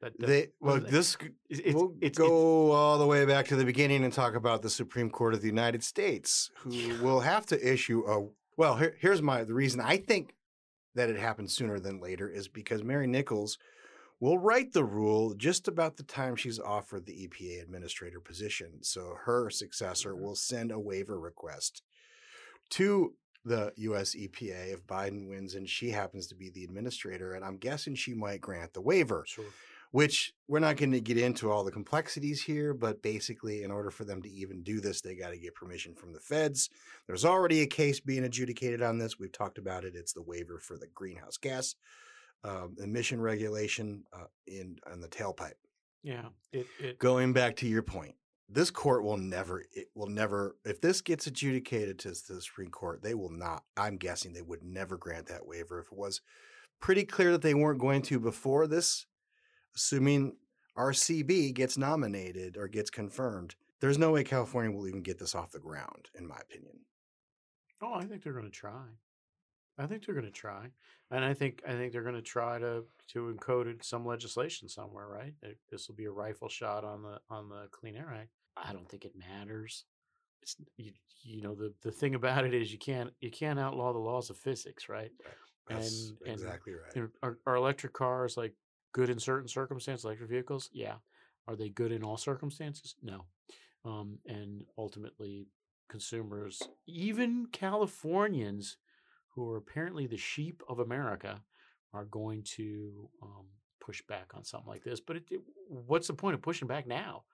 that, 0.00 0.18
that 0.18 0.26
They, 0.26 0.48
well, 0.60 0.80
this 0.80 1.16
it's, 1.48 1.60
it's, 1.60 1.74
we'll 1.74 1.94
it's, 2.00 2.18
go 2.18 2.72
all 2.72 2.98
the 2.98 3.06
way 3.06 3.24
back 3.24 3.46
to 3.48 3.56
the 3.56 3.64
beginning 3.64 4.04
and 4.04 4.12
talk 4.12 4.34
about 4.34 4.62
the 4.62 4.70
Supreme 4.70 5.10
Court 5.10 5.34
of 5.34 5.42
the 5.42 5.46
United 5.46 5.84
States, 5.84 6.50
who 6.56 6.70
will 7.02 7.20
have 7.20 7.46
to 7.46 7.72
issue 7.72 8.04
a. 8.06 8.28
Well, 8.56 8.76
here, 8.76 8.96
here's 8.98 9.22
my 9.22 9.44
the 9.44 9.54
reason 9.54 9.80
I 9.80 9.98
think 9.98 10.34
that 10.94 11.10
it 11.10 11.18
happens 11.18 11.54
sooner 11.54 11.78
than 11.78 12.00
later 12.00 12.28
is 12.28 12.48
because 12.48 12.82
Mary 12.82 13.06
Nichols 13.06 13.58
will 14.20 14.38
write 14.38 14.72
the 14.72 14.84
rule 14.84 15.34
just 15.34 15.66
about 15.66 15.96
the 15.96 16.02
time 16.02 16.36
she's 16.36 16.58
offered 16.58 17.06
the 17.06 17.26
EPA 17.26 17.62
administrator 17.62 18.20
position. 18.20 18.82
So 18.82 19.14
her 19.24 19.50
successor 19.50 20.12
mm-hmm. 20.12 20.22
will 20.22 20.34
send 20.36 20.72
a 20.72 20.78
waiver 20.78 21.18
request 21.18 21.82
to 22.70 23.14
the 23.44 23.72
US 23.76 24.14
EPA 24.14 24.74
if 24.74 24.86
Biden 24.86 25.28
wins 25.28 25.54
and 25.54 25.66
she 25.66 25.90
happens 25.90 26.26
to 26.26 26.34
be 26.34 26.50
the 26.50 26.64
administrator. 26.64 27.32
And 27.32 27.44
I'm 27.44 27.56
guessing 27.56 27.94
she 27.94 28.12
might 28.12 28.42
grant 28.42 28.74
the 28.74 28.82
waiver 28.82 29.24
sure. 29.26 29.44
Which 29.92 30.32
we're 30.46 30.60
not 30.60 30.76
going 30.76 30.92
to 30.92 31.00
get 31.00 31.18
into 31.18 31.50
all 31.50 31.64
the 31.64 31.70
complexities 31.70 32.42
here, 32.42 32.72
but 32.72 33.02
basically, 33.02 33.62
in 33.62 33.70
order 33.70 33.90
for 33.90 34.04
them 34.04 34.22
to 34.22 34.30
even 34.30 34.62
do 34.62 34.80
this, 34.80 35.00
they 35.00 35.14
got 35.14 35.30
to 35.30 35.38
get 35.38 35.54
permission 35.54 35.94
from 35.94 36.12
the 36.12 36.20
feds. 36.20 36.70
There's 37.06 37.24
already 37.24 37.62
a 37.62 37.66
case 37.66 38.00
being 38.00 38.24
adjudicated 38.24 38.82
on 38.82 38.98
this. 38.98 39.18
We've 39.18 39.32
talked 39.32 39.58
about 39.58 39.84
it. 39.84 39.94
It's 39.96 40.12
the 40.12 40.22
waiver 40.22 40.58
for 40.58 40.76
the 40.76 40.86
greenhouse 40.94 41.36
gas 41.36 41.74
um, 42.44 42.76
emission 42.82 43.20
regulation 43.20 44.04
uh, 44.12 44.26
in 44.46 44.76
on 44.90 45.00
the 45.00 45.08
tailpipe. 45.08 45.52
Yeah, 46.02 46.28
it 46.52 46.66
it 46.78 46.98
Going 46.98 47.32
back 47.32 47.56
to 47.56 47.66
your 47.66 47.82
point, 47.82 48.14
this 48.48 48.70
court 48.70 49.04
will 49.04 49.18
never, 49.18 49.64
it 49.74 49.88
will 49.94 50.08
never, 50.08 50.56
if 50.64 50.80
this 50.80 51.00
gets 51.02 51.26
adjudicated 51.26 51.98
to 52.00 52.08
the 52.10 52.40
Supreme 52.40 52.70
Court, 52.70 53.02
they 53.02 53.14
will 53.14 53.30
not. 53.30 53.64
I'm 53.76 53.96
guessing 53.96 54.32
they 54.32 54.42
would 54.42 54.62
never 54.62 54.96
grant 54.96 55.26
that 55.26 55.46
waiver 55.46 55.80
if 55.80 55.86
it 55.86 55.98
was 55.98 56.20
pretty 56.80 57.04
clear 57.04 57.32
that 57.32 57.42
they 57.42 57.54
weren't 57.54 57.80
going 57.80 58.02
to 58.02 58.18
before 58.18 58.66
this 58.66 59.06
assuming 59.74 60.36
ACB 60.76 61.54
gets 61.54 61.76
nominated 61.76 62.56
or 62.56 62.68
gets 62.68 62.90
confirmed, 62.90 63.54
there's 63.80 63.98
no 63.98 64.12
way 64.12 64.24
California 64.24 64.70
will 64.70 64.88
even 64.88 65.02
get 65.02 65.18
this 65.18 65.34
off 65.34 65.52
the 65.52 65.58
ground, 65.58 66.10
in 66.14 66.26
my 66.26 66.36
opinion. 66.40 66.80
oh, 67.82 67.94
I 67.94 68.04
think 68.04 68.22
they're 68.22 68.32
going 68.32 68.44
to 68.44 68.50
try. 68.50 68.84
I 69.78 69.86
think 69.86 70.04
they're 70.04 70.14
going 70.14 70.26
to 70.26 70.30
try, 70.30 70.66
and 71.10 71.24
I 71.24 71.32
think 71.32 71.62
I 71.66 71.72
think 71.72 71.92
they're 71.92 72.02
going 72.02 72.14
to 72.14 72.20
try 72.20 72.58
to 72.58 72.84
to 73.12 73.34
encode 73.34 73.82
some 73.82 74.04
legislation 74.04 74.68
somewhere, 74.68 75.08
right? 75.08 75.32
This 75.70 75.88
will 75.88 75.94
be 75.94 76.04
a 76.04 76.10
rifle 76.10 76.50
shot 76.50 76.84
on 76.84 77.02
the 77.02 77.18
on 77.30 77.48
the 77.48 77.66
Clean 77.70 77.96
Air 77.96 78.14
Act. 78.14 78.28
I 78.58 78.74
don't 78.74 78.88
think 78.88 79.06
it 79.06 79.14
matters. 79.16 79.84
It's 80.42 80.56
you, 80.76 80.92
you 81.22 81.40
know 81.40 81.54
the 81.54 81.72
the 81.82 81.90
thing 81.90 82.14
about 82.14 82.44
it 82.44 82.52
is 82.52 82.72
you 82.72 82.78
can't 82.78 83.10
you 83.20 83.30
can't 83.30 83.58
outlaw 83.58 83.94
the 83.94 83.98
laws 83.98 84.28
of 84.28 84.36
physics, 84.36 84.90
right? 84.90 85.12
That's 85.66 86.10
and, 86.10 86.18
and 86.26 86.32
exactly 86.34 86.74
right. 86.74 87.08
Our, 87.22 87.38
are 87.46 87.56
electric 87.56 87.94
cars 87.94 88.36
like 88.36 88.54
good 88.92 89.10
in 89.10 89.18
certain 89.18 89.48
circumstances? 89.48 90.04
Electric 90.04 90.30
vehicles, 90.30 90.70
yeah. 90.72 90.94
Are 91.48 91.56
they 91.56 91.68
good 91.68 91.92
in 91.92 92.02
all 92.04 92.16
circumstances? 92.16 92.94
No. 93.02 93.24
Um, 93.84 94.18
and 94.26 94.64
ultimately, 94.78 95.48
consumers, 95.88 96.62
even 96.86 97.46
Californians, 97.50 98.76
who 99.34 99.48
are 99.50 99.56
apparently 99.56 100.06
the 100.06 100.16
sheep 100.16 100.62
of 100.68 100.78
America, 100.78 101.40
are 101.92 102.04
going 102.04 102.42
to 102.56 103.08
um, 103.22 103.46
push 103.80 104.02
back 104.08 104.32
on 104.34 104.44
something 104.44 104.68
like 104.68 104.84
this. 104.84 105.00
But 105.00 105.16
it, 105.16 105.24
it- 105.30 105.40
what's 105.68 106.06
the 106.08 106.14
point 106.14 106.34
of 106.34 106.42
pushing 106.42 106.68
back 106.68 106.86
now? 106.86 107.24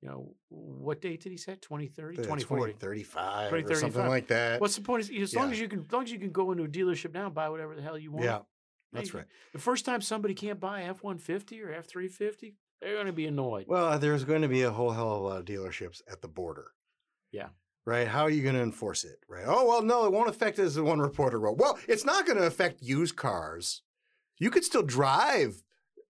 You 0.00 0.08
know, 0.08 0.34
what 0.48 1.00
date 1.00 1.22
did 1.24 1.32
he 1.32 1.38
set? 1.38 1.60
2030, 1.60 2.18
The 2.18 2.22
2040? 2.22 2.72
2035 2.74 3.52
or 3.52 3.74
something 3.74 4.06
like 4.06 4.28
that. 4.28 4.60
What's 4.60 4.76
the 4.76 4.82
point? 4.82 5.10
As 5.10 5.34
long 5.34 5.46
Yeah. 5.48 5.52
as 5.54 5.60
you 5.60 5.68
can, 5.68 5.80
as 5.80 5.90
long 5.92 6.04
as 6.04 6.12
you 6.12 6.20
can 6.20 6.30
go 6.30 6.52
into 6.52 6.62
a 6.62 6.68
dealership 6.68 7.12
now 7.12 7.26
and 7.26 7.34
buy 7.34 7.48
whatever 7.48 7.74
the 7.74 7.82
hell 7.82 7.98
you 7.98 8.12
want. 8.12 8.24
Yeah, 8.24 8.38
that's 8.92 9.14
right. 9.14 9.26
The 9.52 9.58
first 9.58 9.84
time 9.84 10.00
somebody 10.00 10.34
can't 10.34 10.60
buy 10.60 10.82
F 10.84 11.02
one 11.02 11.18
fifty 11.18 11.60
or 11.62 11.72
F 11.72 11.86
three 11.86 12.08
fifty, 12.08 12.56
they're 12.80 12.94
going 12.94 13.06
to 13.06 13.12
be 13.12 13.26
annoyed. 13.26 13.66
Well, 13.68 13.98
there's 13.98 14.24
going 14.24 14.42
to 14.42 14.48
be 14.48 14.62
a 14.62 14.70
whole 14.70 14.90
hell 14.92 15.12
of 15.14 15.20
a 15.20 15.24
lot 15.24 15.38
of 15.40 15.44
dealerships 15.44 16.00
at 16.10 16.22
the 16.22 16.28
border. 16.28 16.72
Yeah. 17.32 17.48
Right? 17.84 18.06
How 18.08 18.22
are 18.22 18.30
you 18.30 18.42
going 18.42 18.54
to 18.54 18.62
enforce 18.62 19.04
it? 19.04 19.18
Right? 19.28 19.44
Oh, 19.46 19.66
well, 19.66 19.82
no, 19.82 20.04
it 20.04 20.12
won't 20.12 20.28
affect 20.28 20.58
as 20.58 20.74
the 20.74 20.84
one 20.84 20.98
reporter 21.00 21.38
wrote. 21.40 21.56
Well, 21.58 21.78
it's 21.88 22.04
not 22.04 22.26
going 22.26 22.36
to 22.38 22.44
affect 22.46 22.82
used 22.82 23.16
cars. 23.16 23.82
You 24.38 24.50
could 24.50 24.62
still 24.64 24.82
drive, 24.82 25.62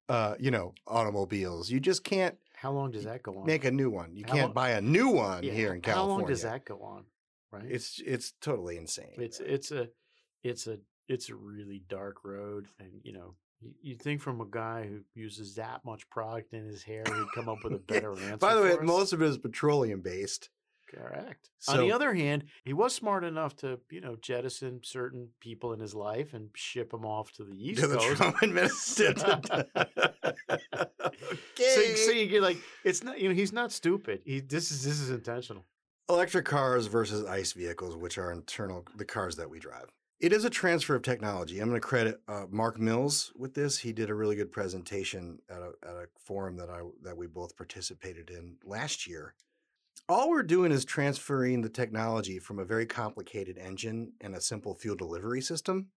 uh, 0.08 0.34
you 0.40 0.50
know, 0.50 0.74
automobiles. 0.86 1.70
You 1.70 1.78
just 1.80 2.02
can't 2.04 2.36
How 2.56 2.72
long 2.72 2.90
does 2.90 3.04
that 3.04 3.22
go 3.22 3.38
on? 3.38 3.46
make 3.46 3.64
a 3.64 3.70
new 3.70 3.90
one. 3.90 4.14
You 4.16 4.24
How 4.26 4.32
can't 4.34 4.44
long- 4.46 4.54
buy 4.54 4.70
a 4.70 4.80
new 4.80 5.08
one 5.10 5.44
Yeah, 5.44 5.52
here 5.52 5.72
in 5.72 5.80
California. 5.80 6.12
How 6.14 6.18
long 6.20 6.28
does 6.28 6.42
that 6.42 6.64
go 6.64 6.80
on? 6.82 7.04
Right. 7.50 7.64
It's 7.66 8.00
it's 8.04 8.32
totally 8.42 8.76
insane. 8.76 9.14
it's 9.16 9.40
it's 9.40 9.70
a 9.70 9.88
it's 10.42 10.66
a 10.66 10.78
it's 11.08 11.28
a 11.28 11.34
really 11.34 11.82
dark 11.88 12.24
road, 12.24 12.68
and 12.78 13.00
you 13.02 13.12
know 13.12 13.34
you, 13.60 13.72
you'd 13.82 14.02
think 14.02 14.20
from 14.20 14.40
a 14.40 14.46
guy 14.46 14.86
who 14.88 15.00
uses 15.14 15.54
that 15.56 15.84
much 15.84 16.08
product 16.10 16.52
in 16.52 16.66
his 16.66 16.82
hair, 16.82 17.04
he'd 17.06 17.32
come 17.34 17.48
up 17.48 17.58
with 17.64 17.72
a 17.72 17.78
better 17.92 18.12
answer. 18.12 18.36
By 18.36 18.54
the 18.54 18.62
way, 18.62 18.72
us. 18.72 18.78
most 18.82 19.12
of 19.12 19.22
it 19.22 19.26
is 19.26 19.38
petroleum 19.38 20.00
based. 20.00 20.50
Correct. 20.94 21.50
On 21.68 21.78
the 21.80 21.92
other 21.92 22.14
hand, 22.14 22.44
he 22.64 22.72
was 22.72 22.94
smart 22.94 23.22
enough 23.22 23.54
to, 23.56 23.78
you 23.90 24.00
know, 24.00 24.16
jettison 24.22 24.80
certain 24.82 25.28
people 25.38 25.74
in 25.74 25.80
his 25.80 25.94
life 25.94 26.32
and 26.32 26.48
ship 26.54 26.92
them 26.92 27.04
off 27.04 27.30
to 27.32 27.44
the 27.44 27.52
East 27.58 27.80
To 27.80 27.88
the 27.88 27.98
Coast. 27.98 28.16
Trump 28.16 28.42
administration. 28.42 29.42
So, 29.44 29.64
so 31.56 32.10
you 32.10 32.26
get 32.26 32.42
like, 32.42 32.56
it's 32.84 33.04
not, 33.04 33.20
you 33.20 33.28
know, 33.28 33.34
he's 33.34 33.52
not 33.52 33.70
stupid. 33.70 34.22
He 34.24 34.40
this 34.40 34.70
is 34.70 34.82
this 34.82 34.98
is 34.98 35.10
intentional. 35.10 35.66
electric 36.08 36.46
cars 36.46 36.86
versus 36.86 37.26
ICE 37.26 37.52
vehicles, 37.52 37.94
which 37.94 38.16
are 38.16 38.32
internal 38.32 38.86
the 38.96 39.04
cars 39.04 39.36
that 39.36 39.50
we 39.50 39.58
drive. 39.58 39.92
It 40.20 40.32
is 40.32 40.44
a 40.44 40.50
transfer 40.50 40.96
of 40.96 41.02
technology. 41.02 41.60
I'm 41.60 41.68
going 41.68 41.80
to 41.80 41.86
credit 41.86 42.20
uh, 42.26 42.46
Mark 42.50 42.78
Mills 42.78 43.32
with 43.36 43.54
this. 43.54 43.78
He 43.78 43.92
did 43.92 44.10
a 44.10 44.14
really 44.14 44.34
good 44.34 44.50
presentation 44.50 45.38
at 45.48 45.58
a, 45.62 45.70
at 45.88 45.94
a 45.94 46.06
forum 46.18 46.56
that 46.56 46.68
I 46.68 46.80
that 47.02 47.16
we 47.16 47.28
both 47.28 47.56
participated 47.56 48.28
in 48.30 48.56
last 48.64 49.06
year. 49.06 49.34
All 50.08 50.30
we're 50.30 50.42
doing 50.42 50.72
is 50.72 50.84
transferring 50.84 51.60
the 51.60 51.68
technology 51.68 52.38
from 52.40 52.58
a 52.58 52.64
very 52.64 52.86
complicated 52.86 53.58
engine 53.58 54.12
and 54.20 54.34
a 54.34 54.40
simple 54.40 54.74
fuel 54.74 54.96
delivery 54.96 55.40
system, 55.40 55.88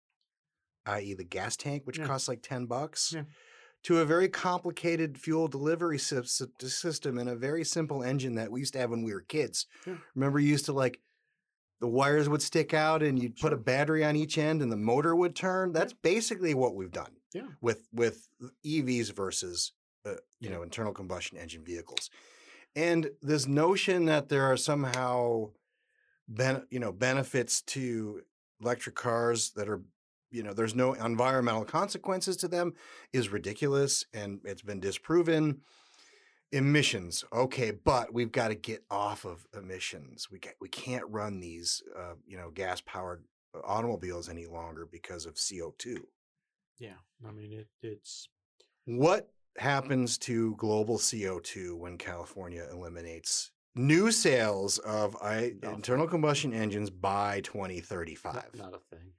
i.e., 0.85 1.13
the 1.15 1.23
gas 1.23 1.55
tank, 1.57 1.83
which 1.85 1.97
Yeah. 1.97 2.05
costs 2.05 2.27
like 2.27 2.43
ten 2.43 2.67
bucks, 2.67 3.13
Yeah. 3.13 3.23
to 3.83 3.99
a 3.99 4.05
very 4.05 4.27
complicated 4.29 5.17
fuel 5.17 5.47
delivery 5.47 5.97
system 5.97 7.17
and 7.17 7.29
a 7.29 7.35
very 7.35 7.63
simple 7.63 8.03
engine 8.03 8.35
that 8.35 8.51
we 8.51 8.59
used 8.59 8.73
to 8.73 8.79
have 8.79 8.91
when 8.91 9.01
we 9.03 9.13
were 9.13 9.21
kids. 9.21 9.65
Yeah. 9.87 9.95
Remember, 10.13 10.39
you 10.39 10.49
used 10.49 10.65
to 10.65 10.73
like 10.73 10.99
the 11.81 11.87
wires 11.87 12.29
would 12.29 12.41
stick 12.41 12.73
out 12.73 13.03
and 13.03 13.21
you'd 13.21 13.35
put 13.35 13.51
a 13.51 13.57
battery 13.57 14.05
on 14.05 14.15
each 14.15 14.37
end 14.37 14.61
and 14.61 14.71
the 14.71 14.77
motor 14.77 15.15
would 15.15 15.35
turn. 15.35 15.73
That's 15.73 15.93
basically 15.93 16.53
what 16.53 16.75
we've 16.75 16.91
done 16.91 17.11
Yeah. 17.33 17.47
with 17.59 17.87
with 17.91 18.29
EVs 18.65 19.11
versus 19.13 19.73
uh, 20.05 20.13
you 20.39 20.49
know 20.49 20.61
internal 20.63 20.93
combustion 20.93 21.37
engine 21.37 21.63
vehicles. 21.65 22.09
And 22.75 23.09
this 23.21 23.47
notion 23.47 24.05
that 24.05 24.29
there 24.29 24.43
are 24.45 24.55
somehow 24.57 25.49
ben, 26.27 26.63
you 26.69 26.79
know 26.79 26.91
benefits 26.91 27.61
to 27.63 28.21
electric 28.61 28.95
cars 28.95 29.51
that 29.55 29.67
are 29.67 29.81
you 30.29 30.43
know 30.43 30.53
there's 30.53 30.75
no 30.75 30.93
environmental 30.93 31.65
consequences 31.65 32.37
to 32.37 32.47
them 32.47 32.73
is 33.11 33.29
ridiculous 33.29 34.05
and 34.13 34.39
it's 34.45 34.61
been 34.61 34.79
disproven 34.79 35.61
emissions 36.51 37.23
okay 37.31 37.71
but 37.71 38.13
we've 38.13 38.31
got 38.31 38.49
to 38.49 38.55
get 38.55 38.83
off 38.91 39.25
of 39.25 39.47
emissions. 39.57 40.29
We 40.31 40.39
ca 40.39 40.51
we 40.59 40.67
can't 40.69 41.05
run 41.09 41.39
these 41.39 41.81
uh, 41.97 42.15
you 42.27 42.37
know 42.37 42.49
gas 42.51 42.81
powered 42.81 43.23
automobiles 43.63 44.29
any 44.29 44.45
longer 44.45 44.85
because 44.89 45.25
of 45.25 45.35
CO2 45.35 45.97
Yeah. 46.79 46.99
I 47.27 47.31
mean, 47.31 47.51
it, 47.53 47.67
it's 47.81 48.27
what 48.85 49.29
happens 49.57 50.17
to 50.19 50.55
global 50.55 50.97
CO2 50.97 51.77
when 51.77 51.97
California 51.97 52.65
eliminates 52.71 53.51
new 53.75 54.11
sales 54.11 54.77
of 54.79 55.15
I, 55.21 55.53
internal 55.63 56.07
combustion 56.07 56.53
engines 56.53 56.89
by 56.89 57.41
2035 57.41 58.33
not, 58.33 58.45
not 58.57 58.73
a 58.73 58.79
thing. 58.95 59.11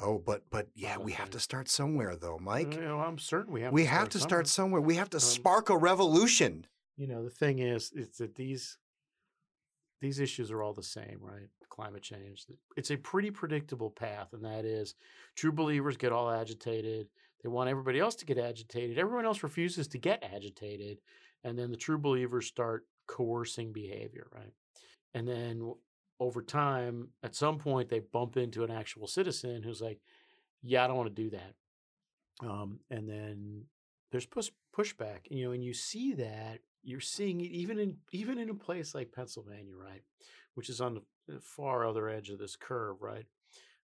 oh 0.00 0.18
but 0.18 0.42
but 0.50 0.68
yeah 0.74 0.96
we 0.96 1.12
have 1.12 1.30
to 1.30 1.38
start 1.40 1.68
somewhere 1.68 2.16
though 2.16 2.38
mike. 2.40 2.74
You 2.74 2.80
know, 2.82 2.98
I'm 3.00 3.18
certain 3.18 3.52
we 3.52 3.60
have. 3.62 3.72
we 3.72 3.82
to 3.82 3.88
have 3.88 4.08
to 4.10 4.18
start 4.20 4.46
somewhere. 4.48 4.80
We 4.80 4.96
have 4.96 5.10
to 5.10 5.18
Um, 5.18 5.20
spark 5.20 5.70
a 5.70 5.76
revolution 5.76 6.66
you 6.96 7.06
know 7.06 7.24
the 7.24 7.30
thing 7.30 7.58
is 7.58 7.92
is 7.92 8.16
that 8.18 8.34
these 8.34 8.78
these 10.00 10.18
issues 10.18 10.50
are 10.50 10.62
all 10.62 10.74
the 10.74 10.82
same 10.82 11.18
right? 11.20 11.48
Climate 11.70 12.02
change 12.02 12.44
it's 12.76 12.90
a 12.90 12.96
pretty 12.96 13.30
predictable 13.30 13.88
path 13.88 14.34
and 14.34 14.44
that 14.44 14.66
is 14.66 14.94
true 15.36 15.52
believers 15.52 15.96
get 15.96 16.12
all 16.12 16.30
agitated 16.30 17.08
they 17.42 17.48
want 17.48 17.70
everybody 17.70 17.98
else 17.98 18.14
to 18.16 18.26
get 18.26 18.36
agitated 18.36 18.98
everyone 18.98 19.24
else 19.24 19.42
refuses 19.42 19.88
to 19.88 19.96
get 19.96 20.22
agitated 20.34 20.98
and 21.44 21.58
then 21.58 21.70
the 21.70 21.76
true 21.78 21.96
believers 21.96 22.46
start 22.46 22.84
coercing 23.06 23.72
behavior 23.72 24.26
right? 24.34 24.52
And 25.14 25.26
then 25.26 25.72
over 26.20 26.42
time 26.42 27.08
at 27.22 27.34
some 27.34 27.56
point 27.56 27.88
they 27.88 28.00
bump 28.00 28.36
into 28.36 28.64
an 28.64 28.70
actual 28.70 29.06
citizen 29.06 29.62
who's 29.62 29.80
like 29.80 29.98
yeah 30.62 30.84
i 30.84 30.86
don't 30.86 30.96
want 30.96 31.08
to 31.14 31.22
do 31.22 31.30
that. 31.30 31.54
Um, 32.46 32.80
and 32.90 33.08
then 33.08 33.64
there's 34.10 34.26
push 34.26 34.50
pushback 34.76 35.20
you 35.30 35.46
know 35.46 35.52
and 35.52 35.64
you 35.64 35.72
see 35.72 36.12
that 36.14 36.58
you're 36.82 37.00
seeing 37.00 37.40
it 37.40 37.50
even 37.50 37.78
in 37.78 37.96
even 38.12 38.38
in 38.38 38.50
a 38.50 38.54
place 38.54 38.94
like 38.94 39.12
pennsylvania 39.12 39.74
right 39.76 40.02
which 40.54 40.68
is 40.68 40.80
on 40.80 41.00
the 41.28 41.40
far 41.40 41.86
other 41.86 42.08
edge 42.08 42.30
of 42.30 42.38
this 42.38 42.56
curve 42.56 42.96
right 43.00 43.26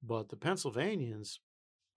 but 0.04 0.30
the 0.30 0.36
pennsylvanians 0.36 1.40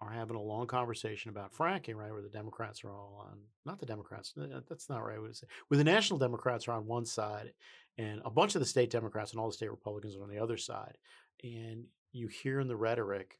are 0.01 0.11
having 0.11 0.36
a 0.36 0.42
long 0.42 0.66
conversation 0.66 1.30
about 1.30 1.53
fracking 1.53 1.95
right 1.95 2.12
where 2.12 2.22
the 2.22 2.28
democrats 2.28 2.84
are 2.84 2.92
all 2.92 3.26
on 3.28 3.38
not 3.64 3.78
the 3.78 3.86
democrats 3.86 4.34
uh, 4.40 4.61
that's 4.68 4.88
not 4.88 5.05
right 5.05 5.20
where 5.20 5.78
the 5.78 5.84
national 5.84 6.18
democrats 6.18 6.68
are 6.68 6.72
on 6.72 6.86
one 6.86 7.05
side 7.05 7.53
and 7.99 8.20
a 8.24 8.30
bunch 8.30 8.55
of 8.55 8.61
the 8.61 8.66
state 8.66 8.90
democrats 8.90 9.32
and 9.32 9.40
all 9.40 9.49
the 9.49 9.55
state 9.55 9.70
republicans 9.70 10.16
are 10.16 10.22
on 10.22 10.30
the 10.30 10.38
other 10.38 10.57
side 10.57 10.97
and 11.42 11.84
you 12.12 12.28
hear 12.28 12.61
in 12.61 12.68
the 12.68 12.76
rhetoric 12.76 13.38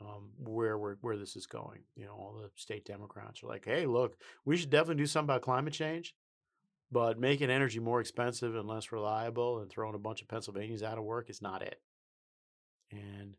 um, 0.00 0.30
where 0.38 0.78
we're, 0.78 0.96
where 1.00 1.16
this 1.16 1.36
is 1.36 1.46
going. 1.46 1.80
You 1.96 2.06
know, 2.06 2.12
all 2.12 2.34
the 2.40 2.50
state 2.56 2.84
Democrats 2.84 3.42
are 3.42 3.46
like, 3.46 3.64
"Hey, 3.64 3.86
look, 3.86 4.16
we 4.44 4.56
should 4.56 4.70
definitely 4.70 5.02
do 5.02 5.06
something 5.06 5.26
about 5.26 5.42
climate 5.42 5.72
change, 5.72 6.14
but 6.94 7.18
making 7.18 7.50
energy 7.50 7.80
more 7.80 8.00
expensive 8.00 8.54
and 8.54 8.68
less 8.68 8.92
reliable 8.92 9.58
and 9.58 9.68
throwing 9.68 9.96
a 9.96 9.98
bunch 9.98 10.22
of 10.22 10.28
Pennsylvanians 10.28 10.84
out 10.84 10.96
of 10.96 11.04
work 11.04 11.28
is 11.28 11.42
not 11.42 11.60
it." 11.60 11.80
And 12.92 13.36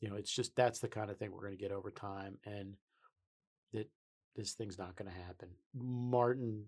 you 0.00 0.10
know, 0.10 0.16
it's 0.16 0.30
just 0.30 0.54
that's 0.54 0.80
the 0.80 0.88
kind 0.88 1.10
of 1.10 1.16
thing 1.16 1.32
we're 1.32 1.40
going 1.40 1.56
to 1.56 1.62
get 1.62 1.72
over 1.72 1.90
time, 1.90 2.36
and 2.44 2.74
that 3.72 3.88
this 4.36 4.52
thing's 4.52 4.78
not 4.78 4.96
going 4.96 5.10
to 5.10 5.16
happen. 5.16 5.48
Martin 5.74 6.66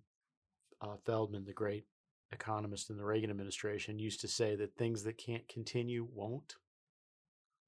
uh, 0.80 0.96
Feldstein, 1.06 1.44
the 1.44 1.52
great 1.52 1.84
economist 2.32 2.88
in 2.88 2.96
the 2.96 3.04
Reagan 3.04 3.30
administration, 3.30 3.98
used 3.98 4.22
to 4.22 4.28
say 4.28 4.56
that 4.56 4.76
things 4.76 5.04
that 5.04 5.18
can't 5.18 5.46
continue 5.48 6.08
won't. 6.12 6.56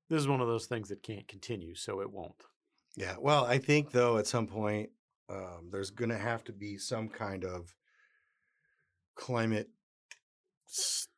This 0.09 0.21
is 0.21 0.29
one 0.29 0.41
of 0.41 0.49
those 0.49 0.67
things 0.67 0.89
that 0.89 1.03
can't 1.03 1.29
continue, 1.29 1.75
so 1.75 2.01
it 2.01 2.11
won't. 2.11 2.45
Yeah. 2.97 3.17
Well, 3.19 3.45
I 3.45 3.59
think 3.59 3.91
though 3.91 4.17
at 4.17 4.27
some 4.27 4.47
point 4.47 4.91
um, 5.29 5.69
there's 5.71 5.91
going 5.91 6.11
to 6.11 6.19
have 6.19 6.45
to 6.45 6.53
be 6.53 6.79
some 6.79 7.09
kind 7.09 7.45
of 7.45 7.75
climate 9.15 9.69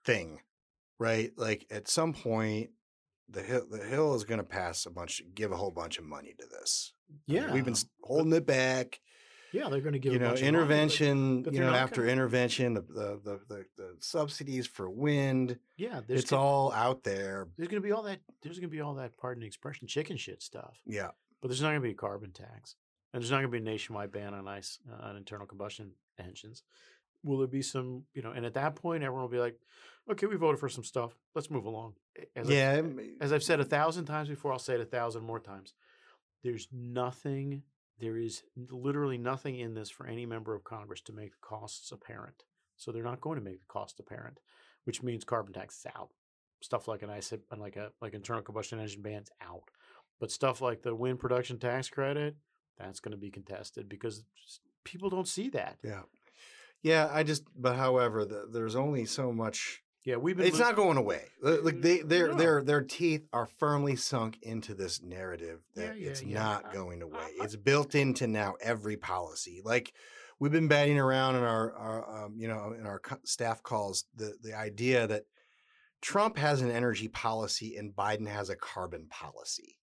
thing, 0.04 0.40
right? 0.98 1.32
Like 1.36 1.66
at 1.70 1.88
some 1.88 2.12
point, 2.12 2.70
the 3.28 3.42
hill 3.42 3.66
the 3.70 3.78
hill 3.84 4.14
is 4.14 4.24
going 4.24 4.38
to 4.38 4.44
pass 4.44 4.86
a 4.86 4.90
bunch, 4.90 5.22
give 5.34 5.52
a 5.52 5.56
whole 5.56 5.70
bunch 5.70 5.98
of 5.98 6.04
money 6.04 6.34
to 6.38 6.46
this. 6.46 6.92
I 7.28 7.32
mean, 7.32 7.52
we've 7.52 7.64
been 7.64 7.76
holding 8.02 8.32
it 8.32 8.46
back. 8.46 9.00
Yeah, 9.52 9.68
they're 9.70 9.80
going 9.80 9.92
to 9.94 9.98
give 9.98 10.12
you 10.12 10.18
a 10.18 10.22
know 10.22 10.28
bunch 10.30 10.40
of 10.40 10.44
money, 10.46 10.52
but- 10.52 10.58
intervention. 10.58 11.42
but 11.42 11.54
you 11.54 11.60
know 11.60 11.72
after 11.72 12.02
gonna- 12.02 12.12
intervention, 12.12 12.74
the, 12.74 12.80
the 12.82 13.20
the 13.24 13.40
the 13.48 13.64
the 13.76 13.96
subsidies 14.00 14.66
for 14.66 14.90
wind. 14.90 15.58
Yeah, 15.76 16.00
it's 16.08 16.30
gonna- 16.30 16.42
all 16.42 16.72
out 16.72 17.04
there. 17.04 17.48
There's 17.56 17.68
going 17.68 17.80
to 17.80 17.86
be 17.86 17.92
all 17.92 18.02
that. 18.02 18.20
There's 18.42 18.58
going 18.58 18.68
to 18.70 18.74
be 18.76 18.80
all 18.80 18.94
that. 18.94 19.16
Pardon 19.16 19.40
the 19.40 19.46
expression, 19.46 19.86
chicken 19.86 20.16
shit 20.16 20.42
stuff. 20.42 20.80
Yeah. 20.84 21.10
But 21.40 21.48
there's 21.48 21.60
not 21.62 21.68
going 21.68 21.80
to 21.80 21.86
be 21.86 21.90
a 21.92 21.94
carbon 21.94 22.32
tax, 22.32 22.74
and 23.12 23.22
there's 23.22 23.30
not 23.30 23.38
going 23.38 23.50
to 23.50 23.52
be 23.52 23.58
a 23.58 23.60
nationwide 23.72 24.10
ban 24.10 24.34
on 24.34 24.48
ice 24.48 24.78
uh, 24.90 25.06
on 25.08 25.16
internal 25.16 25.46
combustion 25.46 25.92
engines. 26.18 26.62
Will 27.24 27.38
there 27.38 27.46
be 27.46 27.62
some, 27.62 28.04
you 28.14 28.22
know? 28.22 28.30
And 28.30 28.46
at 28.46 28.54
that 28.54 28.76
point, 28.76 29.02
everyone 29.02 29.22
will 29.22 29.28
be 29.28 29.38
like, 29.38 29.58
"Okay, 30.10 30.26
we 30.26 30.36
voted 30.36 30.60
for 30.60 30.68
some 30.68 30.84
stuff. 30.84 31.16
Let's 31.34 31.50
move 31.50 31.64
along." 31.64 31.94
As 32.34 32.48
Yeah, 32.48 32.72
I've, 32.78 32.98
as 33.20 33.32
I've 33.32 33.42
said 33.42 33.60
a 33.60 33.64
thousand 33.64 34.04
times 34.06 34.28
before, 34.28 34.52
I'll 34.52 34.58
say 34.58 34.74
it 34.74 34.80
a 34.80 34.84
thousand 34.84 35.24
more 35.24 35.40
times. 35.40 35.74
There's 36.42 36.68
nothing. 36.72 37.62
There 37.98 38.16
is 38.16 38.42
literally 38.70 39.18
nothing 39.18 39.58
in 39.58 39.74
this 39.74 39.90
for 39.90 40.06
any 40.06 40.26
member 40.26 40.54
of 40.54 40.64
Congress 40.64 41.00
to 41.02 41.12
make 41.12 41.30
the 41.30 41.38
costs 41.40 41.90
apparent. 41.92 42.44
So 42.76 42.92
they're 42.92 43.02
not 43.02 43.20
going 43.20 43.38
to 43.38 43.44
make 43.44 43.60
the 43.60 43.66
cost 43.66 43.98
apparent, 43.98 44.38
which 44.84 45.02
means 45.02 45.24
carbon 45.24 45.54
tax 45.54 45.78
is 45.78 45.86
out. 45.96 46.10
Stuff 46.60 46.88
like 46.88 47.02
an 47.02 47.10
ICE, 47.10 47.32
and 47.50 47.60
like 47.60 47.76
a 47.76 47.90
like 48.00 48.14
internal 48.14 48.42
combustion 48.42 48.78
engine 48.78 49.02
ban's 49.02 49.30
out. 49.40 49.64
But 50.20 50.30
stuff 50.30 50.60
like 50.60 50.82
the 50.82 50.94
wind 50.94 51.18
production 51.18 51.58
tax 51.58 51.88
credit, 51.88 52.36
that's 52.78 53.00
going 53.00 53.12
to 53.12 53.18
be 53.18 53.30
contested 53.30 53.88
because 53.88 54.24
people 54.84 55.10
don't 55.10 55.28
see 55.28 55.50
that. 55.50 55.78
Yeah. 55.82 56.02
Yeah, 56.82 57.08
I 57.12 57.22
just. 57.22 57.44
But 57.56 57.76
however, 57.76 58.24
the, 58.24 58.48
there's 58.50 58.76
only 58.76 59.04
so 59.06 59.32
much. 59.32 59.82
Yeah, 60.04 60.16
we've 60.16 60.36
been. 60.36 60.46
It's 60.46 60.58
li- 60.58 60.64
not 60.64 60.76
going 60.76 60.98
away. 60.98 61.24
Like 61.42 61.80
they, 61.80 62.00
their 62.00 62.28
No. 62.28 62.34
their 62.34 62.62
their 62.62 62.82
teeth 62.82 63.26
are 63.32 63.46
firmly 63.46 63.96
sunk 63.96 64.38
into 64.42 64.74
this 64.74 65.02
narrative 65.02 65.60
that 65.74 65.98
yeah, 65.98 66.10
it's 66.10 66.22
yeah. 66.22 66.38
not 66.38 66.72
going 66.72 67.02
away. 67.02 67.26
It's 67.40 67.56
built 67.56 67.94
into 67.94 68.26
now 68.26 68.54
every 68.60 68.96
policy. 68.96 69.62
Like 69.64 69.92
we've 70.38 70.52
been 70.52 70.68
batting 70.68 70.98
around 70.98 71.36
in 71.36 71.42
our, 71.42 71.72
our 71.72 72.24
um, 72.24 72.34
you 72.36 72.46
know 72.46 72.72
in 72.78 72.86
our 72.86 73.00
staff 73.24 73.62
calls 73.62 74.04
the 74.14 74.36
the 74.42 74.54
idea 74.54 75.06
that 75.08 75.24
Trump 76.02 76.36
has 76.38 76.62
an 76.62 76.70
energy 76.70 77.08
policy 77.08 77.76
and 77.76 77.94
Biden 77.94 78.28
has 78.28 78.48
a 78.48 78.56
carbon 78.56 79.06
policy. 79.08 79.76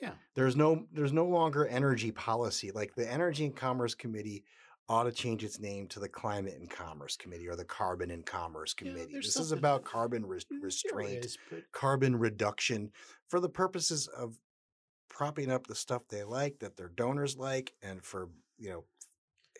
Yeah. 0.00 0.12
There's 0.34 0.54
no 0.56 0.86
there's 0.92 1.12
no 1.12 1.26
longer 1.26 1.66
energy 1.66 2.12
policy. 2.12 2.70
Like 2.70 2.94
the 2.94 3.10
Energy 3.10 3.46
and 3.46 3.56
Commerce 3.56 3.94
Committee 3.94 4.44
ought 4.88 5.04
to 5.04 5.12
change 5.12 5.42
its 5.44 5.58
name 5.58 5.86
to 5.88 5.98
the 6.00 6.08
Climate 6.08 6.56
and 6.58 6.68
Commerce 6.68 7.16
Committee 7.16 7.48
or 7.48 7.56
the 7.56 7.64
Carbon 7.64 8.10
and 8.10 8.24
Commerce 8.26 8.74
Committee. 8.74 9.12
there's 9.12 9.26
this 9.26 9.36
is 9.40 9.52
about 9.52 9.84
carbon 9.84 10.22
There 10.22 10.38
restraint, 10.60 11.24
is, 11.24 11.38
but- 11.50 11.62
carbon 11.72 12.16
reduction 12.16 12.90
for 13.28 13.40
the 13.40 13.48
purposes 13.48 14.08
of 14.08 14.36
propping 15.08 15.50
up 15.50 15.66
the 15.66 15.74
stuff 15.74 16.02
they 16.08 16.22
like 16.24 16.58
that 16.58 16.76
their 16.76 16.88
donors 16.88 17.36
like 17.36 17.72
and 17.82 18.04
for, 18.04 18.28
you 18.58 18.68
know, 18.70 18.84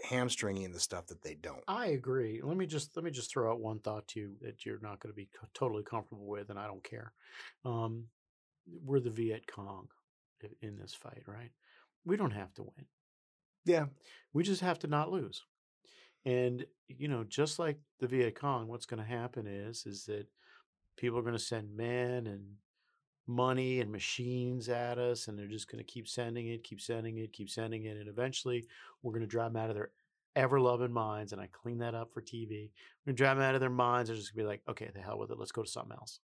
hamstringing 0.09 0.72
the 0.72 0.81
stuff 0.81 1.07
that 1.07 1.22
they 1.22 1.35
don't. 1.37 1.62
I 1.68 1.87
agree. 1.89 2.41
Let 2.43 2.57
me 2.57 2.66
just 2.66 2.95
let 2.97 3.05
me 3.05 3.11
just 3.12 3.31
throw 3.31 3.51
out 3.53 3.61
one 3.61 3.79
thought 3.79 4.07
to 4.09 4.20
you 4.20 4.33
that 4.43 4.66
you're 4.66 4.81
not 4.83 4.99
going 5.01 5.12
to 5.12 5.16
be 5.16 5.29
co- 5.41 5.47
totally 5.55 5.85
comfortable 5.85 6.27
with, 6.27 6.51
and 6.51 6.59
I 6.59 6.66
don't 6.66 6.83
care. 6.83 7.12
Um, 7.64 8.07
we're 8.85 8.99
the 9.01 9.11
Viet 9.11 9.47
Cong 9.47 9.87
in 10.62 10.77
this 10.77 10.93
fight, 10.95 11.22
right? 11.27 11.51
We 12.05 12.16
don't 12.16 12.33
have 12.33 12.53
to 12.55 12.62
win. 12.64 12.87
Yeah. 13.64 13.86
We 14.32 14.42
just 14.42 14.60
have 14.60 14.78
to 14.80 14.86
not 14.86 15.10
lose. 15.10 15.42
And 16.24 16.66
you 16.88 17.08
know, 17.08 17.24
just 17.24 17.58
like 17.58 17.78
the 18.00 18.06
Viet 18.06 18.38
Cong, 18.38 18.68
what's 18.68 18.86
going 18.86 19.02
to 19.02 19.08
happen 19.08 19.46
is 19.46 19.86
is 19.86 20.04
that 20.06 20.26
people 20.96 21.18
are 21.18 21.22
going 21.22 21.34
to 21.34 21.38
send 21.38 21.76
men 21.76 22.26
and 22.26 22.44
money 23.26 23.80
and 23.80 23.90
machines 23.90 24.68
at 24.68 24.98
us, 24.98 25.28
and 25.28 25.38
they're 25.38 25.46
just 25.46 25.70
going 25.70 25.82
to 25.82 25.92
keep 25.92 26.08
sending 26.08 26.48
it, 26.48 26.64
keep 26.64 26.80
sending 26.80 27.18
it, 27.18 27.32
keep 27.32 27.50
sending 27.50 27.84
it, 27.84 27.96
and 27.96 28.08
eventually 28.08 28.66
we're 29.02 29.12
going 29.12 29.22
to 29.22 29.26
drive 29.26 29.52
them 29.52 29.62
out 29.62 29.70
of 29.70 29.76
their 29.76 29.90
ever 30.36 30.60
loving 30.60 30.92
minds. 30.92 31.32
And 31.32 31.40
I 31.40 31.48
clean 31.52 31.78
that 31.78 31.94
up 31.94 32.12
for 32.12 32.20
TV. 32.20 32.70
We're 33.06 33.10
going 33.10 33.16
to 33.16 33.22
drive 33.22 33.36
them 33.36 33.46
out 33.46 33.54
of 33.54 33.60
their 33.60 33.70
minds. 33.70 34.08
They're 34.08 34.16
just 34.16 34.34
going 34.34 34.44
to 34.44 34.48
be 34.48 34.52
like, 34.52 34.62
okay, 34.68 34.90
the 34.94 35.00
hell 35.00 35.18
with 35.18 35.30
it. 35.30 35.38
Let's 35.38 35.52
go 35.52 35.62
to 35.62 35.70
something 35.70 35.96
else. 35.96 36.20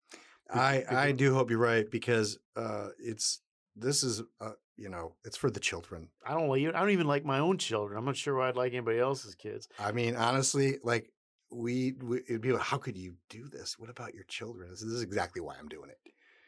I 0.52 0.84
I 0.90 1.12
do 1.12 1.32
hope 1.32 1.50
you're 1.50 1.58
right 1.58 1.90
because 1.90 2.38
uh 2.54 2.88
it's 2.98 3.40
this 3.76 4.02
is 4.02 4.22
uh 4.40 4.52
you 4.76 4.88
know, 4.88 5.14
it's 5.24 5.36
for 5.36 5.50
the 5.50 5.60
children. 5.60 6.08
I 6.26 6.32
don't 6.34 6.48
like. 6.48 6.74
I 6.74 6.80
don't 6.80 6.90
even 6.90 7.06
like 7.06 7.24
my 7.24 7.38
own 7.38 7.58
children. 7.58 7.96
I'm 7.96 8.04
not 8.04 8.16
sure 8.16 8.36
why 8.36 8.48
I'd 8.48 8.56
like 8.56 8.72
anybody 8.72 8.98
else's 8.98 9.34
kids. 9.34 9.68
I 9.78 9.92
mean, 9.92 10.16
honestly, 10.16 10.78
like 10.82 11.12
we, 11.52 11.94
we 12.02 12.18
it'd 12.28 12.40
be 12.40 12.52
like, 12.52 12.62
how 12.62 12.78
could 12.78 12.96
you 12.96 13.14
do 13.30 13.48
this? 13.48 13.78
What 13.78 13.90
about 13.90 14.14
your 14.14 14.24
children? 14.24 14.70
This, 14.70 14.80
this 14.80 14.92
is 14.92 15.02
exactly 15.02 15.40
why 15.40 15.54
I'm 15.58 15.68
doing 15.68 15.90
it. 15.90 15.98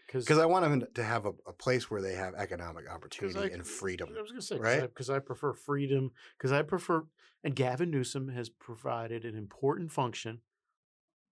Because 0.07 0.39
I 0.39 0.47
want 0.47 0.65
them 0.65 0.87
to 0.95 1.05
have 1.05 1.27
a, 1.27 1.33
a 1.47 1.53
place 1.53 1.91
where 1.91 2.01
they 2.01 2.15
have 2.15 2.35
economic 2.35 2.89
opportunity 2.89 3.39
I- 3.39 3.55
and 3.55 3.67
freedom. 3.67 4.09
I 4.17 4.23
was 4.23 4.31
going 4.31 4.41
to 4.41 4.47
say, 4.47 4.57
right? 4.57 4.83
Because 4.83 5.11
I, 5.11 5.19
prefer 5.19 5.53
freedom. 5.53 6.13
Because 6.39 6.53
I 6.53 6.63
prefer, 6.63 7.05
and 7.43 7.57
Gavin 7.57 7.91
Newsom 7.91 8.29
has 8.29 8.49
provided 8.49 9.25
an 9.25 9.37
important 9.37 9.91
function 9.91 10.41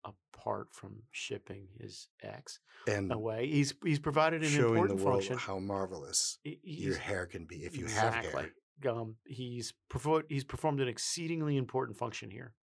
apart 0.05 0.69
from 0.73 1.03
shipping 1.11 1.69
his 1.79 2.09
ex 2.23 2.61
And 2.87 3.13
away. 3.13 3.47
He's 3.49 3.75
he's 3.85 3.99
provided 3.99 4.43
an 4.43 4.49
showing 4.49 4.75
the 4.75 4.81
important 4.81 5.01
world 5.01 5.25
function. 5.25 5.39
how 5.39 5.59
marvelous 5.59 6.39
He- 6.43 6.61
your 6.63 6.97
hair 6.97 7.27
can 7.27 7.45
be 7.45 7.65
if 7.65 7.77
you 7.77 7.87
have 7.87 8.15
hair. 8.15 8.51
Um, 8.89 9.17
he's 9.27 9.75
performed 9.91 10.25
he's 10.29 10.45
performed 10.45 10.81
an 10.81 10.89
exceedingly 10.89 11.57
important 11.57 11.99
function 11.99 12.31
here. 12.31 12.55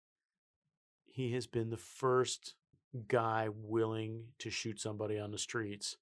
He 1.05 1.33
has 1.33 1.47
been 1.47 1.69
the 1.69 1.77
first 1.77 2.55
guy 3.07 3.49
willing 3.51 4.25
to 4.39 4.49
shoot 4.49 4.79
somebody 4.79 5.19
on 5.19 5.31
the 5.31 5.37
streets 5.37 5.97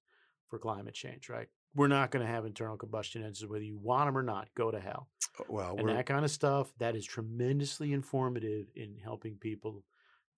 for 0.48 0.58
climate 0.58 0.94
change. 0.94 1.28
Right? 1.28 1.48
We're 1.74 1.88
not 1.88 2.10
going 2.10 2.24
to 2.24 2.32
have 2.32 2.46
internal 2.46 2.78
combustion 2.78 3.22
engines 3.22 3.46
whether 3.50 3.62
you 3.64 3.76
want 3.76 4.08
them 4.08 4.16
or 4.16 4.22
not. 4.22 4.48
Go 4.56 4.70
to 4.70 4.80
hell. 4.80 5.08
Well, 5.48 5.76
and 5.76 5.90
that 5.90 6.06
kind 6.06 6.24
of 6.24 6.30
stuff 6.30 6.72
that 6.78 6.96
is 6.96 7.04
tremendously 7.04 7.92
informative 7.92 8.68
in 8.74 8.96
helping 9.04 9.36
people 9.36 9.84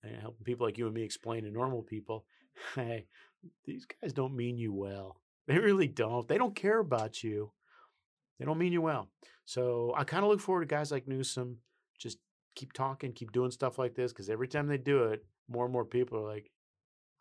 and 0.02 0.20
helping 0.20 0.44
people 0.44 0.66
like 0.66 0.78
you 0.78 0.86
and 0.86 0.94
me 0.94 1.02
explain 1.02 1.44
to 1.44 1.50
normal 1.50 1.82
people 1.82 2.24
hey 2.74 3.06
these 3.64 3.86
guys 3.86 4.12
don't 4.12 4.34
mean 4.34 4.58
you 4.58 4.72
well. 4.72 5.20
They 5.46 5.58
really 5.58 5.88
don't. 5.88 6.26
They 6.28 6.38
don't 6.38 6.54
care 6.54 6.78
about 6.78 7.22
you. 7.22 7.52
They 8.38 8.44
don't 8.44 8.58
mean 8.58 8.72
you 8.72 8.82
well. 8.82 9.08
So 9.44 9.94
i 9.96 10.04
kind 10.04 10.24
of 10.24 10.30
look 10.30 10.40
forward 10.40 10.68
to 10.68 10.74
guys 10.74 10.92
like 10.92 11.08
newsom 11.08 11.58
just 11.98 12.18
keep 12.54 12.72
talking 12.72 13.12
keep 13.12 13.32
doing 13.32 13.50
stuff 13.50 13.78
like 13.78 13.94
this 13.94 14.12
because 14.12 14.28
every 14.28 14.48
time 14.48 14.66
they 14.66 14.76
do 14.76 15.04
it 15.04 15.24
more 15.48 15.64
and 15.64 15.72
more 15.72 15.84
people 15.84 16.18
are 16.18 16.32
like 16.32 16.50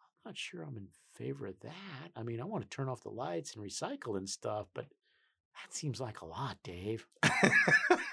i'm 0.01 0.31
not 0.31 0.37
sure 0.37 0.63
i'm 0.63 0.75
in 0.77 0.87
favor 1.13 1.47
of 1.47 1.59
that. 1.61 2.11
I 2.15 2.23
mean 2.23 2.41
i 2.41 2.43
want 2.43 2.63
to 2.63 2.75
turn 2.75 2.89
off 2.89 3.03
the 3.03 3.09
lights 3.09 3.55
and 3.55 3.63
recycle 3.63 4.17
and 4.17 4.27
stuff 4.27 4.67
but 4.73 4.85
that 5.55 5.73
seems 5.73 6.01
like 6.01 6.21
a 6.21 6.25
lot 6.25 6.57
dave. 6.63 7.07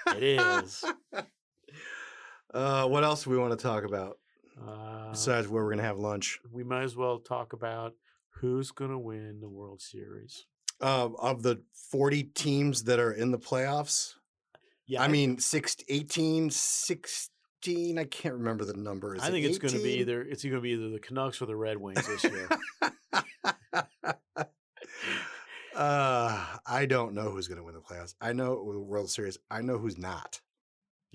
It 0.07 0.23
is. 0.23 0.83
Uh, 2.53 2.87
what 2.87 3.03
else 3.03 3.25
do 3.25 3.29
we 3.31 3.37
want 3.37 3.51
to 3.51 3.61
talk 3.61 3.83
about 3.83 4.17
Uh, 4.59 5.11
besides 5.11 5.47
where 5.47 5.63
we're 5.63 5.71
gonna 5.71 5.83
have 5.83 5.97
lunch? 5.99 6.39
we 6.51 6.63
might 6.63 6.83
as 6.83 6.95
well 6.95 7.19
talk 7.19 7.53
about 7.53 7.93
who's 8.41 8.71
going 8.71 8.91
to 8.91 8.97
win 8.97 9.39
the 9.39 9.47
World 9.49 9.81
Series. 9.81 10.45
Uh, 10.81 11.07
of 11.19 11.41
the 11.41 11.61
40 11.89 12.23
teams 12.23 12.83
that 12.83 12.99
are 12.99 13.13
in 13.13 13.31
the 13.31 13.39
playoffs, 13.39 14.15
Yeah, 14.87 15.01
I 15.01 15.05
I- 15.05 15.07
mean, 15.07 15.37
six, 15.39 15.77
18, 15.87 16.49
16, 16.49 17.97
I 17.97 18.03
can't 18.03 18.33
remember 18.35 18.65
the 18.65 18.73
number. 18.73 19.15
Is 19.15 19.23
I 19.23 19.29
it 19.29 19.31
think 19.31 19.45
it's 19.45 19.57
going 19.57 19.73
to 19.73 19.81
be 19.81 19.93
either 19.99 20.21
it's 20.21 20.43
going 20.43 20.55
to 20.55 20.61
be 20.61 20.71
either 20.71 20.89
the 20.89 20.99
Canucks 20.99 21.41
or 21.41 21.45
the 21.45 21.55
Red 21.55 21.77
Wings 21.77 22.05
this 22.07 22.23
year. 22.25 22.49
Uh, 25.75 26.45
I 26.65 26.85
don't 26.85 27.13
know 27.13 27.29
who's 27.31 27.49
going 27.49 27.57
to 27.57 27.63
win 27.63 27.73
the 27.75 27.81
playoffs. 27.81 28.15
I 28.21 28.31
know 28.31 28.71
the 28.71 28.79
World 28.79 29.09
Series. 29.09 29.37
I 29.51 29.61
know 29.61 29.77
who's 29.77 29.97
not. 29.97 30.39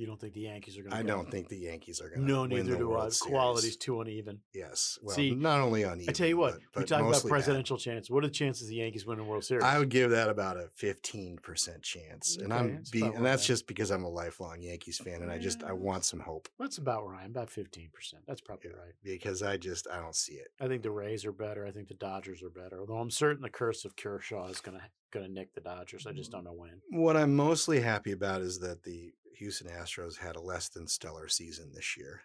You 0.01 0.07
don't 0.07 0.21
think 0.21 0.33
the 0.33 0.41
Yankees 0.41 0.79
are 0.79 0.83
going 0.83 0.93
to? 0.93 0.97
I 0.97 1.03
don't 1.03 1.31
think 1.31 1.49
the 1.49 1.59
Yankees 1.59 2.01
are 2.01 2.09
going 2.09 2.23
to. 2.23 2.27
No, 2.27 2.47
neither 2.47 2.73
the 2.73 2.79
do 2.79 2.97
I. 2.97 3.11
Quality's 3.21 3.77
too 3.77 4.01
uneven. 4.01 4.41
Yes. 4.55 4.99
Well, 5.03 5.15
See, 5.15 5.35
not 5.35 5.61
only 5.61 5.83
uneven. 5.83 6.09
I 6.09 6.13
tell 6.13 6.27
you 6.27 6.39
what, 6.39 6.59
but, 6.73 6.81
we 6.81 6.87
talk 6.87 7.01
about 7.01 7.25
presidential 7.29 7.77
chance. 7.77 8.11
What 8.11 8.25
are 8.25 8.29
the 8.29 8.33
chances 8.33 8.69
the 8.69 8.77
Yankees 8.77 9.07
win 9.07 9.19
the 9.19 9.25
World 9.25 9.45
Series? 9.45 9.65
I 9.65 9.79
would 9.79 9.91
give 9.91 10.11
that 10.11 10.29
about 10.29 10.57
a 10.57 10.69
fifteen 10.75 11.37
percent 11.37 11.83
chance, 11.83 12.37
and 12.37 12.53
Okay, 12.53 12.61
I'm 12.61 12.77
that's 12.77 13.17
and 13.17 13.25
that's 13.27 13.47
just 13.47 13.67
because 13.67 13.91
I'm 13.91 14.05
a 14.05 14.09
lifelong 14.09 14.63
Yankees 14.63 14.99
fan, 14.99 15.23
and 15.23 15.31
I 15.31 15.39
just 15.39 15.63
I 15.63 15.73
want 15.73 16.05
some 16.05 16.21
hope 16.21 16.49
That's 16.59 16.79
about 16.79 17.07
right. 17.07 17.27
About 17.27 17.51
fifteen 17.51 17.91
percent. 17.93 18.23
That's 18.27 18.41
probably 18.41 18.71
right. 18.71 18.95
because 19.05 19.43
I 19.43 19.57
just 19.57 19.87
I 19.93 20.01
don't 20.01 20.17
see 20.17 20.35
it. 20.35 20.49
I 20.61 20.67
think 20.67 20.83
the 20.83 20.91
Rays 20.91 21.25
are 21.27 21.33
better. 21.33 21.67
I 21.67 21.71
think 21.71 21.89
the 21.89 21.95
Dodgers 21.95 22.43
are 22.43 22.51
better. 22.51 22.81
Although 22.81 22.99
I'm 22.99 23.11
certain 23.11 23.43
the 23.43 23.51
curse 23.51 23.85
of 23.85 23.97
Kershaw 23.97 24.47
is 24.49 24.61
going 24.61 24.79
to 24.79 24.85
going 25.11 25.27
to 25.27 25.33
nick 25.33 25.55
the 25.55 25.61
Dodgers. 25.61 26.07
I 26.07 26.13
just 26.13 26.31
don't 26.31 26.43
mm, 26.43 26.47
know 26.47 26.53
when. 26.53 26.81
What 26.91 27.17
I'm 27.17 27.35
mostly 27.35 27.81
happy 27.81 28.13
about 28.13 28.43
is 28.43 28.59
that 28.61 28.83
the 28.83 29.13
Houston 29.41 29.69
Astros 29.69 30.19
had 30.19 30.37
a 30.37 30.41
less 30.41 30.69
than 30.69 30.87
stellar 30.87 31.29
season 31.29 31.73
this 31.75 31.97
year. 31.97 32.21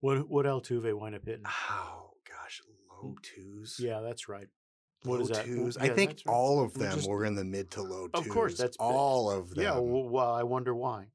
What 0.00 0.28
what 0.28 0.44
Altuve 0.46 0.92
wind 0.98 1.14
up 1.14 1.24
hitting? 1.24 1.44
Oh 1.70 2.10
gosh, 2.28 2.60
low 2.90 3.14
twos. 3.22 3.76
Yeah, 3.78 4.00
that's 4.00 4.28
right. 4.28 4.48
What 5.04 5.16
low 5.16 5.22
is 5.22 5.28
that? 5.28 5.44
twos. 5.46 5.76
Yeah, 5.76 5.84
I 5.84 5.88
think 5.90 6.10
right. 6.26 6.34
all 6.34 6.62
of 6.62 6.74
them 6.74 6.94
just- 6.96 7.08
were 7.08 7.24
in 7.24 7.34
the 7.36 7.44
mid 7.44 7.70
to 7.72 7.82
low 7.82 8.08
twos. 8.08 8.26
Of 8.26 8.28
course, 8.32 8.56
that's 8.58 8.76
all 8.78 9.30
of 9.30 9.50
them. 9.50 9.62
Yeah, 9.62 9.78
well, 9.78 10.30
I 10.30 10.42
wonder 10.42 10.74
why. 10.74 11.06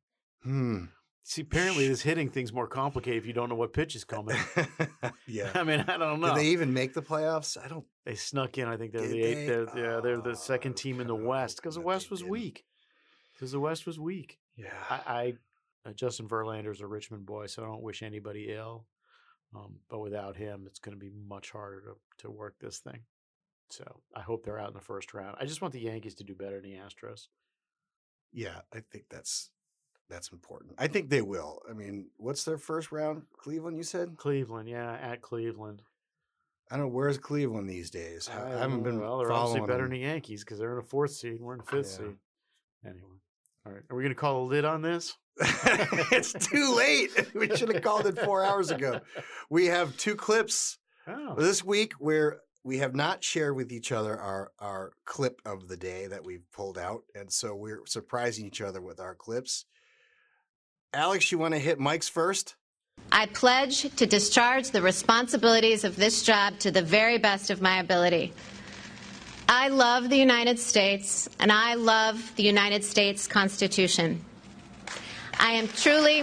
Hmm. 0.44 0.86
See, 1.24 1.42
apparently 1.44 1.88
this 1.88 2.02
hitting 2.02 2.30
thing's 2.30 2.52
more 2.52 2.66
complicated 2.68 3.22
if 3.22 3.28
you 3.28 3.34
don't 3.34 3.50
know 3.50 3.56
what 3.56 3.72
pitch 3.72 3.96
is 3.96 4.04
coming. 4.04 4.36
yeah. 5.28 5.52
I 5.54 5.64
mean, 5.64 5.82
I 5.88 5.98
don't 5.98 6.20
know. 6.22 6.30
Did 6.30 6.38
they 6.38 6.48
even 6.48 6.74
make 6.74 6.96
the 6.96 7.04
playoffs? 7.04 7.56
I 7.64 7.68
don't. 7.68 7.86
They 8.04 8.16
snuck 8.16 8.58
in. 8.58 8.68
I 8.68 8.78
think 8.78 8.94
they're 8.94 9.02
Did 9.02 9.12
the 9.12 9.22
eighth. 9.24 9.38
they? 9.38 9.46
They're, 9.82 9.94
yeah, 9.94 10.00
they're 10.02 10.22
the 10.22 10.32
Oh, 10.32 10.34
second 10.34 10.74
team 10.76 11.00
in 11.00 11.06
the 11.06 11.14
West 11.14 11.58
because 11.58 11.76
the 11.76 11.82
West 11.82 12.10
was 12.10 12.24
weak. 12.24 12.66
Because 13.36 13.52
the 13.52 13.60
West 13.60 13.86
was 13.86 14.00
weak. 14.00 14.39
Yeah. 14.60 14.74
I, 14.90 15.34
I 15.86 15.90
uh, 15.90 15.94
Justin 15.94 16.28
Verlander's 16.28 16.82
a 16.82 16.88
Richmond 16.88 17.26
boy, 17.26 17.48
so 17.48 17.64
I 17.64 17.66
don't 17.66 17.82
wish 17.82 18.04
anybody 18.04 18.54
ill. 18.54 18.86
Um, 19.56 19.78
but 19.90 20.00
without 20.00 20.36
him, 20.36 20.66
it's 20.68 20.80
going 20.80 20.96
to 20.96 21.00
be 21.00 21.12
much 21.28 21.52
harder 21.52 21.82
to, 21.82 22.26
to 22.26 22.32
work 22.32 22.56
this 22.60 22.80
thing. 22.80 23.00
So 23.72 24.02
I 24.16 24.22
hope 24.22 24.44
they're 24.44 24.60
out 24.60 24.70
in 24.70 24.74
the 24.76 24.82
first 24.82 25.14
round. 25.14 25.38
I 25.40 25.46
just 25.46 25.62
want 25.62 25.74
the 25.74 25.80
Yankees 25.80 26.16
to 26.16 26.24
do 26.24 26.36
better 26.36 26.60
than 26.60 26.72
the 26.72 26.78
Astros. 26.78 27.28
Yeah, 28.32 28.60
I 28.74 28.82
think 28.92 29.06
that's 29.10 29.50
that's 30.10 30.32
important. 30.32 30.74
I 30.78 30.88
think 30.88 31.10
they 31.10 31.22
will. 31.22 31.62
I 31.70 31.74
mean, 31.74 32.10
what's 32.18 32.44
their 32.44 32.58
first 32.58 32.92
round? 32.92 33.24
Cleveland, 33.38 33.78
you 33.78 33.84
said? 33.84 34.18
Cleveland, 34.18 34.68
yeah, 34.68 34.98
at 35.02 35.22
Cleveland. 35.22 35.84
I 36.72 36.76
don't 36.78 36.86
know 36.86 36.92
where's 36.94 37.18
Cleveland 37.18 37.70
these 37.70 37.90
days. 37.90 38.30
I, 38.32 38.56
I 38.56 38.60
haven't 38.60 38.84
been. 38.84 39.00
Well, 39.00 39.18
they're 39.20 39.32
obviously 39.32 39.62
better 39.62 39.84
them. 39.84 39.92
than 39.92 40.02
the 40.02 40.06
Yankees 40.06 40.44
because 40.44 40.60
they're 40.60 40.74
in 40.74 40.80
a 40.80 40.88
fourth 40.88 41.12
seed. 41.12 41.42
We're 41.42 41.56
in 41.56 41.62
a 41.62 41.64
fifth 41.64 41.98
Yeah. 42.00 42.08
seed. 42.08 42.16
Anyway, 42.86 43.18
all 43.70 43.76
right. 43.76 43.84
Are 43.90 43.96
we 43.96 44.04
going 44.04 44.16
to 44.16 44.20
call 44.20 44.44
a 44.44 44.46
lid 44.46 44.66
on 44.66 44.82
this? 44.82 45.16
it's 46.12 46.34
too 46.34 46.76
late. 46.76 47.12
We 47.34 47.56
should 47.56 47.74
have 47.74 47.84
called 47.84 48.08
it 48.08 48.20
four 48.20 48.44
hours 48.44 48.72
ago. 48.72 49.00
We 49.50 49.68
have 49.68 49.96
two 49.98 50.16
clips 50.16 50.78
Oh, 51.08 51.36
this 51.38 51.64
week 51.64 51.94
where 51.94 52.42
we 52.64 52.80
have 52.80 52.94
not 52.94 53.24
shared 53.24 53.56
with 53.56 53.72
each 53.72 53.92
other 53.92 54.20
our 54.20 54.52
our 54.60 54.92
clip 55.06 55.42
of 55.46 55.68
the 55.68 55.78
day 55.78 56.08
that 56.08 56.26
we've 56.26 56.44
pulled 56.52 56.78
out, 56.78 57.04
and 57.16 57.32
so 57.32 57.56
we're 57.56 57.86
surprising 57.86 58.46
each 58.46 58.62
other 58.62 58.82
with 58.82 59.00
our 59.00 59.16
clips. 59.16 59.66
Alex, 60.94 61.32
you 61.32 61.38
want 61.38 61.54
to 61.54 61.60
hit 61.60 61.80
Mike's 61.80 62.10
first? 62.10 62.56
I 63.12 63.28
pledge 63.28 63.96
to 63.96 64.06
discharge 64.06 64.72
the 64.72 64.82
responsibilities 64.82 65.84
of 65.84 65.96
this 65.96 66.24
job 66.24 66.60
to 66.60 66.72
the 66.72 66.82
very 66.82 67.18
best 67.18 67.50
of 67.50 67.62
my 67.62 67.80
ability. 67.80 68.34
I 69.52 69.70
love 69.70 70.12
the 70.12 70.16
United 70.16 70.60
States 70.60 71.28
and 71.40 71.52
I 71.52 71.74
love 71.74 72.36
the 72.36 72.44
United 72.44 72.84
States 72.84 73.26
Constitution. 73.26 74.24
I 75.40 75.54
am 75.54 75.68
truly. 75.70 76.22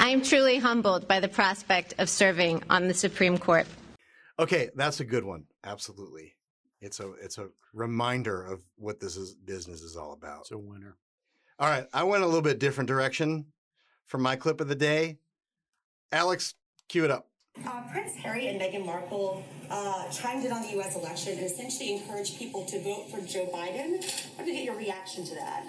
I 0.00 0.08
am 0.08 0.22
truly 0.22 0.58
humbled 0.58 1.06
by 1.06 1.20
the 1.20 1.28
prospect 1.28 1.92
of 1.98 2.08
serving 2.08 2.62
on 2.70 2.88
the 2.88 2.94
Supreme 2.94 3.36
Court. 3.36 3.66
Okay, 4.38 4.70
that's 4.74 5.00
a 5.00 5.04
good 5.04 5.24
one. 5.24 5.44
Absolutely. 5.62 6.32
It's 6.80 7.00
a 7.00 7.12
it's 7.20 7.36
a 7.36 7.48
reminder 7.74 8.46
of 8.46 8.62
what 8.76 8.98
this 8.98 9.18
is 9.18 9.34
business 9.34 9.82
is 9.82 9.94
all 9.94 10.14
about. 10.14 10.40
it's 10.40 10.52
a 10.52 10.58
winner. 10.58 10.96
All 11.58 11.68
right, 11.68 11.86
I 11.92 12.04
went 12.04 12.22
a 12.22 12.26
little 12.26 12.40
bit 12.40 12.58
different 12.58 12.88
direction 12.88 13.44
for 14.06 14.16
my 14.16 14.36
clip 14.36 14.62
of 14.62 14.68
the 14.68 14.74
day. 14.74 15.18
Alex, 16.10 16.54
cue 16.88 17.04
it 17.04 17.10
up. 17.10 17.28
Uh, 17.64 17.82
Prince 17.92 18.14
Harry 18.16 18.48
and 18.48 18.60
Meghan 18.60 18.84
Markle 18.84 19.44
uh, 19.70 20.08
chimed 20.10 20.44
in 20.44 20.52
on 20.52 20.62
the 20.62 20.70
U.S. 20.72 20.96
election 20.96 21.38
and 21.38 21.46
essentially 21.46 21.94
encouraged 21.94 22.36
people 22.36 22.64
to 22.64 22.82
vote 22.82 23.08
for 23.10 23.20
Joe 23.20 23.48
Biden. 23.52 24.02
I 24.02 24.36
want 24.36 24.46
to 24.46 24.52
get 24.52 24.64
your 24.64 24.76
reaction 24.76 25.24
to 25.24 25.34
that. 25.36 25.64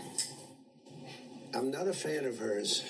I'm 1.53 1.69
not 1.71 1.87
a 1.87 1.93
fan 1.93 2.25
of 2.25 2.39
hers. 2.39 2.83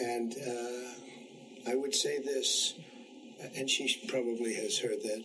And 0.00 0.34
uh, 0.34 1.70
I 1.70 1.74
would 1.74 1.94
say 1.94 2.18
this, 2.18 2.74
and 3.56 3.68
she 3.68 4.06
probably 4.08 4.54
has 4.54 4.78
heard 4.78 5.02
that, 5.02 5.24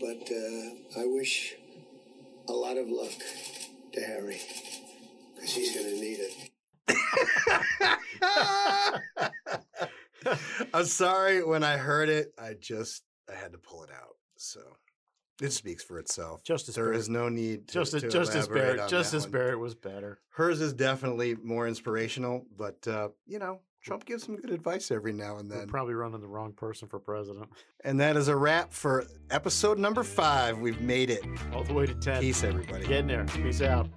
but 0.00 0.30
uh, 0.32 1.02
I 1.02 1.06
wish 1.06 1.56
a 2.48 2.52
lot 2.52 2.78
of 2.78 2.88
luck 2.88 3.12
to 3.92 4.00
Harry, 4.00 4.40
because 5.34 5.52
he's 5.52 5.74
going 5.74 5.86
to 5.86 6.00
need 6.00 6.20
it. 6.20 6.50
I'm 10.74 10.84
sorry 10.84 11.42
when 11.44 11.62
I 11.64 11.76
heard 11.76 12.08
it, 12.08 12.32
I 12.38 12.54
just 12.58 13.02
I 13.30 13.34
had 13.34 13.52
to 13.52 13.58
pull 13.58 13.82
it 13.82 13.90
out. 13.90 14.16
So 14.36 14.60
it 15.42 15.52
speaks 15.52 15.82
for 15.82 15.98
itself. 15.98 16.42
Justice 16.44 16.74
there 16.74 16.84
Barrett. 16.84 16.98
is 17.00 17.08
no 17.08 17.28
need 17.28 17.68
to, 17.68 17.74
Justice, 17.74 18.02
to 18.02 18.08
Justice 18.08 18.48
Barrett. 18.48 18.70
on 18.70 18.76
that 18.78 18.88
Justice 18.88 19.24
one. 19.24 19.32
Barrett 19.32 19.58
was 19.58 19.74
better. 19.74 20.18
Hers 20.30 20.60
is 20.60 20.72
definitely 20.72 21.34
more 21.42 21.66
inspirational, 21.68 22.46
but 22.56 22.86
uh, 22.88 23.08
you 23.26 23.38
know, 23.38 23.60
Trump 23.82 24.04
gives 24.04 24.24
some 24.24 24.36
good 24.36 24.50
advice 24.50 24.90
every 24.90 25.12
now 25.12 25.36
and 25.36 25.48
We're 25.48 25.58
then. 25.58 25.68
probably 25.68 25.94
running 25.94 26.20
the 26.20 26.26
wrong 26.26 26.52
person 26.52 26.88
for 26.88 26.98
president. 26.98 27.48
And 27.84 28.00
that 28.00 28.16
is 28.16 28.28
a 28.28 28.34
wrap 28.36 28.72
for 28.72 29.04
episode 29.30 29.78
number 29.78 30.02
five. 30.02 30.58
We've 30.58 30.80
made 30.80 31.08
it. 31.10 31.24
All 31.52 31.62
the 31.62 31.72
way 31.74 31.86
to 31.86 31.94
10. 31.94 32.20
Peace, 32.20 32.42
everybody. 32.42 32.86
Getting 32.86 33.06
there. 33.06 33.24
Peace 33.26 33.62
out. 33.62 33.88